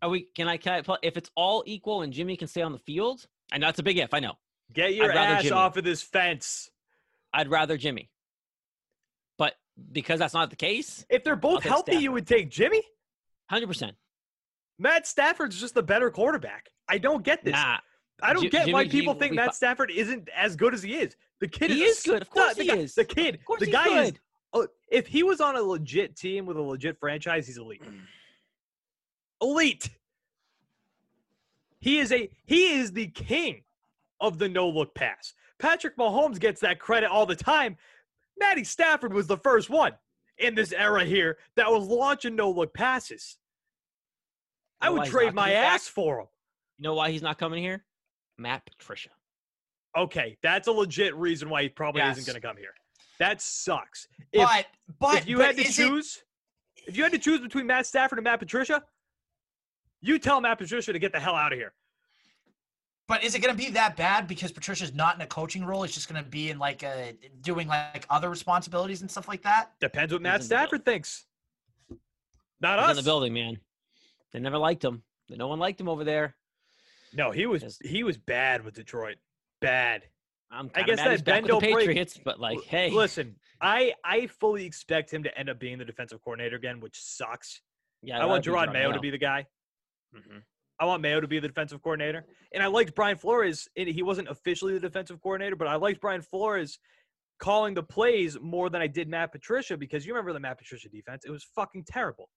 Are 0.00 0.08
we? 0.08 0.26
Can 0.34 0.48
I? 0.48 0.56
Can 0.56 0.82
I? 0.88 0.96
If 1.02 1.16
it's 1.16 1.30
all 1.36 1.62
equal 1.64 2.02
and 2.02 2.12
Jimmy 2.12 2.36
can 2.36 2.48
stay 2.48 2.62
on 2.62 2.72
the 2.72 2.78
field, 2.78 3.26
I 3.52 3.58
know 3.58 3.68
it's 3.68 3.78
a 3.78 3.82
big 3.82 3.98
if. 3.98 4.14
I 4.14 4.20
know. 4.20 4.34
Get 4.72 4.94
your 4.94 5.12
ass 5.12 5.42
Jimmy. 5.42 5.52
off 5.52 5.76
of 5.76 5.84
this 5.84 6.02
fence. 6.02 6.70
I'd 7.34 7.48
rather 7.48 7.76
Jimmy. 7.76 8.10
But 9.38 9.54
because 9.92 10.18
that's 10.18 10.34
not 10.34 10.50
the 10.50 10.56
case, 10.56 11.04
If 11.10 11.24
they're 11.24 11.36
both 11.36 11.62
take 11.62 11.70
healthy, 11.70 11.96
you 11.96 12.12
would 12.12 12.26
take 12.26 12.50
Jimmy. 12.50 12.82
hundred 13.50 13.66
percent. 13.66 13.96
Matt 14.78 15.06
Stafford's 15.06 15.60
just 15.60 15.74
the 15.74 15.82
better 15.82 16.10
quarterback. 16.10 16.70
I 16.88 16.98
don't 16.98 17.22
get 17.22 17.44
this. 17.44 17.52
Nah, 17.52 17.78
I 18.22 18.32
don't 18.32 18.42
Ji- 18.42 18.48
get 18.50 18.72
why 18.72 18.84
Jimmy 18.84 18.88
G 18.90 19.00
people 19.00 19.14
will 19.14 19.20
think 19.20 19.34
Matt 19.34 19.46
fi- 19.48 19.52
Stafford 19.52 19.90
isn't 19.90 20.28
as 20.34 20.56
good 20.56 20.74
as 20.74 20.82
he 20.82 20.94
is. 20.94 21.14
The 21.40 21.48
kid 21.48 21.70
He 21.70 21.84
is, 21.84 21.98
is 21.98 22.04
good. 22.04 22.22
Of 22.22 22.30
course 22.30 22.54
the 22.54 22.62
he 22.62 22.68
guy, 22.68 22.76
is. 22.76 22.94
The 22.94 23.04
kid, 23.04 23.34
Of 23.36 23.44
course 23.44 23.60
the 23.60 23.66
he's 23.66 23.74
guy 23.74 24.02
is. 24.04 24.12
Oh, 24.54 24.66
if 24.90 25.06
he 25.06 25.22
was 25.22 25.40
on 25.40 25.56
a 25.56 25.62
legit 25.62 26.16
team 26.16 26.46
with 26.46 26.56
a 26.56 26.62
legit 26.62 26.98
franchise, 26.98 27.46
he's 27.46 27.58
elite. 27.58 27.82
Elite. 29.42 29.88
He 31.82 31.98
is 31.98 32.12
a 32.12 32.30
he 32.46 32.72
is 32.74 32.92
the 32.92 33.08
king 33.08 33.64
of 34.20 34.38
the 34.38 34.48
no 34.48 34.68
look 34.68 34.94
pass. 34.94 35.34
Patrick 35.58 35.96
Mahomes 35.98 36.38
gets 36.40 36.60
that 36.60 36.78
credit 36.78 37.10
all 37.10 37.26
the 37.26 37.34
time. 37.36 37.76
Matty 38.38 38.64
Stafford 38.64 39.12
was 39.12 39.26
the 39.26 39.36
first 39.36 39.68
one 39.68 39.92
in 40.38 40.54
this 40.54 40.72
era 40.72 41.04
here 41.04 41.38
that 41.56 41.70
was 41.70 41.86
launching 41.86 42.36
no 42.36 42.50
look 42.50 42.72
passes. 42.72 43.36
I 44.80 44.86
You 44.88 44.94
know 44.94 45.00
would 45.02 45.10
trade 45.10 45.34
my 45.34 45.42
coming 45.50 45.56
back? 45.56 45.74
ass 45.74 45.88
for 45.88 46.20
him. 46.20 46.26
You 46.78 46.84
know 46.84 46.94
why 46.94 47.10
he's 47.10 47.22
not 47.22 47.36
coming 47.38 47.62
here? 47.62 47.84
Matt 48.38 48.64
Patricia. 48.64 49.10
Okay, 49.96 50.38
that's 50.42 50.68
a 50.68 50.72
legit 50.72 51.14
reason 51.16 51.50
why 51.50 51.62
he 51.64 51.68
probably 51.68 52.02
isn't 52.02 52.26
going 52.26 52.40
to 52.40 52.40
come 52.40 52.56
here. 52.56 52.74
That 53.18 53.42
sucks. 53.42 54.06
If, 54.32 54.40
but 54.48 54.66
but 55.00 55.18
if 55.18 55.28
you 55.28 55.36
but 55.38 55.46
had 55.46 55.56
to 55.56 55.62
is 55.62 55.78
it- 55.78 55.86
choose, 55.88 56.22
if 56.86 56.96
you 56.96 57.02
had 57.02 57.12
to 57.12 57.18
choose 57.18 57.40
between 57.40 57.66
Matt 57.66 57.86
Stafford 57.86 58.18
and 58.18 58.24
Matt 58.24 58.38
Patricia, 58.38 58.82
you 60.02 60.18
tell 60.18 60.40
Matt 60.40 60.58
Patricia 60.58 60.92
to 60.92 60.98
get 60.98 61.12
the 61.12 61.20
hell 61.20 61.34
out 61.34 61.52
of 61.52 61.58
here. 61.58 61.72
But 63.08 63.24
is 63.24 63.34
it 63.34 63.40
going 63.40 63.54
to 63.56 63.62
be 63.62 63.70
that 63.72 63.96
bad 63.96 64.26
because 64.28 64.52
Patricia's 64.52 64.94
not 64.94 65.16
in 65.16 65.20
a 65.22 65.26
coaching 65.26 65.64
role? 65.64 65.82
It's 65.84 65.94
just 65.94 66.08
going 66.10 66.22
to 66.22 66.28
be 66.28 66.50
in 66.50 66.58
like 66.58 66.82
a 66.82 67.14
doing 67.40 67.68
like 67.68 68.06
other 68.10 68.30
responsibilities 68.30 69.00
and 69.02 69.10
stuff 69.10 69.28
like 69.28 69.42
that. 69.42 69.72
Depends 69.80 70.12
what 70.12 70.22
Matt 70.22 70.42
Stafford 70.44 70.84
thinks. 70.84 71.24
Not 72.60 72.78
He's 72.78 72.84
us. 72.84 72.90
in 72.90 72.96
the 72.96 73.02
building, 73.08 73.32
man. 73.34 73.58
They 74.32 74.38
never 74.38 74.58
liked 74.58 74.84
him. 74.84 75.02
No 75.28 75.48
one 75.48 75.58
liked 75.58 75.80
him 75.80 75.88
over 75.88 76.04
there. 76.04 76.36
No, 77.12 77.30
he 77.30 77.46
was 77.46 77.62
Yes. 77.62 77.78
he 77.82 78.02
was 78.02 78.16
bad 78.16 78.64
with 78.64 78.74
Detroit. 78.74 79.16
Bad. 79.60 80.02
I'm 80.50 80.66
I 80.74 80.80
kinda 80.80 80.86
guess 80.86 80.96
mad 80.98 81.06
that 81.06 81.10
he's 81.12 81.22
back 81.22 81.42
with 81.42 81.50
Bendo 81.52 81.60
the 81.60 81.72
break- 81.72 81.86
Patriots, 81.88 82.20
but 82.22 82.38
like, 82.40 82.62
hey, 82.64 82.90
listen, 82.90 83.36
I 83.60 83.94
I 84.04 84.26
fully 84.26 84.64
expect 84.64 85.12
him 85.12 85.22
to 85.24 85.38
end 85.38 85.48
up 85.50 85.58
being 85.58 85.78
the 85.78 85.84
defensive 85.84 86.22
coordinator 86.22 86.56
again, 86.56 86.80
which 86.80 87.00
sucks. 87.02 87.60
yeah, 88.02 88.18
I 88.18 88.22
I'd 88.22 88.26
want 88.26 88.46
rather 88.46 88.66
be 88.66 88.70
Jerod 88.70 88.72
Mayo 88.72 88.92
to 88.92 89.00
be 89.00 89.10
the 89.10 89.18
guy. 89.18 89.46
Mhm. 90.14 90.42
I 90.78 90.84
want 90.84 91.00
Mayo 91.02 91.20
to 91.20 91.28
be 91.28 91.38
the 91.38 91.48
defensive 91.48 91.82
coordinator. 91.82 92.26
And 92.52 92.62
I 92.62 92.66
liked 92.66 92.94
Brian 92.94 93.16
Flores. 93.16 93.68
He 93.76 94.02
wasn't 94.02 94.28
officially 94.28 94.74
the 94.74 94.80
defensive 94.80 95.20
coordinator, 95.20 95.54
but 95.56 95.68
I 95.68 95.76
liked 95.76 96.00
Brian 96.00 96.22
Flores 96.22 96.78
calling 97.38 97.74
the 97.74 97.82
plays 97.82 98.38
more 98.40 98.68
than 98.70 98.80
I 98.82 98.86
did 98.86 99.08
Matt 99.08 99.32
Patricia 99.32 99.76
because 99.76 100.06
you 100.06 100.12
remember 100.12 100.32
the 100.32 100.40
Matt 100.40 100.58
Patricia 100.58 100.88
defense. 100.88 101.24
It 101.24 101.30
was 101.30 101.44
fucking 101.44 101.84
terrible. 101.84 102.30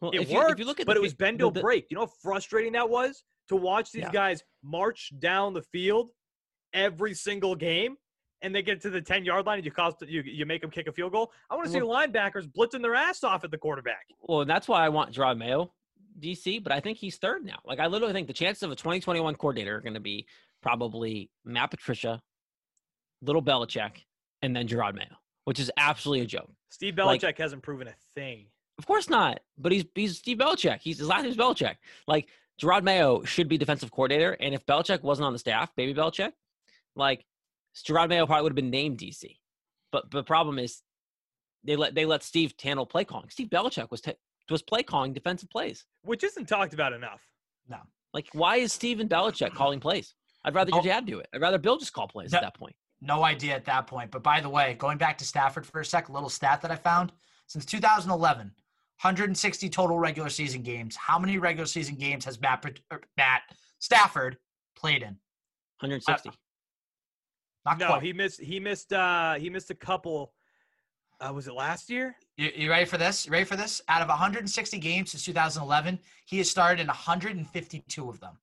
Well, 0.00 0.10
It 0.12 0.22
if 0.22 0.30
worked, 0.30 0.48
you, 0.48 0.52
if 0.54 0.58
you 0.60 0.64
look 0.64 0.80
at 0.80 0.86
but 0.86 0.94
the, 0.94 1.00
it 1.00 1.02
was 1.02 1.14
bend 1.14 1.40
the- 1.40 1.50
break. 1.50 1.86
You 1.90 1.96
know 1.96 2.06
how 2.06 2.12
frustrating 2.22 2.72
that 2.72 2.88
was 2.88 3.24
to 3.48 3.56
watch 3.56 3.92
these 3.92 4.02
Yeah. 4.04 4.12
guys 4.12 4.42
march 4.62 5.12
down 5.18 5.52
the 5.52 5.62
field 5.62 6.10
every 6.72 7.12
single 7.14 7.54
game 7.54 7.96
and 8.42 8.54
they 8.54 8.62
get 8.62 8.80
to 8.82 8.90
the 8.90 9.02
10 9.02 9.24
yard 9.24 9.44
line 9.44 9.58
and 9.58 9.64
you 9.66 9.70
cost 9.72 10.00
you, 10.06 10.22
you 10.22 10.46
make 10.46 10.62
them 10.62 10.70
kick 10.70 10.86
a 10.86 10.92
field 10.92 11.12
goal. 11.12 11.30
I 11.50 11.56
want 11.56 11.66
to 11.66 11.72
see 11.72 11.80
linebackers 11.80 12.46
blitzing 12.46 12.80
their 12.80 12.94
ass 12.94 13.22
off 13.24 13.44
at 13.44 13.50
the 13.50 13.58
quarterback. 13.58 14.06
Well, 14.22 14.44
that's 14.46 14.66
why 14.68 14.84
I 14.84 14.88
want 14.88 15.12
Draw 15.12 15.34
Mayo, 15.34 15.74
DC, 16.20 16.62
but 16.62 16.72
I 16.72 16.80
think 16.80 16.98
he's 16.98 17.16
third 17.16 17.44
now. 17.44 17.58
Like, 17.64 17.80
I 17.80 17.86
literally 17.86 18.12
think 18.12 18.26
the 18.26 18.32
chances 18.32 18.62
of 18.62 18.70
a 18.70 18.76
2021 18.76 19.34
coordinator 19.36 19.76
are 19.76 19.80
going 19.80 19.94
to 19.94 20.00
be 20.00 20.26
probably 20.62 21.30
Matt 21.44 21.70
Patricia, 21.70 22.20
Little 23.22 23.42
Belichick, 23.42 24.04
and 24.42 24.54
then 24.54 24.68
Jerod 24.68 24.94
Mayo, 24.94 25.16
which 25.44 25.58
is 25.58 25.70
absolutely 25.76 26.24
a 26.24 26.26
joke. 26.26 26.50
Steve 26.70 26.96
Like- 26.96 27.20
Belichick 27.20 27.38
hasn't 27.38 27.62
proven 27.62 27.88
a 27.88 27.94
thing. 28.14 28.46
Of 28.78 28.86
course 28.86 29.10
not, 29.10 29.40
but 29.58 29.72
he's 29.72 29.84
he's 29.94 30.16
Steve 30.16 30.38
Belichick. 30.38 30.78
He's 30.80 30.96
his 30.98 31.06
last 31.06 31.24
name's 31.24 31.36
Belichick. 31.36 31.76
Like 32.06 32.28
Jerod 32.62 32.82
Mayo 32.82 33.22
should 33.24 33.46
be 33.46 33.58
defensive 33.58 33.90
coordinator, 33.90 34.32
and 34.40 34.54
if 34.54 34.64
Belichick 34.64 35.02
wasn't 35.02 35.26
on 35.26 35.34
the 35.34 35.38
staff, 35.38 35.74
baby 35.76 35.92
Belichick, 35.92 36.32
like 36.96 37.26
Jerod 37.76 38.08
Mayo 38.08 38.24
probably 38.24 38.44
would 38.44 38.52
have 38.52 38.56
been 38.56 38.70
named 38.70 38.96
DC. 38.98 39.36
But 39.92 40.10
the 40.10 40.22
problem 40.22 40.58
is 40.58 40.80
they 41.62 41.76
let 41.76 41.94
they 41.94 42.06
let 42.06 42.22
Steve 42.22 42.54
handle 42.62 42.86
play 42.86 43.04
calling. 43.04 43.28
Steve 43.28 43.48
Belichick 43.48 43.90
was 43.90 44.00
ta 44.00 44.12
was 44.50 44.62
play 44.62 44.82
calling 44.82 45.12
defensive 45.12 45.50
plays. 45.50 45.84
which 46.02 46.24
isn't 46.24 46.46
talked 46.48 46.72
about 46.74 46.92
enough. 46.92 47.22
No. 47.68 47.78
Like, 48.12 48.28
why 48.32 48.56
is 48.56 48.72
Steven 48.72 49.08
Belichick 49.08 49.52
calling 49.54 49.78
plays? 49.80 50.14
I'd 50.44 50.54
rather 50.54 50.70
your 50.70 50.80
Oh. 50.80 50.82
dad 50.84 51.06
do 51.06 51.18
it. 51.20 51.28
I'd 51.34 51.40
rather 51.40 51.58
Bill 51.58 51.76
just 51.78 51.92
call 51.92 52.08
plays 52.08 52.32
No. 52.32 52.38
at 52.38 52.42
that 52.42 52.54
point. 52.54 52.74
No 53.00 53.22
idea 53.24 53.54
at 53.54 53.64
that 53.66 53.86
point. 53.86 54.10
But 54.10 54.22
by 54.22 54.40
the 54.40 54.48
way, 54.48 54.74
going 54.74 54.98
back 54.98 55.16
to 55.18 55.24
Stafford 55.24 55.66
for 55.66 55.80
a 55.80 55.84
sec, 55.84 56.08
a 56.08 56.12
little 56.12 56.28
stat 56.28 56.60
that 56.62 56.70
I 56.70 56.76
found 56.76 57.12
since 57.46 57.64
2011, 57.64 58.54
160 59.02 59.70
total 59.70 59.98
regular 59.98 60.28
season 60.28 60.62
games. 60.62 60.96
How 60.96 61.18
many 61.18 61.38
regular 61.38 61.66
season 61.66 61.94
games 61.96 62.24
has 62.24 62.40
Matt, 62.40 62.64
er, 62.92 63.00
Matt 63.16 63.42
Stafford 63.78 64.38
played 64.76 65.02
in? 65.02 65.18
160. 65.80 66.30
Not 67.64 67.78
No, 67.78 67.86
quite. 67.88 68.02
he 68.02 68.12
missed 68.12 68.40
he 68.40 68.58
missed 68.60 68.92
uh 68.92 69.34
he 69.34 69.50
missed 69.50 69.70
a 69.70 69.74
couple 69.74 70.34
uh 71.20 71.32
was 71.32 71.46
it 71.46 71.54
last 71.54 71.90
year? 71.90 72.16
You, 72.36 72.50
you 72.54 72.70
ready 72.70 72.84
for 72.84 72.98
this? 72.98 73.26
You 73.26 73.32
ready 73.32 73.44
for 73.44 73.56
this? 73.56 73.80
Out 73.88 74.02
of 74.02 74.08
160 74.08 74.78
games 74.78 75.10
since 75.12 75.24
2011, 75.24 75.98
he 76.26 76.38
has 76.38 76.50
started 76.50 76.80
in 76.80 76.86
152 76.86 78.08
of 78.08 78.20
them. 78.20 78.38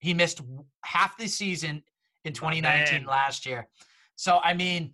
He 0.00 0.14
missed 0.14 0.40
half 0.84 1.16
the 1.16 1.26
season 1.26 1.82
in 2.24 2.32
2019 2.32 2.92
man. 2.92 3.06
last 3.06 3.46
year. 3.46 3.68
So, 4.16 4.40
I 4.42 4.54
mean, 4.54 4.92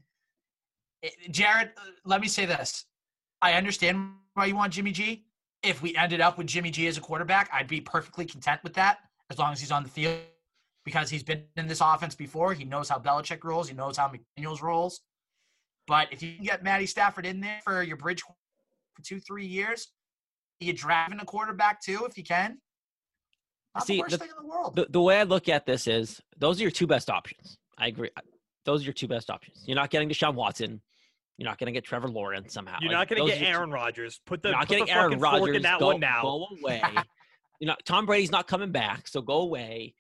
Jared, 1.31 1.71
uh, 1.77 1.91
let 2.05 2.21
me 2.21 2.29
say 2.29 2.47
this. 2.47 2.85
I 3.41 3.55
understand 3.55 4.13
why 4.35 4.47
you 4.47 4.57
want 4.57 4.73
Jimmy 4.73 4.93
G. 4.93 5.25
If 5.63 5.83
we 5.83 5.97
ended 5.97 6.21
up 6.21 6.39
with 6.39 6.47
Jimmy 6.47 6.71
G 6.71 6.87
as 6.87 6.99
a 6.99 7.01
quarterback, 7.01 7.51
I'd 7.53 7.69
be 7.69 7.81
perfectly 7.81 8.25
content 8.25 8.61
with 8.63 8.75
that 8.75 8.99
as 9.31 9.39
long 9.39 9.53
as 9.53 9.61
he's 9.61 9.73
on 9.73 9.83
the 9.83 9.89
field 9.89 10.19
because 10.85 11.11
he's 11.11 11.23
been 11.23 11.45
in 11.57 11.67
this 11.67 11.81
offense 11.81 12.15
before. 12.15 12.55
He 12.55 12.65
knows 12.65 12.89
how 12.89 12.99
Belichick 12.99 13.45
rolls, 13.45 13.69
he 13.69 13.75
knows 13.75 13.97
how 13.97 14.11
McDaniels 14.11 14.63
rolls. 14.63 15.01
But 15.89 16.13
if 16.13 16.23
you 16.23 16.35
can 16.37 16.45
get 16.45 16.63
Matty 16.63 16.87
Stafford 16.87 17.27
in 17.27 17.41
there 17.41 17.61
for 17.65 17.83
your 17.83 17.97
bridge 17.97 18.23
for 18.23 19.03
two, 19.03 19.19
three 19.21 19.47
years, 19.47 19.89
you're 20.61 20.75
driving 20.75 21.19
a 21.21 21.25
quarterback 21.25 21.81
too 21.83 22.05
if 22.09 22.17
you 22.19 22.25
can. 22.25 22.59
Not 23.75 23.87
See, 23.87 23.95
the 23.97 24.01
worst 24.03 24.11
the- 24.13 24.19
thing 24.19 24.29
in 24.39 24.43
the 24.43 24.49
world. 24.49 24.77
the, 24.77 24.87
the 24.91 25.01
way 25.01 25.19
I 25.19 25.23
look 25.23 25.49
at 25.49 25.65
this 25.67 25.87
is 25.87 26.21
those 26.37 26.59
are 26.61 26.63
your 26.63 26.71
two 26.71 26.87
best 26.87 27.09
options. 27.11 27.57
I 27.79 27.89
agree. 27.89 28.11
Those 28.65 28.83
are 28.83 28.85
your 28.85 28.93
two 28.93 29.09
best 29.09 29.31
options. 29.31 29.65
You're 29.67 29.77
not 29.77 29.91
getting 29.91 30.09
Deshaun 30.09 30.35
Watson. 30.35 30.83
You're 31.39 31.49
not 31.49 31.59
going 31.59 31.67
to 31.69 31.73
get 31.73 31.85
Trevor 31.85 32.09
Lawrence 32.09 32.53
somehow. 32.53 32.79
You're 32.81 32.91
Like, 32.93 33.09
not 33.11 33.17
gonna 33.17 33.29
get 33.31 33.37
are 33.39 33.41
your 33.45 33.51
two- 33.53 33.57
Aaron 33.59 33.71
Rodgers. 33.71 34.21
Put 34.27 34.43
the 34.43 34.51
not 34.51 34.67
put 34.69 34.85
the 34.85 34.93
Aaron 34.93 35.19
Rodgers. 35.21 35.57
in 35.57 35.63
that 35.63 35.79
go, 35.79 35.87
one 35.87 36.01
now. 36.01 36.23
Go 36.23 36.47
away. 36.61 36.83
you 37.61 37.69
know, 37.69 37.77
Tom 37.85 38.05
Brady's 38.07 38.33
not 38.33 38.47
coming 38.49 38.73
back, 38.73 39.07
so 39.09 39.23
go 39.23 39.41
away. 39.43 39.95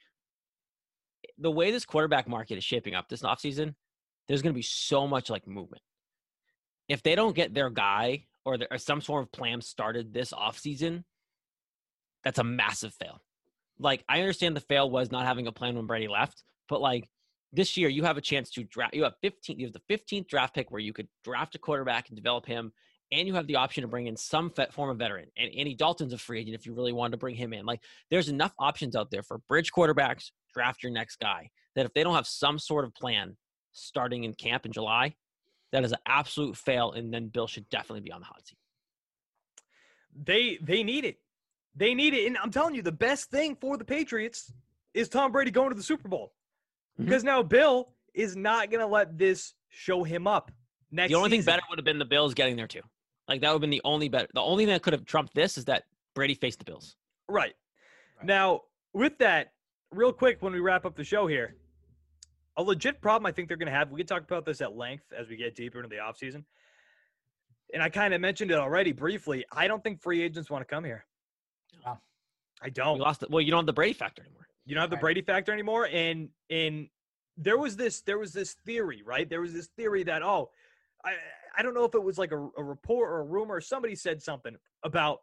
The 1.38 1.50
way 1.50 1.70
this 1.70 1.84
quarterback 1.84 2.28
market 2.28 2.58
is 2.58 2.64
shaping 2.64 2.94
up 2.96 3.08
this 3.08 3.22
offseason, 3.22 3.74
there's 4.28 4.42
going 4.42 4.52
to 4.52 4.58
be 4.58 4.62
so 4.62 5.06
much 5.06 5.30
like 5.30 5.46
movement. 5.46 5.82
If 6.88 7.02
they 7.02 7.14
don't 7.14 7.34
get 7.34 7.54
their 7.54 7.70
guy 7.70 8.26
or, 8.44 8.58
there, 8.58 8.68
or 8.70 8.78
some 8.78 9.00
sort 9.00 9.22
of 9.22 9.32
plan 9.32 9.60
started 9.60 10.12
this 10.12 10.32
offseason, 10.32 11.04
that's 12.24 12.38
a 12.38 12.44
massive 12.44 12.94
fail. 12.94 13.20
Like, 13.78 14.04
I 14.08 14.20
understand 14.20 14.56
the 14.56 14.60
fail 14.60 14.90
was 14.90 15.10
not 15.10 15.26
having 15.26 15.46
a 15.46 15.52
plan 15.52 15.76
when 15.76 15.86
Brady 15.86 16.08
left, 16.08 16.42
but 16.68 16.80
like 16.80 17.08
this 17.52 17.76
year, 17.76 17.88
you 17.88 18.04
have 18.04 18.16
a 18.16 18.22
chance 18.22 18.50
to 18.52 18.64
draft. 18.64 18.94
You 18.94 19.04
have 19.04 19.14
15. 19.22 19.58
You 19.58 19.66
have 19.66 19.74
the 19.74 19.94
15th 19.94 20.28
draft 20.28 20.54
pick 20.54 20.70
where 20.70 20.80
you 20.80 20.92
could 20.92 21.08
draft 21.24 21.54
a 21.54 21.58
quarterback 21.58 22.08
and 22.08 22.16
develop 22.16 22.46
him 22.46 22.72
and 23.10 23.26
you 23.26 23.34
have 23.34 23.46
the 23.46 23.56
option 23.56 23.82
to 23.82 23.88
bring 23.88 24.06
in 24.06 24.16
some 24.16 24.52
form 24.72 24.90
of 24.90 24.98
veteran. 24.98 25.28
And 25.36 25.50
Andy 25.56 25.74
Dalton's 25.74 26.12
a 26.12 26.18
free 26.18 26.40
agent 26.40 26.54
if 26.54 26.66
you 26.66 26.74
really 26.74 26.92
wanted 26.92 27.12
to 27.12 27.16
bring 27.16 27.34
him 27.34 27.52
in. 27.52 27.64
Like, 27.64 27.80
there's 28.10 28.28
enough 28.28 28.52
options 28.58 28.94
out 28.94 29.10
there 29.10 29.22
for 29.22 29.38
bridge 29.48 29.72
quarterbacks, 29.72 30.30
draft 30.52 30.82
your 30.82 30.92
next 30.92 31.16
guy, 31.16 31.50
that 31.74 31.86
if 31.86 31.94
they 31.94 32.02
don't 32.02 32.14
have 32.14 32.26
some 32.26 32.58
sort 32.58 32.84
of 32.84 32.94
plan 32.94 33.36
starting 33.78 34.24
in 34.24 34.34
camp 34.34 34.66
in 34.66 34.72
July, 34.72 35.14
that 35.72 35.84
is 35.84 35.92
an 35.92 35.98
absolute 36.06 36.56
fail. 36.56 36.92
And 36.92 37.12
then 37.12 37.28
Bill 37.28 37.46
should 37.46 37.68
definitely 37.68 38.00
be 38.00 38.12
on 38.12 38.20
the 38.20 38.26
hot 38.26 38.46
seat. 38.46 38.58
They 40.14 40.58
they 40.62 40.82
need 40.82 41.04
it. 41.04 41.18
They 41.76 41.94
need 41.94 42.14
it. 42.14 42.26
And 42.26 42.36
I'm 42.38 42.50
telling 42.50 42.74
you, 42.74 42.82
the 42.82 42.92
best 42.92 43.30
thing 43.30 43.56
for 43.60 43.76
the 43.76 43.84
Patriots 43.84 44.52
is 44.94 45.08
Tom 45.08 45.30
Brady 45.30 45.50
going 45.50 45.68
to 45.68 45.76
the 45.76 45.82
Super 45.82 46.08
Bowl. 46.08 46.32
Mhm. 46.98 47.04
Because 47.04 47.22
now 47.22 47.42
Bill 47.42 47.92
is 48.14 48.34
not 48.34 48.70
gonna 48.70 48.86
let 48.86 49.16
this 49.16 49.54
show 49.68 50.02
him 50.02 50.26
up 50.26 50.50
next 50.90 51.10
The 51.10 51.14
only 51.14 51.30
thing 51.30 51.42
better 51.42 51.62
would 51.68 51.78
have 51.78 51.84
been 51.84 51.98
the 51.98 52.04
Bills 52.04 52.34
getting 52.34 52.56
there 52.56 52.66
too. 52.66 52.82
Like, 53.28 53.42
that 53.42 53.48
would 53.48 53.56
have 53.56 53.60
been 53.60 53.70
the 53.70 53.82
only 53.84 54.08
better. 54.08 54.26
The 54.32 54.40
only 54.40 54.64
thing 54.64 54.72
that 54.72 54.82
could 54.82 54.94
have 54.94 55.04
trumped 55.04 55.34
this 55.34 55.58
is 55.58 55.66
that 55.66 55.84
Brady 56.14 56.34
faced 56.34 56.58
the 56.58 56.64
Bills. 56.64 56.96
Right. 57.28 57.54
Right. 58.16 58.26
Now, 58.26 58.62
with 58.94 59.18
that, 59.18 59.52
real 59.90 60.12
quick, 60.14 60.40
when 60.40 60.54
we 60.54 60.60
wrap 60.60 60.86
up 60.86 60.96
the 60.96 61.04
show 61.04 61.26
here, 61.26 61.54
a 62.58 62.62
legit 62.62 63.00
problem 63.00 63.24
I 63.24 63.32
think 63.32 63.48
they're 63.48 63.56
going 63.56 63.72
to 63.72 63.72
have. 63.72 63.90
We 63.90 64.00
can 64.00 64.06
talk 64.06 64.22
about 64.22 64.44
this 64.44 64.60
at 64.60 64.76
length 64.76 65.04
as 65.16 65.28
we 65.28 65.36
get 65.36 65.54
deeper 65.54 65.78
into 65.78 65.88
the 65.88 65.96
offseason. 65.96 66.44
And 67.72 67.82
I 67.82 67.88
kind 67.88 68.12
of 68.12 68.20
mentioned 68.20 68.50
it 68.50 68.58
already 68.58 68.92
briefly. 68.92 69.44
I 69.52 69.68
don't 69.68 69.82
think 69.82 70.02
free 70.02 70.22
agents 70.22 70.50
want 70.50 70.66
to 70.66 70.74
come 70.74 70.84
here. 70.84 71.04
Wow. 71.86 71.98
I 72.60 72.70
don't. 72.70 72.98
lost. 72.98 73.20
The, 73.20 73.28
well, 73.30 73.40
you 73.40 73.50
don't 73.50 73.60
have 73.60 73.66
the 73.66 73.72
Brady 73.72 73.92
factor 73.92 74.22
anymore. 74.22 74.48
You 74.66 74.74
don't 74.74 74.82
have 74.82 74.90
the 74.90 74.96
Right. 74.96 75.02
Brady 75.02 75.22
factor 75.22 75.52
anymore. 75.52 75.88
And 75.92 76.30
and 76.50 76.88
there 77.36 77.56
was 77.56 77.76
this 77.76 78.00
there 78.02 78.18
was 78.18 78.32
this 78.32 78.54
theory, 78.66 79.02
right? 79.04 79.28
There 79.28 79.40
was 79.40 79.52
this 79.52 79.68
theory 79.76 80.02
that 80.04 80.22
oh, 80.22 80.50
I 81.04 81.14
I 81.56 81.62
don't 81.62 81.74
know 81.74 81.84
if 81.84 81.94
it 81.94 82.02
was 82.02 82.18
like 82.18 82.32
a, 82.32 82.48
a 82.56 82.62
report 82.62 83.10
or 83.10 83.20
a 83.20 83.24
rumor. 83.24 83.56
Or 83.56 83.60
somebody 83.60 83.94
said 83.94 84.20
something 84.20 84.56
about 84.82 85.20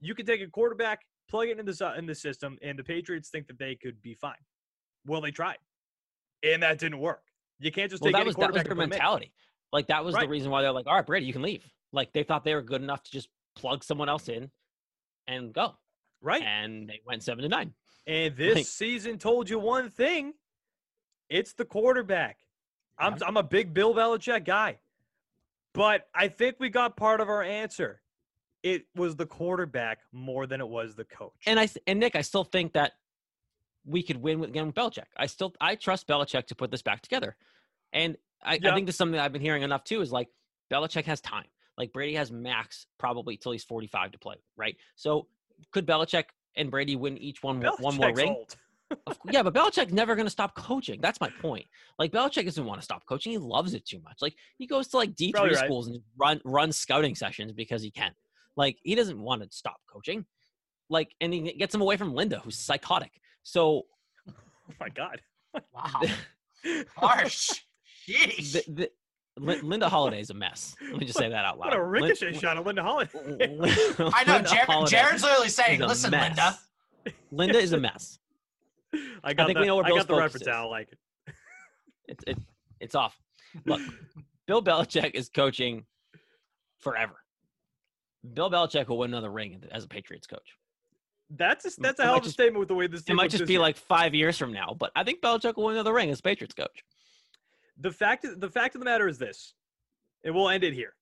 you 0.00 0.14
could 0.14 0.26
take 0.26 0.40
a 0.40 0.46
quarterback, 0.46 1.00
plug 1.28 1.48
it 1.48 1.58
in 1.58 1.66
the 1.66 1.94
in 1.98 2.06
the 2.06 2.14
system, 2.14 2.56
and 2.62 2.78
the 2.78 2.84
Patriots 2.84 3.30
think 3.30 3.48
that 3.48 3.58
they 3.58 3.74
could 3.74 4.00
be 4.00 4.14
fine. 4.14 4.36
Well, 5.06 5.20
they 5.20 5.30
tried, 5.30 5.58
and 6.42 6.62
that 6.62 6.78
didn't 6.78 6.98
work. 6.98 7.22
You 7.58 7.72
can't 7.72 7.90
just 7.90 8.02
Well, 8.02 8.12
take 8.12 8.18
that 8.20 8.26
was 8.26 8.36
that 8.36 8.52
was 8.52 8.54
their 8.54 8.60
and 8.60 8.68
put 8.68 8.72
him 8.78 8.80
in. 8.84 8.90
mentality. 8.90 9.32
Like 9.72 9.88
that 9.88 10.04
was 10.04 10.14
Right. 10.14 10.22
the 10.22 10.28
reason 10.28 10.50
why 10.50 10.62
they're 10.62 10.72
like, 10.72 10.86
all 10.86 10.94
right, 10.94 11.04
Brady, 11.06 11.26
you 11.26 11.32
can 11.32 11.42
leave. 11.42 11.64
Like 11.92 12.12
they 12.12 12.22
thought 12.22 12.44
they 12.44 12.54
were 12.54 12.62
good 12.62 12.82
enough 12.82 13.02
to 13.04 13.10
just 13.10 13.28
plug 13.54 13.82
someone 13.84 14.08
else 14.08 14.28
in 14.28 14.50
and 15.26 15.52
go. 15.52 15.76
Right. 16.20 16.42
And 16.42 16.88
they 16.88 17.00
went 17.04 17.22
seven 17.22 17.42
to 17.42 17.48
nine. 17.48 17.74
And 18.06 18.36
this 18.36 18.54
Like- 18.56 18.66
season 18.66 19.18
told 19.18 19.50
you 19.50 19.58
one 19.58 19.90
thing: 19.90 20.34
it's 21.28 21.52
the 21.54 21.64
quarterback. 21.64 22.38
I'm 22.98 23.16
I'm 23.26 23.36
a 23.36 23.42
big 23.42 23.74
Bill 23.74 23.94
Belichick 23.94 24.44
guy, 24.44 24.78
but 25.74 26.08
I 26.14 26.28
think 26.28 26.56
we 26.58 26.68
got 26.68 26.96
part 26.96 27.20
of 27.20 27.28
our 27.28 27.42
answer. 27.42 28.00
It 28.64 28.86
was 28.96 29.14
the 29.14 29.26
quarterback 29.26 30.00
more 30.10 30.46
than 30.46 30.60
it 30.60 30.68
was 30.68 30.94
the 30.96 31.04
coach. 31.04 31.32
And 31.46 31.60
I 31.60 31.68
and 31.86 32.00
Nick, 32.00 32.16
I 32.16 32.22
still 32.22 32.42
think 32.44 32.72
that 32.72 32.94
we 33.84 34.02
could 34.02 34.16
win 34.16 34.40
with, 34.40 34.50
again 34.50 34.66
with 34.66 34.74
Belichick. 34.74 35.06
I 35.16 35.26
still 35.26 35.54
I 35.60 35.74
trust 35.74 36.06
Belichick 36.06 36.46
to 36.46 36.54
put 36.54 36.70
this 36.70 36.82
back 36.82 37.02
together. 37.02 37.36
And 37.92 38.16
I, 38.44 38.54
I 38.54 38.74
think 38.74 38.86
this 38.86 38.94
is 38.94 38.98
something 38.98 39.18
I've 39.18 39.32
been 39.32 39.42
hearing 39.42 39.62
enough 39.62 39.84
too 39.84 40.00
is 40.00 40.12
like 40.12 40.28
Belichick 40.70 41.04
has 41.04 41.20
time. 41.20 41.46
Like 41.76 41.92
Brady 41.92 42.14
has 42.14 42.30
max 42.30 42.86
probably 42.98 43.36
till 43.36 43.52
he's 43.52 43.64
45 43.64 44.12
to 44.12 44.18
play, 44.18 44.36
right? 44.56 44.76
So 44.96 45.28
could 45.72 45.86
Belichick 45.86 46.24
and 46.56 46.70
Brady 46.70 46.96
win 46.96 47.16
each 47.18 47.42
one 47.42 47.62
one 47.78 47.96
more 47.96 48.12
ring? 48.12 48.44
Yeah, 49.30 49.42
but 49.42 49.54
Belichick's 49.54 49.92
never 49.92 50.14
going 50.14 50.26
to 50.26 50.30
stop 50.30 50.54
coaching. 50.54 51.00
That's 51.00 51.20
my 51.20 51.30
point. 51.40 51.66
Like 51.98 52.10
Belichick 52.10 52.44
doesn't 52.44 52.64
want 52.64 52.80
to 52.80 52.84
stop 52.84 53.04
coaching. 53.06 53.32
He 53.32 53.38
loves 53.38 53.74
it 53.74 53.84
too 53.84 54.00
much. 54.00 54.16
Like 54.22 54.34
he 54.56 54.66
goes 54.66 54.88
to 54.88 54.96
like 54.96 55.14
D 55.14 55.32
Probably 55.32 55.50
three 55.50 55.58
right. 55.58 55.66
schools 55.66 55.88
and 55.88 56.00
run 56.16 56.40
run 56.44 56.72
scouting 56.72 57.14
sessions 57.14 57.52
because 57.52 57.82
he 57.82 57.90
can. 57.90 58.12
Like 58.56 58.78
he 58.82 58.94
doesn't 58.94 59.20
want 59.20 59.42
to 59.42 59.48
stop 59.54 59.76
coaching. 59.90 60.24
Like 60.88 61.14
and 61.20 61.32
he 61.32 61.52
gets 61.52 61.74
him 61.74 61.80
away 61.80 61.96
from 61.96 62.14
Linda, 62.14 62.40
who's 62.40 62.58
psychotic. 62.58 63.12
So 63.42 63.86
Oh 64.28 64.74
my 64.80 64.88
God. 64.88 65.20
Wow. 65.74 66.02
Harsh. 66.96 67.50
Sheesh. 68.08 68.52
the, 68.52 68.72
the, 68.72 68.90
Linda 69.62 69.88
Holliday 69.88 70.20
is 70.20 70.30
a 70.30 70.34
mess. 70.34 70.74
Let 70.80 70.98
me 70.98 71.06
just 71.06 71.18
say 71.18 71.28
that 71.28 71.44
out 71.44 71.58
loud. 71.58 71.68
What 71.68 71.78
a 71.78 71.82
Lin- 71.82 72.02
ricochet 72.02 72.32
shot 72.38 72.56
at 72.56 72.66
Linda 72.66 72.82
Holliday. 72.82 73.12
I 74.12 74.24
know. 74.24 74.42
Jared, 74.42 74.66
Holliday 74.66 74.90
Jared's 74.90 75.22
literally 75.22 75.48
saying, 75.48 75.80
"Listen, 75.80 76.10
mess. 76.10 76.28
Linda." 76.28 77.14
Linda 77.30 77.58
is 77.58 77.72
a 77.72 77.78
mess. 77.78 78.18
I 79.22 79.34
got 79.34 79.46
think 79.46 79.56
the, 79.56 79.60
we 79.60 79.66
know 79.66 79.76
where 79.76 79.84
I 79.84 79.88
Bill's 79.88 80.00
got 80.00 80.08
the 80.08 80.16
reference. 80.20 80.42
is. 80.42 80.48
I 80.48 80.62
like 80.62 80.88
it. 80.90 80.98
It's 82.08 82.24
it, 82.26 82.38
it's 82.80 82.94
off. 82.94 83.16
Look, 83.64 83.80
Bill 84.46 84.62
Belichick 84.62 85.14
is 85.14 85.28
coaching 85.28 85.84
forever. 86.78 87.14
Bill 88.34 88.50
Belichick 88.50 88.88
will 88.88 88.98
win 88.98 89.12
another 89.12 89.30
ring 89.30 89.62
as 89.70 89.84
a 89.84 89.88
Patriots 89.88 90.26
coach. 90.26 90.57
That's 91.30 91.64
a, 91.66 91.80
that's 91.80 91.98
a 92.00 92.02
It 92.02 92.06
hell 92.06 92.14
of 92.16 92.22
a 92.22 92.24
just- 92.24 92.34
statement 92.34 92.58
with 92.60 92.68
the 92.68 92.74
way 92.74 92.86
this 92.86 93.02
team. 93.02 93.14
It 93.14 93.16
might 93.16 93.30
just 93.30 93.46
be 93.46 93.54
year. 93.54 93.60
like 93.60 93.76
five 93.76 94.14
years 94.14 94.38
from 94.38 94.52
now, 94.52 94.74
but 94.78 94.90
I 94.96 95.04
think 95.04 95.20
Belichick 95.20 95.56
will 95.56 95.64
win 95.64 95.74
another 95.74 95.92
ring 95.92 96.10
as 96.10 96.20
Patriots 96.20 96.54
coach. 96.54 96.82
the 97.78 97.90
fact 97.92 98.26
the 98.38 98.50
fact 98.50 98.74
of 98.74 98.80
the 98.80 98.84
matter 98.86 99.06
is 99.08 99.18
this, 99.18 99.54
and 100.24 100.34
we'll 100.34 100.48
end 100.48 100.64
it 100.64 100.72
here. 100.72 100.94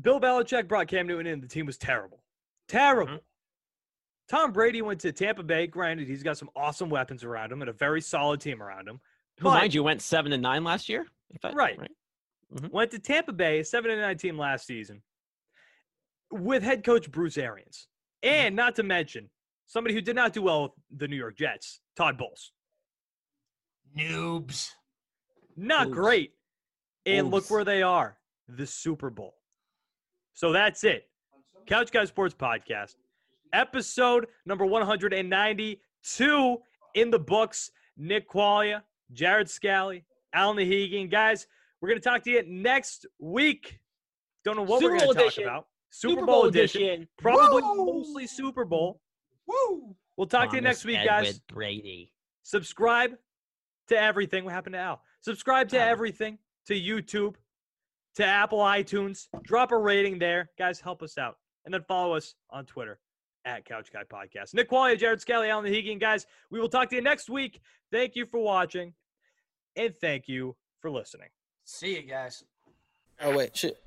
Bill 0.00 0.20
Belichick 0.20 0.68
brought 0.68 0.88
Cam 0.88 1.06
Newton 1.06 1.26
in. 1.26 1.40
The 1.40 1.46
team 1.48 1.64
was 1.66 1.78
terrible, 1.78 2.22
terrible. 2.68 3.14
Mhm. 3.14 3.20
Tom 4.28 4.52
Brady 4.52 4.82
went 4.82 5.00
to 5.02 5.12
Tampa 5.12 5.42
Bay. 5.44 5.66
Granted, 5.68 6.08
he's 6.08 6.22
got 6.24 6.36
some 6.36 6.50
awesome 6.56 6.90
weapons 6.90 7.22
around 7.24 7.52
him 7.52 7.62
and 7.62 7.68
a 7.70 7.72
very 7.72 8.00
solid 8.00 8.40
team 8.40 8.60
around 8.62 8.88
him. 8.88 9.00
Who, 9.38 9.44
But- 9.44 9.50
mind 9.60 9.74
you, 9.74 9.82
went 9.84 10.02
seven 10.02 10.32
and 10.32 10.42
nine 10.42 10.64
last 10.64 10.88
year. 10.88 11.06
If 11.30 11.44
I, 11.44 11.52
Right. 11.52 11.78
right. 11.78 11.92
Went 12.72 12.90
to 12.92 12.98
Tampa 12.98 13.32
Bay, 13.32 13.62
seven 13.62 13.90
and 13.90 14.00
nine 14.00 14.18
team 14.18 14.36
last 14.38 14.66
season, 14.66 15.02
with 16.30 16.62
head 16.62 16.84
coach 16.84 17.10
Bruce 17.10 17.38
Arians, 17.38 17.88
Mm-hmm. 18.26 18.46
and 18.46 18.56
not 18.56 18.74
to 18.76 18.82
mention 18.82 19.30
somebody 19.66 19.94
who 19.94 20.00
did 20.00 20.16
not 20.16 20.32
do 20.32 20.42
well 20.42 20.62
with 20.64 20.72
the 20.98 21.08
New 21.08 21.16
York 21.16 21.36
Jets, 21.36 21.80
Todd 21.96 22.18
Bowles. 22.18 22.52
Noobs. 23.96 24.70
Not 25.56 25.88
Oops. 25.88 25.94
great. 25.96 26.32
And 27.06 27.30
look 27.30 27.50
where 27.50 27.64
they 27.64 27.82
are 27.82 28.18
the 28.48 28.66
Super 28.66 29.10
Bowl. 29.10 29.34
So 30.34 30.52
that's 30.52 30.84
it. 30.84 31.08
Couch 31.66 31.90
Guy 31.90 32.04
Sports 32.04 32.34
Podcast, 32.34 32.96
episode 33.52 34.26
number 34.44 34.64
192 34.66 36.56
in 36.94 37.10
the 37.10 37.18
books. 37.18 37.70
Nick 37.96 38.28
Qualia, 38.28 38.82
Jared 39.12 39.48
Scally, 39.48 40.04
Alan 40.34 40.58
Nahegan. 40.58 41.10
Guys, 41.10 41.46
we're 41.80 41.88
going 41.88 42.00
to 42.00 42.04
talk 42.06 42.22
to 42.24 42.30
you 42.30 42.42
next 42.46 43.06
week. 43.18 43.80
Don't 44.44 44.56
know 44.56 44.62
what 44.62 44.80
Super 44.80 44.92
we're 44.92 44.98
going 44.98 45.08
to 45.10 45.14
talk 45.14 45.22
edition. 45.24 45.44
about. 45.44 45.66
Super, 45.96 46.26
Bowl, 46.26 46.44
edition. 46.44 47.08
Probably 47.18 47.62
Woo! 47.62 47.86
mostly 47.86 48.26
Super 48.26 48.64
Bowl. 48.64 49.00
Woo! 49.46 49.96
We'll 50.16 50.26
talk 50.26 50.50
to 50.50 50.56
you 50.56 50.62
next 50.62 50.84
week, 50.84 50.98
Edward 50.98 51.24
guys. 51.24 51.38
Brady. 51.40 52.12
subscribe 52.42 53.12
to 53.88 53.98
everything. 53.98 54.44
What 54.44 54.52
happened 54.52 54.74
to 54.74 54.78
Al? 54.78 55.00
Subscribe 55.22 55.68
to 55.70 55.80
Al. 55.80 55.88
everything, 55.88 56.38
to 56.66 56.74
YouTube, 56.74 57.34
to 58.16 58.24
Apple 58.26 58.58
iTunes. 58.58 59.28
Drop 59.44 59.72
a 59.72 59.78
rating 59.78 60.18
there. 60.18 60.50
Guys, 60.58 60.80
help 60.80 61.02
us 61.02 61.16
out. 61.16 61.38
And 61.64 61.72
then 61.72 61.82
follow 61.88 62.14
us 62.14 62.34
on 62.50 62.66
Twitter 62.66 62.98
at 63.44 63.64
Couch 63.64 63.90
Guy 63.92 64.02
Podcast. 64.04 64.54
Nick 64.54 64.70
Qualia, 64.70 64.98
Jared 64.98 65.20
Scally, 65.20 65.48
Alan 65.48 65.64
Nahegan. 65.64 65.98
Guys, 66.00 66.26
we 66.50 66.60
will 66.60 66.68
talk 66.68 66.90
to 66.90 66.96
you 66.96 67.02
next 67.02 67.30
week. 67.30 67.60
Thank 67.90 68.16
you 68.16 68.26
for 68.26 68.38
watching. 68.38 68.92
And 69.76 69.94
thank 69.96 70.28
you 70.28 70.56
for 70.80 70.90
listening. 70.90 71.28
See 71.64 71.96
you 71.96 72.02
guys. 72.02 72.44
Oh 73.20 73.34
wait, 73.34 73.56
shit. 73.56 73.80